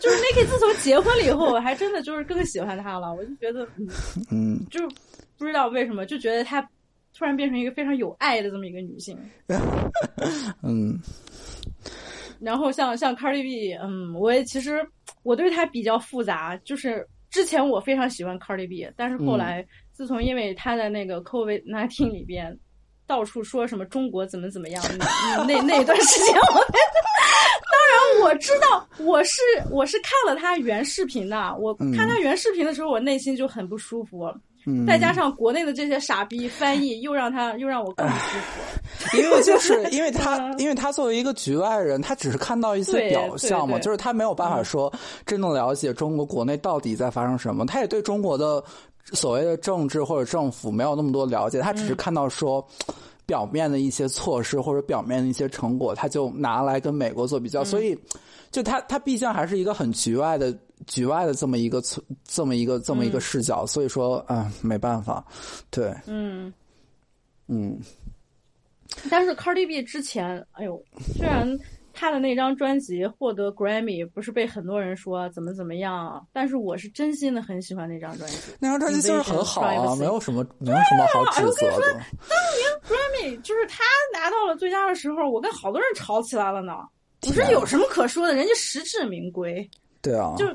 [0.00, 3.14] 就是 Nick 自从结婚了以后，我还真的就是更喜欢他了。
[3.14, 3.88] 我就觉得，嗯，
[4.32, 4.88] 嗯，就是
[5.38, 6.60] 不知道为什么，就觉得她
[7.16, 9.16] 突然变成一个非常有爱的这么一个女性。
[10.62, 10.98] 嗯
[12.40, 14.86] 然后像像 Cardi B，嗯，我也其实
[15.22, 22.56] 我对他比较复杂，就是之前我非常喜欢 Cardi B，但是后来、自从因为他在那个 COVID nineteen 里边
[23.06, 26.64] 到处说什么中国怎么怎么样，那那那段时间我。
[27.70, 29.40] 当然我知道，我是
[29.70, 31.56] 我是看了他原视频的。
[31.56, 34.30] 我看他原视频的时候，我内心就很不舒服。
[34.68, 39.16] 嗯再加上国内的这些傻逼翻译，又让他又让我更不舒服。
[39.16, 44.92] 因为就是 因为他，因为他作为一个局外人，他只是看到一些表象嘛，就是他没有办法说
[45.24, 48.62] 真正了解中国国内到底在发生什么，他也对中国的
[49.12, 52.66] 所谓的政治或者政府没有那么多了解，他只是看到说。
[53.28, 57.96] 表面的一些措施或者表面的一些成果，他就拿来跟美国做比较，所以
[58.50, 60.56] 就他他毕竟还是一个很局外的
[60.86, 61.82] 局外的这么一个
[62.24, 65.22] 这么一个这么一个视角，所以说啊、没办法，
[65.70, 66.50] 对，嗯，
[67.48, 67.78] 嗯。
[69.10, 70.82] 但是 Cardi B 之前，哎呦，
[71.14, 71.46] 虽然
[71.98, 78.52] 他的那张专辑获得 Grammy，不是被很多人说怎么怎么样，但是我是真心的很喜欢那张专辑。
[78.60, 82.00] 那张专辑就是很好啊，没有什么没有什么好指责的。
[82.86, 86.74] Grammy 就是他拿到了最佳的时候，我跟好多人吵起来了呢。
[87.26, 88.32] 我说有什么可说的？
[88.32, 89.68] 人家实至名归，
[90.00, 90.46] 对啊，就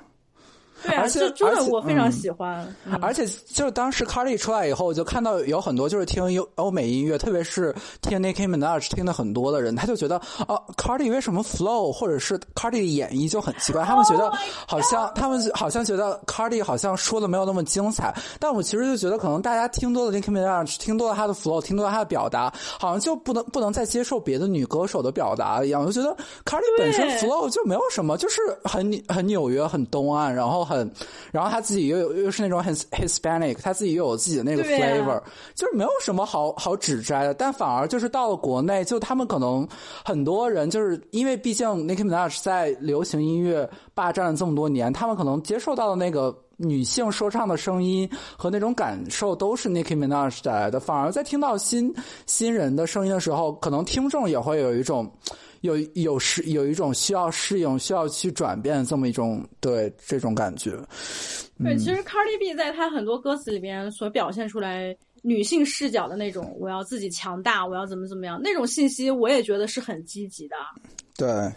[0.83, 2.11] 对啊，而且真的我非常嗯。
[2.11, 2.75] 喜欢。
[2.85, 2.93] 嗯。
[3.01, 14.31] 而且就是当时 Cardi 出来以后，我就看到有很多就是听欧欧美音乐，特别是听 Nicki Minaj 听的很多的人，他就觉得啊，Cardi 为什么 flow 或者是 Cardi 的演绎就很奇怪，他们觉得
[14.67, 26.15] 好像他们好像觉得 Cardi 好像说的没有那么精彩，但我其实就觉得可能大家听多了 Nicki Minaj，听多了他的 flow，听多了他的表达，好像就不能不能再接受别的女歌手的表达一样，我就觉得
[26.45, 30.72] Cardi 本身 flow 就没有什么，就是很很纽约、很东岸，然后很，
[31.31, 35.21] 然后他自己又有又是那种很 Hispanic，他自己又有自己的那个 flavor，、
[35.55, 37.33] 就是没有什么好好指摘的。
[37.33, 39.67] 但反而就是到了国内，就他们可能
[40.05, 46.37] 很多人就是因为毕竟 Nicki Minaj 在流行音乐霸占了这么多年，他们可能接受到的那个。
[46.55, 51.93] 女性说唱的声音和那种感受都是 Nicki Minaj 带来的，反而在听到新
[52.27, 55.11] 新人的声音的时候，可能听众也会有一种
[55.63, 60.71] 有有适有一种需要适应、需要去转变的这么一种对这种感觉。
[61.63, 70.55] 对，其实 Cardi B 在他很多歌词里边所表现出来女性视角的那种，我要自己强大，我要怎么怎么样那种信息，我也觉得是很积极的。
[71.15, 71.49] 对，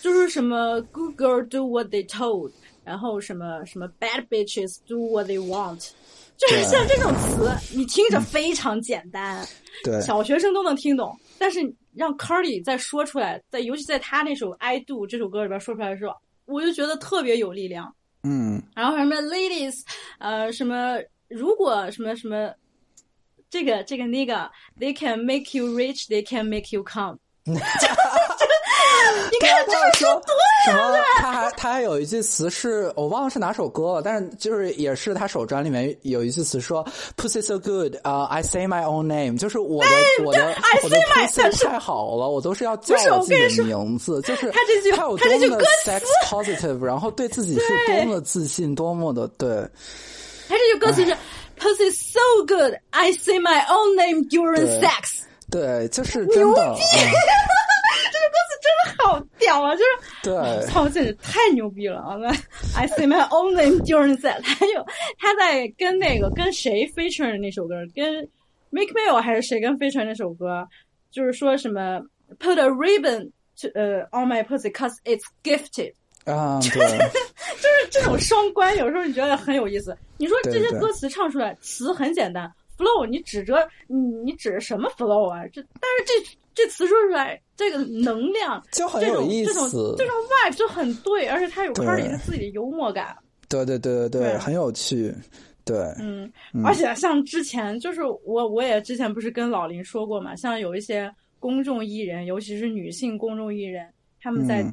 [0.00, 2.52] 就是什么 good girl do what they told，
[2.84, 5.90] 然后什么什么 bad bitches do what they want，
[6.36, 9.44] 就是像这种词，你听着非常简单，
[9.82, 11.60] 对，小学生都能听懂，但是
[11.98, 16.14] 让 Cardi 再说出来，在尤其在他那首《I Do》这首歌里边说出来的时候，
[16.46, 17.92] 我就觉得特别有力量。
[18.22, 19.82] 嗯，然后什么 ladies，
[20.18, 20.98] 呃，什么
[21.28, 22.54] 如果什么什么，
[23.50, 27.18] 这个这个那个，they can make you rich，they can make you come。
[29.48, 30.22] 你看这他说
[30.66, 30.98] 什么？
[31.18, 36.84] 他还他还有一句词是我忘了是哪首歌了，但是就是也是他首专里面有一句词说
[37.16, 39.90] “pussy so good”，啊、i say my own name，就是我的、
[40.24, 49.48] 我的 I 我的 say my- pussy 太好了，我都是要叫自己的名字，就是他这句他这句多么的歌 sex positive，然后对自己是多么的自信，多么的对。
[50.48, 51.12] 他这句歌词是
[51.58, 55.22] Pussy so good, I say my own name during sex。
[55.50, 57.57] 对，就是真的，嗯这个歌词真的
[59.08, 59.74] 好屌啊！
[59.74, 59.84] 就是
[60.22, 62.28] 对，操，简直太牛逼了啊那
[62.76, 64.42] ！I see my own name during sex。
[64.42, 64.84] 还有
[65.18, 68.28] 他在跟那个跟谁 feature 的那首歌，跟
[68.70, 70.68] Make Mill 还是谁跟 feature 那首歌，
[71.10, 72.00] 就是说什么
[72.38, 73.30] Put a ribbon
[73.62, 75.94] to 呃、on my pussy cause it's gifted。
[76.24, 79.96] 啊，对，就是这种双关，有时候你觉得很有意思。
[80.18, 85.46] 你说这些歌词唱出来，词很简单，flow 你指着你你指着什么 flow 啊？
[85.48, 93.14] 这但是这这词说出来，这个能量就很这有意种这种思这种 vibe 就很对，而且他有对 Cardi 他自己的幽默感，
[93.48, 95.14] 对对对对对，对很有趣，
[95.64, 96.32] 对，嗯，
[96.64, 103.92] 而且像之前就是我我也之前不是跟老林说过嘛，像有一些公众艺人，尤其是女性公众艺人，
[104.22, 104.72] 他们在嗯。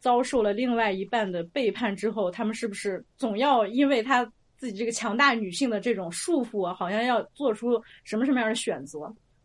[0.00, 4.26] 遭受了另外一半的背叛之后，他们是不是总要因为他
[4.60, 8.98] 自己这个强大女性的这种束缚啊，好像要做出什么什么样的选择？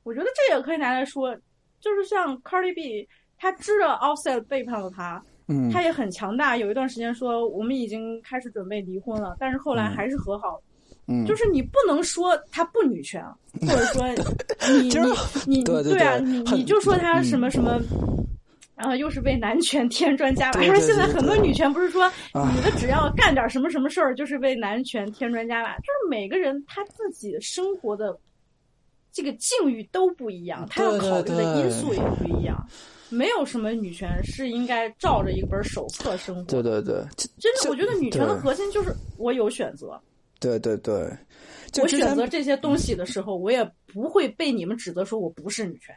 [0.03, 1.33] 我觉得这也可以拿来说，
[1.79, 6.57] 就是像 Cardi B，她知道 Offset 背叛了她，嗯，她也很强大。
[6.57, 10.61] 有一段时间说我们已经开始准备离婚了，但是后来还是和好。
[11.07, 13.23] 嗯，就是你不能说她不女权，
[13.61, 14.03] 或者说
[14.81, 17.79] 你就是你你对对啊，对你你就说她嗯什么什么。
[18.75, 22.03] 然后又是为男权 添砖加瓦，对因为现在很多女权不是说
[22.33, 28.17] 啊女的只要干点什么什么事儿，就是为男权添砖加瓦，就是每个人他自己生活的
[29.11, 32.55] 这个境遇都不一样，他要考虑的因素也不一样。
[33.07, 36.43] 没有什么女权是应该照着一本手册生活。
[36.43, 36.95] 对对对，
[37.37, 39.97] 真的，我觉得女权的核心就是我有选择，
[40.39, 40.93] 对对对，
[41.81, 45.95] 我选择这些东西的时候，我也不会被你们指责说我不是女权。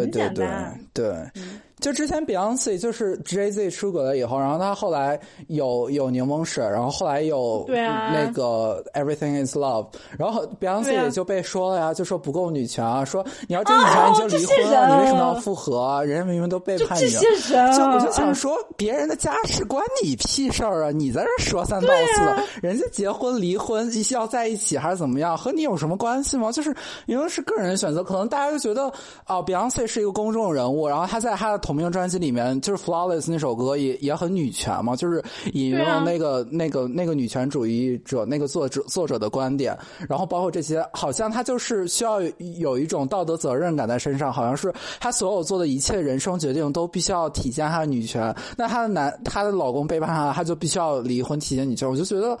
[0.00, 0.48] 很对对对
[0.92, 1.06] 对，
[1.36, 16.04] 嗯就之前 Beyonce 就是 Jay Z 出轨了以后，然后他后来有有柠檬水，然后后来有对啊那个 Everything Is Love，然后 Beyonce 也就被说了呀，就说不够女权啊，说你要真女权你就离婚你为什么要复合啊？
[16.04, 17.20] 人家明明都背叛你了。
[17.20, 20.92] 这些人，就我就想嗯说，别人的家事关你屁事儿啊！
[20.92, 26.52] 你在这说三道四人家结婚离婚要在一起还是怎么样，和你有什么关系吗？
[26.52, 26.72] 就是
[27.06, 28.92] 因为是个人选择，可能大家就觉得
[29.24, 29.52] 啊、b
[29.82, 35.22] e e 是一个公众人物，然后他在他的同名专辑里面，就是 Flawless 那首歌也也很女权嘛，就是
[35.52, 39.76] 引用了那个、那个那个女权主义者那个作者作者的观点，
[40.08, 42.20] 然后包括这些，好像他就是需要
[42.58, 48.34] 有一种道德责任感在身上，好像是他所有做的一切人生决定都必须要体现他的女权。
[48.56, 51.88] 那她的男她的老公背叛她，她就必须要离婚体现女权。
[51.88, 52.38] 我就觉得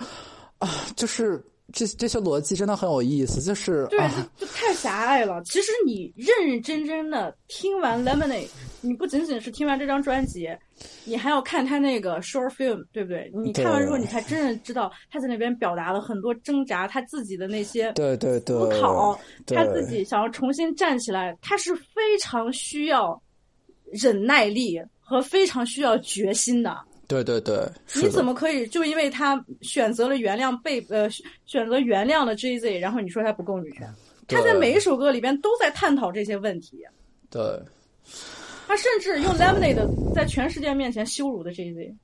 [0.58, 1.42] 啊，就是
[1.72, 5.42] 这这些逻辑真的很有意思，就是对，啊，就就太狭隘了。
[5.44, 8.46] 其实你认认真真的听完 Lemonade，
[8.80, 10.48] 你不仅仅是听完这张专辑，
[11.04, 13.30] 你还要看他那个 short film，对不对？
[13.34, 23.20] 你看完之后，你才真正知道他在那边表达了很多挣扎，他自己的那些对对对，思考，他自己想要重新站起来，他是非常需要
[23.90, 26.76] 忍耐力和非常需要决心的。
[27.12, 31.08] 对对对，你怎么可以就因为他选择了原谅被呃
[31.44, 33.86] 选择原谅了 Jay Z，然后你说他不够女权？
[34.28, 36.82] 他在每一首歌里边都在探讨这些问题。
[37.28, 37.42] 对
[38.66, 41.94] 他甚至用 Lemonade 在全世界面前羞辱的 Jay Z。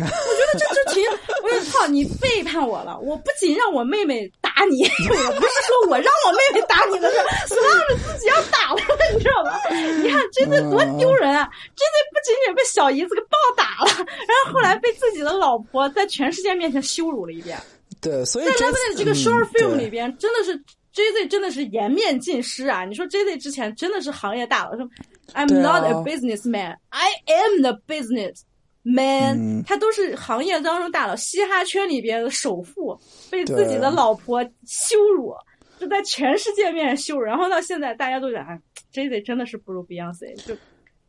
[0.00, 0.08] 我觉
[0.52, 1.04] 得这这挺，
[1.42, 2.98] 我说操，你背叛我了！
[2.98, 7.16] 我不仅让我妹妹打你， 我不是说我让我妹妹打你的事
[7.54, 8.82] ，Slam 是自己要打的，
[9.14, 9.58] 你知道吗？
[10.02, 17.58] 你看 Jay Z 多丢人啊！Jay Z 不仅仅被小姨子给暴打了，然后后来被自己的老婆在全世界面前羞辱了一遍。
[18.00, 20.56] 对，所以在这 Lemonade 这个嗯 short film 里边，真的是
[20.94, 22.84] Jay Z 真的是颜面尽失啊！
[22.84, 24.88] 你说 Jay Z 之前真的是行业大佬，说
[25.34, 28.40] I'm not a businessman, I am the business
[28.82, 32.98] man，、嗯他都是行业当中大佬，嘻哈圈里边的首富，
[33.30, 35.34] 被自己的老婆羞辱，
[35.78, 38.58] 就在全世界面前羞辱，然后到现在大家都讲啊
[38.92, 40.56] ，Jay Z 真的是不如 Beyonce，就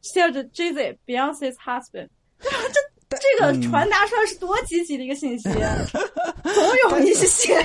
[0.02, 2.10] 现在 Jay Z Beyonce's husband。
[2.40, 2.50] 这
[3.10, 5.50] 这个传达出来是多积极的一个信息，
[6.44, 7.56] 总有一些。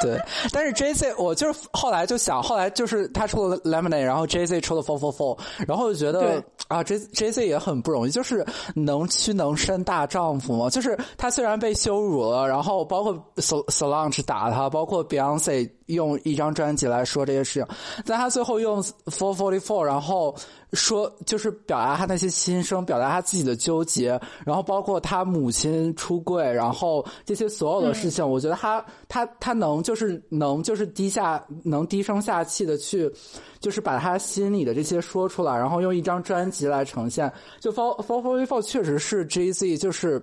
[0.00, 0.20] 对，
[0.52, 10.70] 但是 J Z 我就是后来就想，后来就是他出了 Lemonade，然后 J Z 出了 Four Four Four，然后就觉得啊，J J Z 也很不容易，就是能屈能伸大丈夫嘛。
[10.70, 20.34] 就是他虽然被羞辱了，然后包括 Sol Solange 打他，包括 Beyonce 用一张专辑来说这些事情，但他最后用 Four Forty Four，然后
[20.72, 33.10] 说就是表达他那些心声，表达他自己的纠结，然后包括他母亲出柜，然后这些所有的事情，我觉得他他他能就是能就是低下能低声下气的去，
[33.58, 37.32] 就是把他心里的这些说出来，然后用一张专辑来呈现。
[37.60, 40.22] 就 Four Four Forty Four 确实是 Jay Z，就是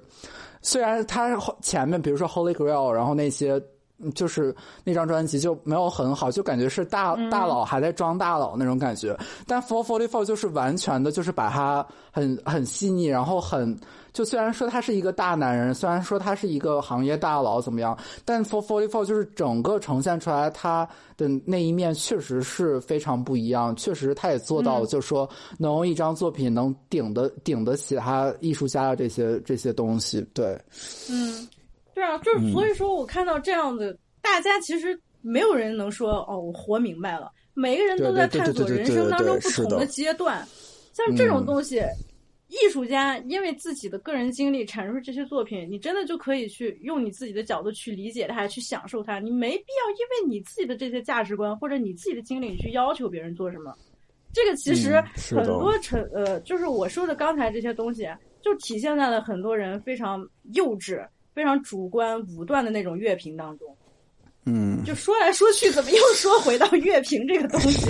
[0.61, 3.61] 虽然他前面比如说 Holy Grail，然后那些。
[4.13, 9.17] 就是那张专辑就没有很好，就感觉是大大佬还在装大佬那种感觉。
[9.47, 13.77] 但 Four Forty Four 就是完全的，就是把他很很细腻，然后很
[14.11, 30.59] 就虽然说他是一个大男人，虽然说他是一个行业大佬怎么样，但 Four Forty Four 就是整个呈现出来他的那一面确实是非常不一样，确实他也做到了，就是说能用一张作品能顶得顶得起他艺术家的这些这些东西，对。
[31.09, 31.47] 嗯，
[31.95, 40.45] 对啊，就是所以说我看到这样的，大家其实没有人能说哦，我活明白了，每个人都在探索人生当中不同的阶段，
[40.93, 41.81] 像这种嗯东西。
[42.47, 49.19] 艺术家因为自己的个人经历阐述这些作品，你真的就可以去用你自己的角度去理解它，去享受它。
[49.19, 53.73] 你没必要因为你自己的这些价值观或者你自己的经历，你去要求别人做什么。
[54.31, 55.03] 这个其实
[55.35, 58.07] 很多成、呃，就是我说的刚才这些东西，
[58.43, 61.03] 就体现在了很多人非常幼稚、
[61.35, 63.77] 非常主观、武断的那种乐评当中。
[64.45, 67.89] 嗯，就说来说去，怎么又说回到乐评这个东西？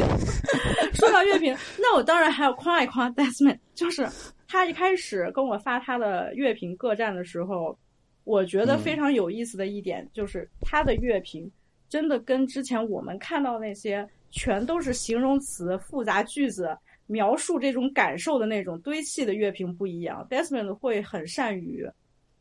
[0.94, 4.08] 说到乐评，那我当然还要夸一夸 Desmond，就是
[4.48, 7.78] 他一开始跟我发他的乐评各站的时候，
[8.24, 11.52] 我觉得非常有意思的一点、就是他的乐评
[11.90, 16.70] 真的跟之前我们看到那些全都是形容词、复杂句子
[17.06, 20.26] 描述这种感受的那种堆砌的乐评不一样。
[20.30, 21.86] Desmond 会很善于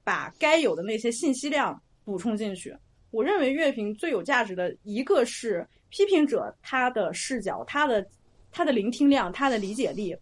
[0.04, 2.76] 把该有的那些信息量补充进去。
[3.10, 8.06] 我认为乐评最有价值的一个是批评者他的视角、他的
[8.52, 10.14] 他的聆听量、他的理解力。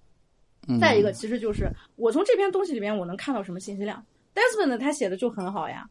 [0.69, 4.01] 嗯再一个，其实就是我从这篇东西里面我能看到什么信息量。
[4.33, 5.85] Desmond 他写的就很好呀，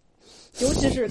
[0.62, 1.10] 尤其是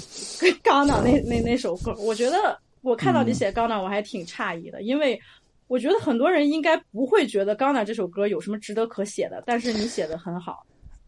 [0.63, 5.21] 刚刚 那那那首歌，我觉得我看到你写刚刚，我还挺诧异的，因为
[5.67, 10.65] 我觉得很多人应该不会觉得《Gonna》这首歌有什么值得可写的，但是你写的很好。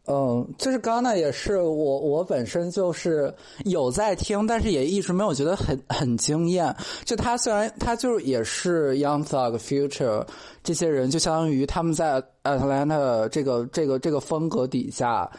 [0.06, 3.32] 嗯，就是刚刚那也是我我本身就是
[3.64, 6.74] 有在听，但是也一直没有觉得很很惊艳。
[7.04, 10.26] 就他虽然他就是也是 Young Thug、Future
[10.62, 15.30] 这些人，就相当于他们在 Atlanta 这个这个这个风格底下。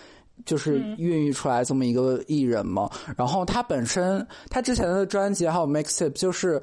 [0.46, 6.60] 就是孕育出来这么一个艺人嘛，然后他本身他之前的专辑还有 mixtape 就是，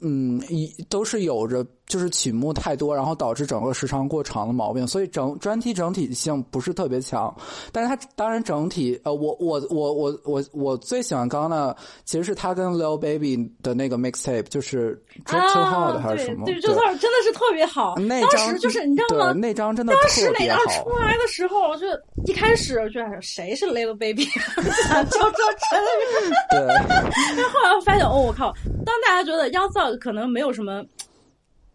[0.00, 7.34] 嗯，一都是有着就是曲目太多，然后导致整个时长过长的毛病，所以整专题整体性不是特别强。
[7.72, 14.94] 但是它当然整体，呃，我我我我我我最喜欢刚刚的，其实是他跟 Lil Baby 的那个 mixtape，就是
[15.30, 16.42] 《Drip Too Hard》还是什么？
[16.42, 17.94] 啊对，对，这套真的是特别好。
[17.96, 19.32] 当那张时就是你知道吗？
[19.32, 20.90] 那张真的当时特别那张出。
[20.98, 21.86] 来的时候，就
[22.26, 24.24] 一开始就想谁是 Little Baby，
[24.88, 26.32] 想叫这真人。
[26.50, 26.66] 对，
[27.36, 28.52] 但后来发现，哦，我靠！
[28.84, 30.84] 当大家觉得 Young Thug 可能没有什么，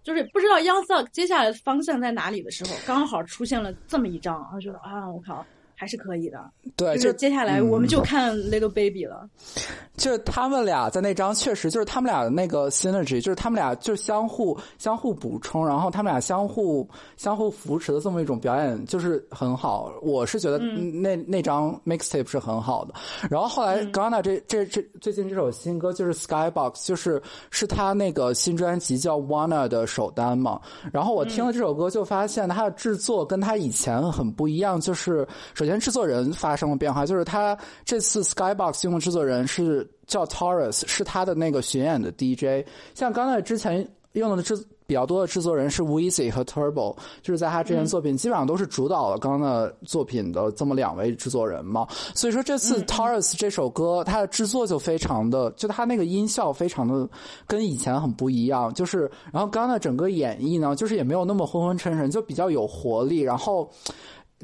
[0.03, 5.45] 就是不知道央四接下来的方向在哪里的时候，刚好出现了这么一张，我觉得啊，我靠，
[5.83, 6.39] 还是可以的。
[6.77, 9.27] 对，就接下来我们嗯就看 Little Baby 了。
[9.97, 19.93] 就是他们俩在那张确实就是他们俩的那个 synergy，就是他们俩就相互相互补充，然后他们俩相互相互扶持的这么一种表演，就是很好。
[20.01, 22.93] 我是觉得那、那张 mixtape 是很好的。
[23.29, 30.59] 然后后来 Ghana 这这这最近这首新歌就是 Skybox，就是是他那个新专辑叫 Wanna 的首单嘛。
[30.91, 42.67] 然后我听了这首歌就发现他的制作跟他以前很不一样，就是首先制作人发生了变化，就是他这次 Skybox 用的制作人是叫 Taurus，是他的那个巡演的 DJ。
[42.93, 44.55] 像刚才之前用的制
[44.85, 51.87] 比较多的制作人是 Weezy 和 Turbo，就是在他之前作品、基本上都是主导了刚刚的作品的这么两位制作人嘛。
[52.13, 57.09] 所以说这次 Taurus 这首歌，它的制作就非常的，就它那个音效非常的
[57.47, 58.73] 跟以前很不一样。
[58.73, 63.21] 就是然后刚刚的整个演绎呢，就是也没有那么昏昏沉沉，就比较有活力。
[63.21, 63.71] 然后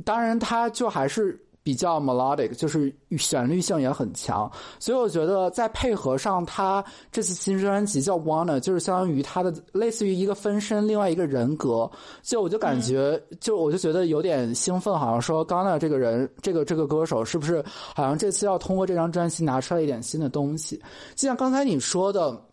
[0.05, 4.49] 当然，它就还是比较 melodic，就是旋律性也很强，
[4.79, 11.89] 所以我觉得在配合上，他这次新专辑叫 Wanna，就是相当于他的类似于一个分身，另外一个人格，
[12.23, 17.63] 就我就感觉，就我就觉得有点兴奋，好像说 Ghana 这个人，这个这个歌手是不是
[17.93, 20.81] 好像这次要通过这张专辑拿出来一点新的东西？
[21.15, 22.48] 就像刚才你说的。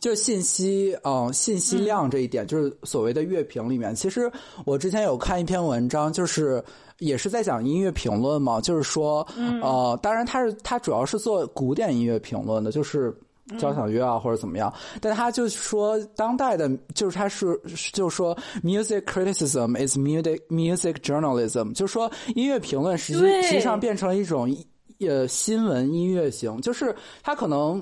[0.00, 4.30] 就是信息，嗯、信息量这一点，就是所谓的乐评里面，其实
[4.64, 6.62] 我之前有看一篇文章，就是
[6.98, 9.26] 也是在讲音乐评论嘛，就是说，
[9.62, 13.16] 呃，当然他是他主要是做古典音乐评论的，就是。
[13.60, 17.56] 交响乐啊，或者怎么样，但他就说当代的，就是他是
[17.92, 24.52] 就说 music criticism is music music journalism，就是说音乐评论实际实际上变成了一种
[24.98, 26.92] 呃新闻音乐型，就是
[27.22, 27.80] 他可能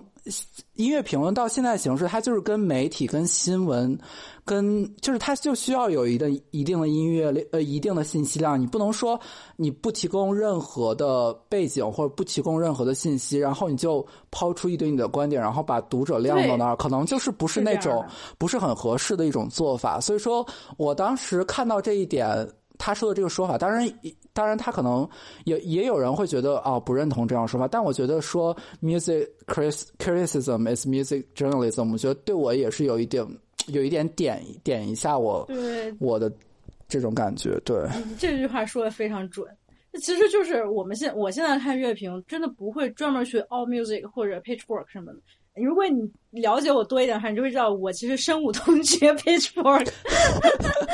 [0.75, 3.99] 音乐评论到现在形式，它就是跟媒体、跟新闻、
[4.45, 9.21] 跟就是它就需要有一定一定的音乐呃一定的信息量，你不能说
[9.57, 18.05] 你不提供任何的背景或者不提供任何的信息，然后你就抛出一堆你的观点，然后把读者晾到那儿，可能就是不是那种
[18.39, 20.01] 不是很合适的一种做法。
[20.01, 20.47] 所以说
[20.77, 22.49] 我当时看到这一点。
[22.77, 23.89] 他说的这个说法，当然，
[24.35, 25.09] 当然，他可能
[25.45, 33.25] 也也有人会觉得啊、不认同这样说法，但我觉得说 music critic- criticism is music journalism，我觉得对我也是有一点
[33.69, 36.31] 有一点点点一下我对，我的
[36.89, 37.89] 这种感觉，对，
[38.19, 39.47] 这句话说的非常准。
[40.03, 45.19] 其实就是我们现我现在看乐评，真的不会专门去 All Music 或者 Pitchfork 什么的。
[45.55, 46.03] 如果你
[46.43, 49.89] 了解我多一点的话，你就会知道我其实深恶痛绝 Pitchfork，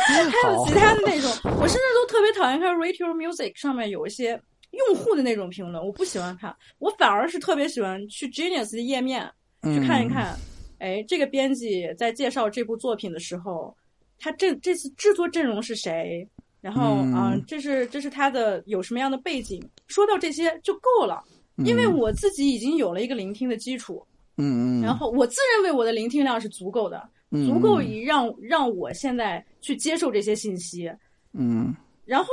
[0.07, 4.41] 还有其他的那种，我甚至都特别讨厌看 Radio Music 上面有一些
[4.73, 9.31] 用户的那种评论，我不喜欢看，我反而是特别喜欢去 Genius 的页面
[9.63, 10.37] 去看一看，
[10.79, 13.75] 哎，这个编辑在介绍这部作品的时候，
[14.19, 16.29] 他这这次制作阵容是谁？
[16.61, 17.15] 然后嗯。
[17.15, 19.59] 啊、这是这是他的有什么样的背景？
[19.87, 21.25] 说到这些就够了，
[21.65, 24.07] 因为我自己已经有了一个聆听的基础，
[24.41, 30.91] 嗯嗯，然后我自认为我的聆听量是足够的，嗯足够以让让我现在去接受这些信息。
[31.33, 32.29] 嗯然后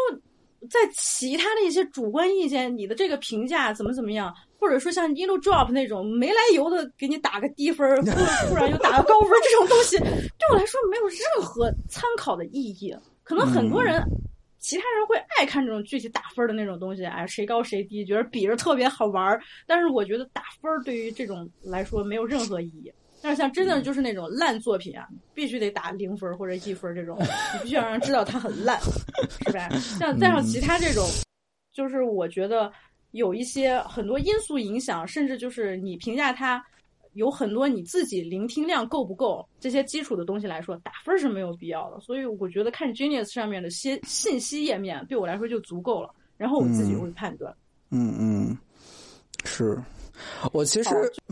[0.70, 12.96] 在其他的一些主观意见，你的这个评价怎么怎么样，或者说像 Ino Drop 那种没来由的给你打个低分儿， 忽忽然又打个高分儿，这种东西对我来说没有任何参考的意义。
[13.24, 14.02] 可能很多人。
[14.60, 19.42] 其他人会爱看这种具体打分儿的那种东西，哎，谁高谁低，觉得比着特别好玩儿。
[19.66, 22.92] 但是我觉得打分儿对于这种来说没有任何意义。
[23.20, 28.80] 但是像真的就是那种烂作品啊，必须得打零分儿或者一分儿这种，你必须要让人知道它很烂，
[29.46, 29.68] 是吧？
[30.00, 31.04] 像再像其他这种，
[31.74, 32.72] 就是我觉得
[33.12, 36.64] 有一些很多因素影响，甚至就是你评价它
[37.18, 42.00] 有很多你自己聆听量够不够这些基础的东西来说，打分是没有必要的。
[42.00, 47.54] 所以我觉得看 Genius 上面的些信息页面对我来说就足够了，然后我自己会判断。
[47.90, 48.58] 嗯嗯，
[49.44, 49.78] 是。
[50.52, 50.90] 我其实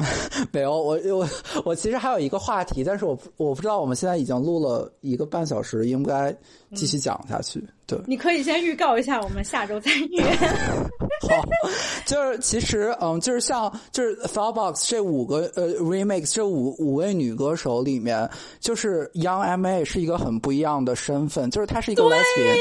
[0.52, 1.28] 没有，我我
[1.64, 6.36] 我其实还有一个话题，但是我我不知道我们现在已经录了一个半小时，应该
[6.74, 7.64] 继续讲下去。
[7.88, 10.24] 对，你可以先预告一下，我们下周再约。
[11.22, 11.44] 好，
[12.06, 18.28] 就是其实嗯，就是像就是 Flowerbox 这五个呃 remix 这五五位女歌手里面，
[18.60, 22.58] 就是 Young M A 是一个很不一样的身份，就是她是一个 lesbian。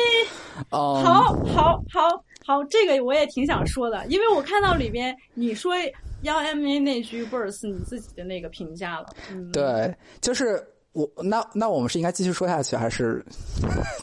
[0.70, 5.74] 嗯，好，好，好，好，这个我也挺想说的，因为我看到里边你说。
[6.24, 13.24] 幺 M A 那句 verse 你自己的那个评价了，嗯，对，就是我那那我们是应该继续说下去，还是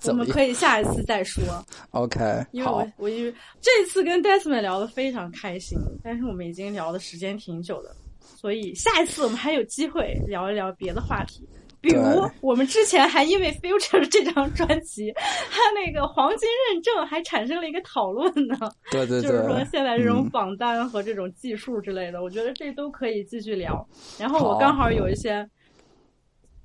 [0.08, 1.44] 我们可以下一次再说
[1.92, 7.96] ？OK，因为我我因为这次跟 Desmond 聊的非常开心，但是我们已经聊的时间挺久的，
[8.36, 11.48] 所以下一次我们还有机会聊一聊别的话题。
[11.82, 12.02] 比如
[12.42, 15.12] 我们之前还因为 Future 这张专辑，
[15.50, 18.56] 它那个黄金认证还产生了一个讨论呢。
[18.92, 23.84] 对对对，就是说现在这种榜单和这种技术之类的，我觉得这都可以继续聊。
[24.20, 25.46] 然后我刚好有一些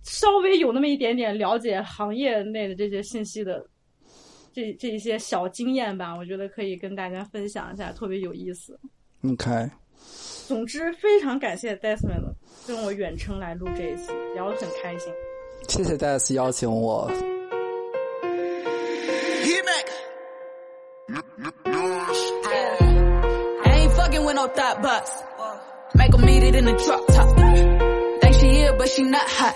[0.03, 3.65] 稍微有那么一点点了解行业内的这些信息的
[4.53, 8.79] 这这一些小经验吧，我觉得可以跟大家分享一下，特别有意思。
[9.25, 9.71] OK。
[10.47, 12.35] 总之，非常感谢 Desmond
[12.67, 15.13] 跟我远程来录这一期，聊得很开心。
[15.69, 17.09] 谢谢 Des 邀请我。
[23.65, 25.11] I ain't fucking with no thought box.
[25.95, 27.37] Make them meet it in the drop top.
[28.21, 29.55] Think she here, but she not hot.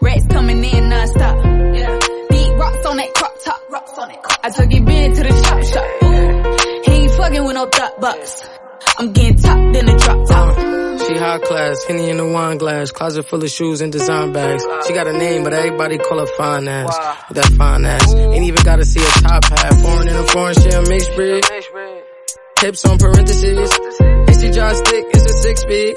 [0.00, 1.36] Rats coming in non-stop.
[1.74, 1.98] Yeah.
[2.30, 3.60] Beat rocks on that crop top.
[3.70, 4.40] Rocks on that crop.
[4.42, 5.84] I took you Ben to the chop shop.
[6.02, 6.90] Ooh.
[6.90, 8.42] He ain't fucking with no thought box.
[8.98, 10.58] I'm getting top, then a drop top.
[11.06, 14.66] She high class, Henny in the wine glass, closet full of shoes and design bags.
[14.86, 16.96] She got a name, but everybody call her fine ass.
[17.28, 19.74] With that fine ass, ain't even gotta see a top hat.
[19.82, 21.44] Foreign in a foreign, she a mixed breed.
[22.60, 23.78] Hips on parentheses.
[24.00, 25.96] And she drive stick, it's a six speed.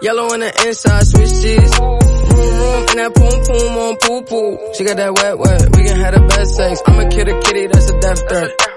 [0.00, 1.78] Yellow on the inside, switch cheese.
[1.78, 4.74] Room, room, and that poom poom on poo poo.
[4.74, 6.80] She got that wet wet, we can have the best sex.
[6.86, 8.69] I'm a kid a kitty, that's a death threat.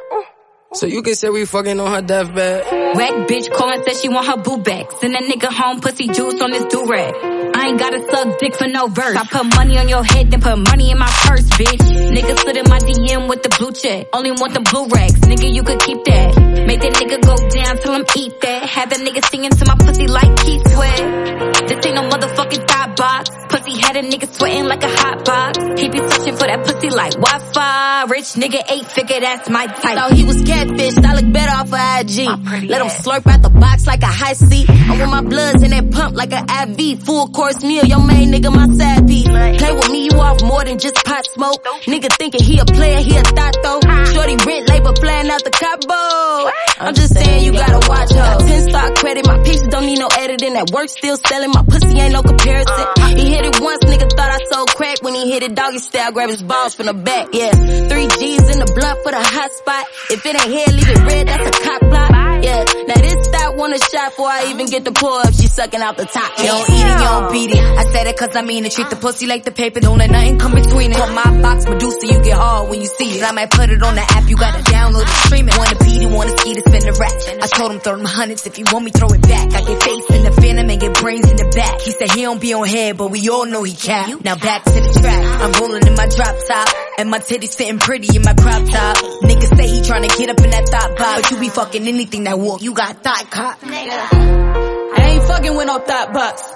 [0.76, 2.66] So you can say we fucking on her deathbed.
[2.96, 4.92] Whack bitch calling said she want her boo back.
[4.94, 7.14] Send a nigga home, pussy juice on this do-rag.
[7.56, 9.16] I ain't gotta suck dick for no verse.
[9.16, 11.78] I put money on your head, then put money in my purse, bitch.
[11.78, 14.08] Nigga slid in my DM with the blue check.
[14.14, 16.36] Only want the blue racks, nigga, you could keep that.
[16.66, 18.64] Make that nigga go down till him eat that.
[18.64, 21.34] Have that nigga singing to my pussy like Keith Sweat.
[21.68, 23.30] This ain't no motherfucking thought box.
[23.50, 25.58] Pussy had a nigga sweating like a hot box.
[25.80, 28.06] He be searching for that pussy like Wi-Fi.
[28.10, 29.96] Rich nigga eight figure, that's my type.
[29.96, 32.70] Thought he was catfish, I look better off of IG.
[32.70, 34.70] Let them slurp out the box like a high seat.
[34.70, 37.04] I want my bloods in that pump like an IV.
[37.04, 39.28] Full course meal, your main nigga my side piece.
[39.28, 41.64] Play with me, you off more than just pot smoke.
[41.86, 43.82] Nigga thinking he a player, he a thought though.
[44.12, 46.52] Shorty rent labor flying out the cabo.
[46.80, 48.48] I'm just saying you gotta watch her.
[48.48, 50.54] Ten star credit, my pictures don't need no editing.
[50.54, 52.86] That work still selling, my pussy ain't no comparison.
[53.18, 56.12] He hit it once, nigga thought I sold crack when he hit it doggy style,
[56.12, 57.28] grab his balls from the back.
[57.34, 59.86] Yeah, three G's in the blunt for the hot spot.
[60.10, 62.23] If it ain't here, leave it red, that's a cop block.
[62.44, 65.34] Yeah, now this that one a shot before I even get the pull up.
[65.34, 66.38] She sucking out the top.
[66.38, 67.64] You don't eat it, you don't beat it.
[67.64, 68.74] I said it cause I mean it.
[68.74, 70.98] Treat the pussy like the paper, don't let nothing come between it.
[70.98, 73.24] Put my box Medusa, you get hard when you see it.
[73.24, 75.58] I might put it on the app, you gotta download it, stream it.
[75.58, 77.16] Wanna beat it, wanna ski to spin the rack.
[77.42, 79.54] I told him throw them hundreds if you want me, throw it back.
[79.54, 81.80] I get face in the phantom and get brains in the back.
[81.80, 84.20] He said he don't be on head, but we all know he cap.
[84.22, 85.24] Now back to the track.
[85.24, 86.68] I'm rolling in my drop top.
[86.96, 88.98] And my titties sitting pretty in my crop top.
[89.26, 91.22] Niggas say he tryna get up in that thought box.
[91.22, 94.94] But you be fucking anything that walk, you got thought nigga.
[94.96, 96.54] I ain't fucking with no thought box.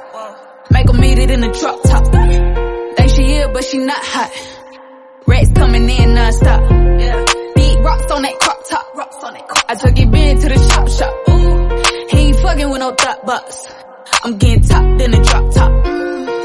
[0.71, 2.97] Make them meet it in the drop top.
[2.97, 4.31] Think she here, but she not hot.
[5.25, 6.61] Rats coming in non-stop.
[6.71, 7.25] Yeah.
[7.55, 8.95] Beat rocks on that crop top.
[8.95, 9.65] Rocks on that crop.
[9.69, 11.13] I took it Ben to the shop shop.
[11.29, 12.15] Ooh.
[12.15, 13.67] He ain't fucking with no thought box.
[14.23, 15.71] I'm getting top, in the drop top.
[15.85, 16.36] Mm.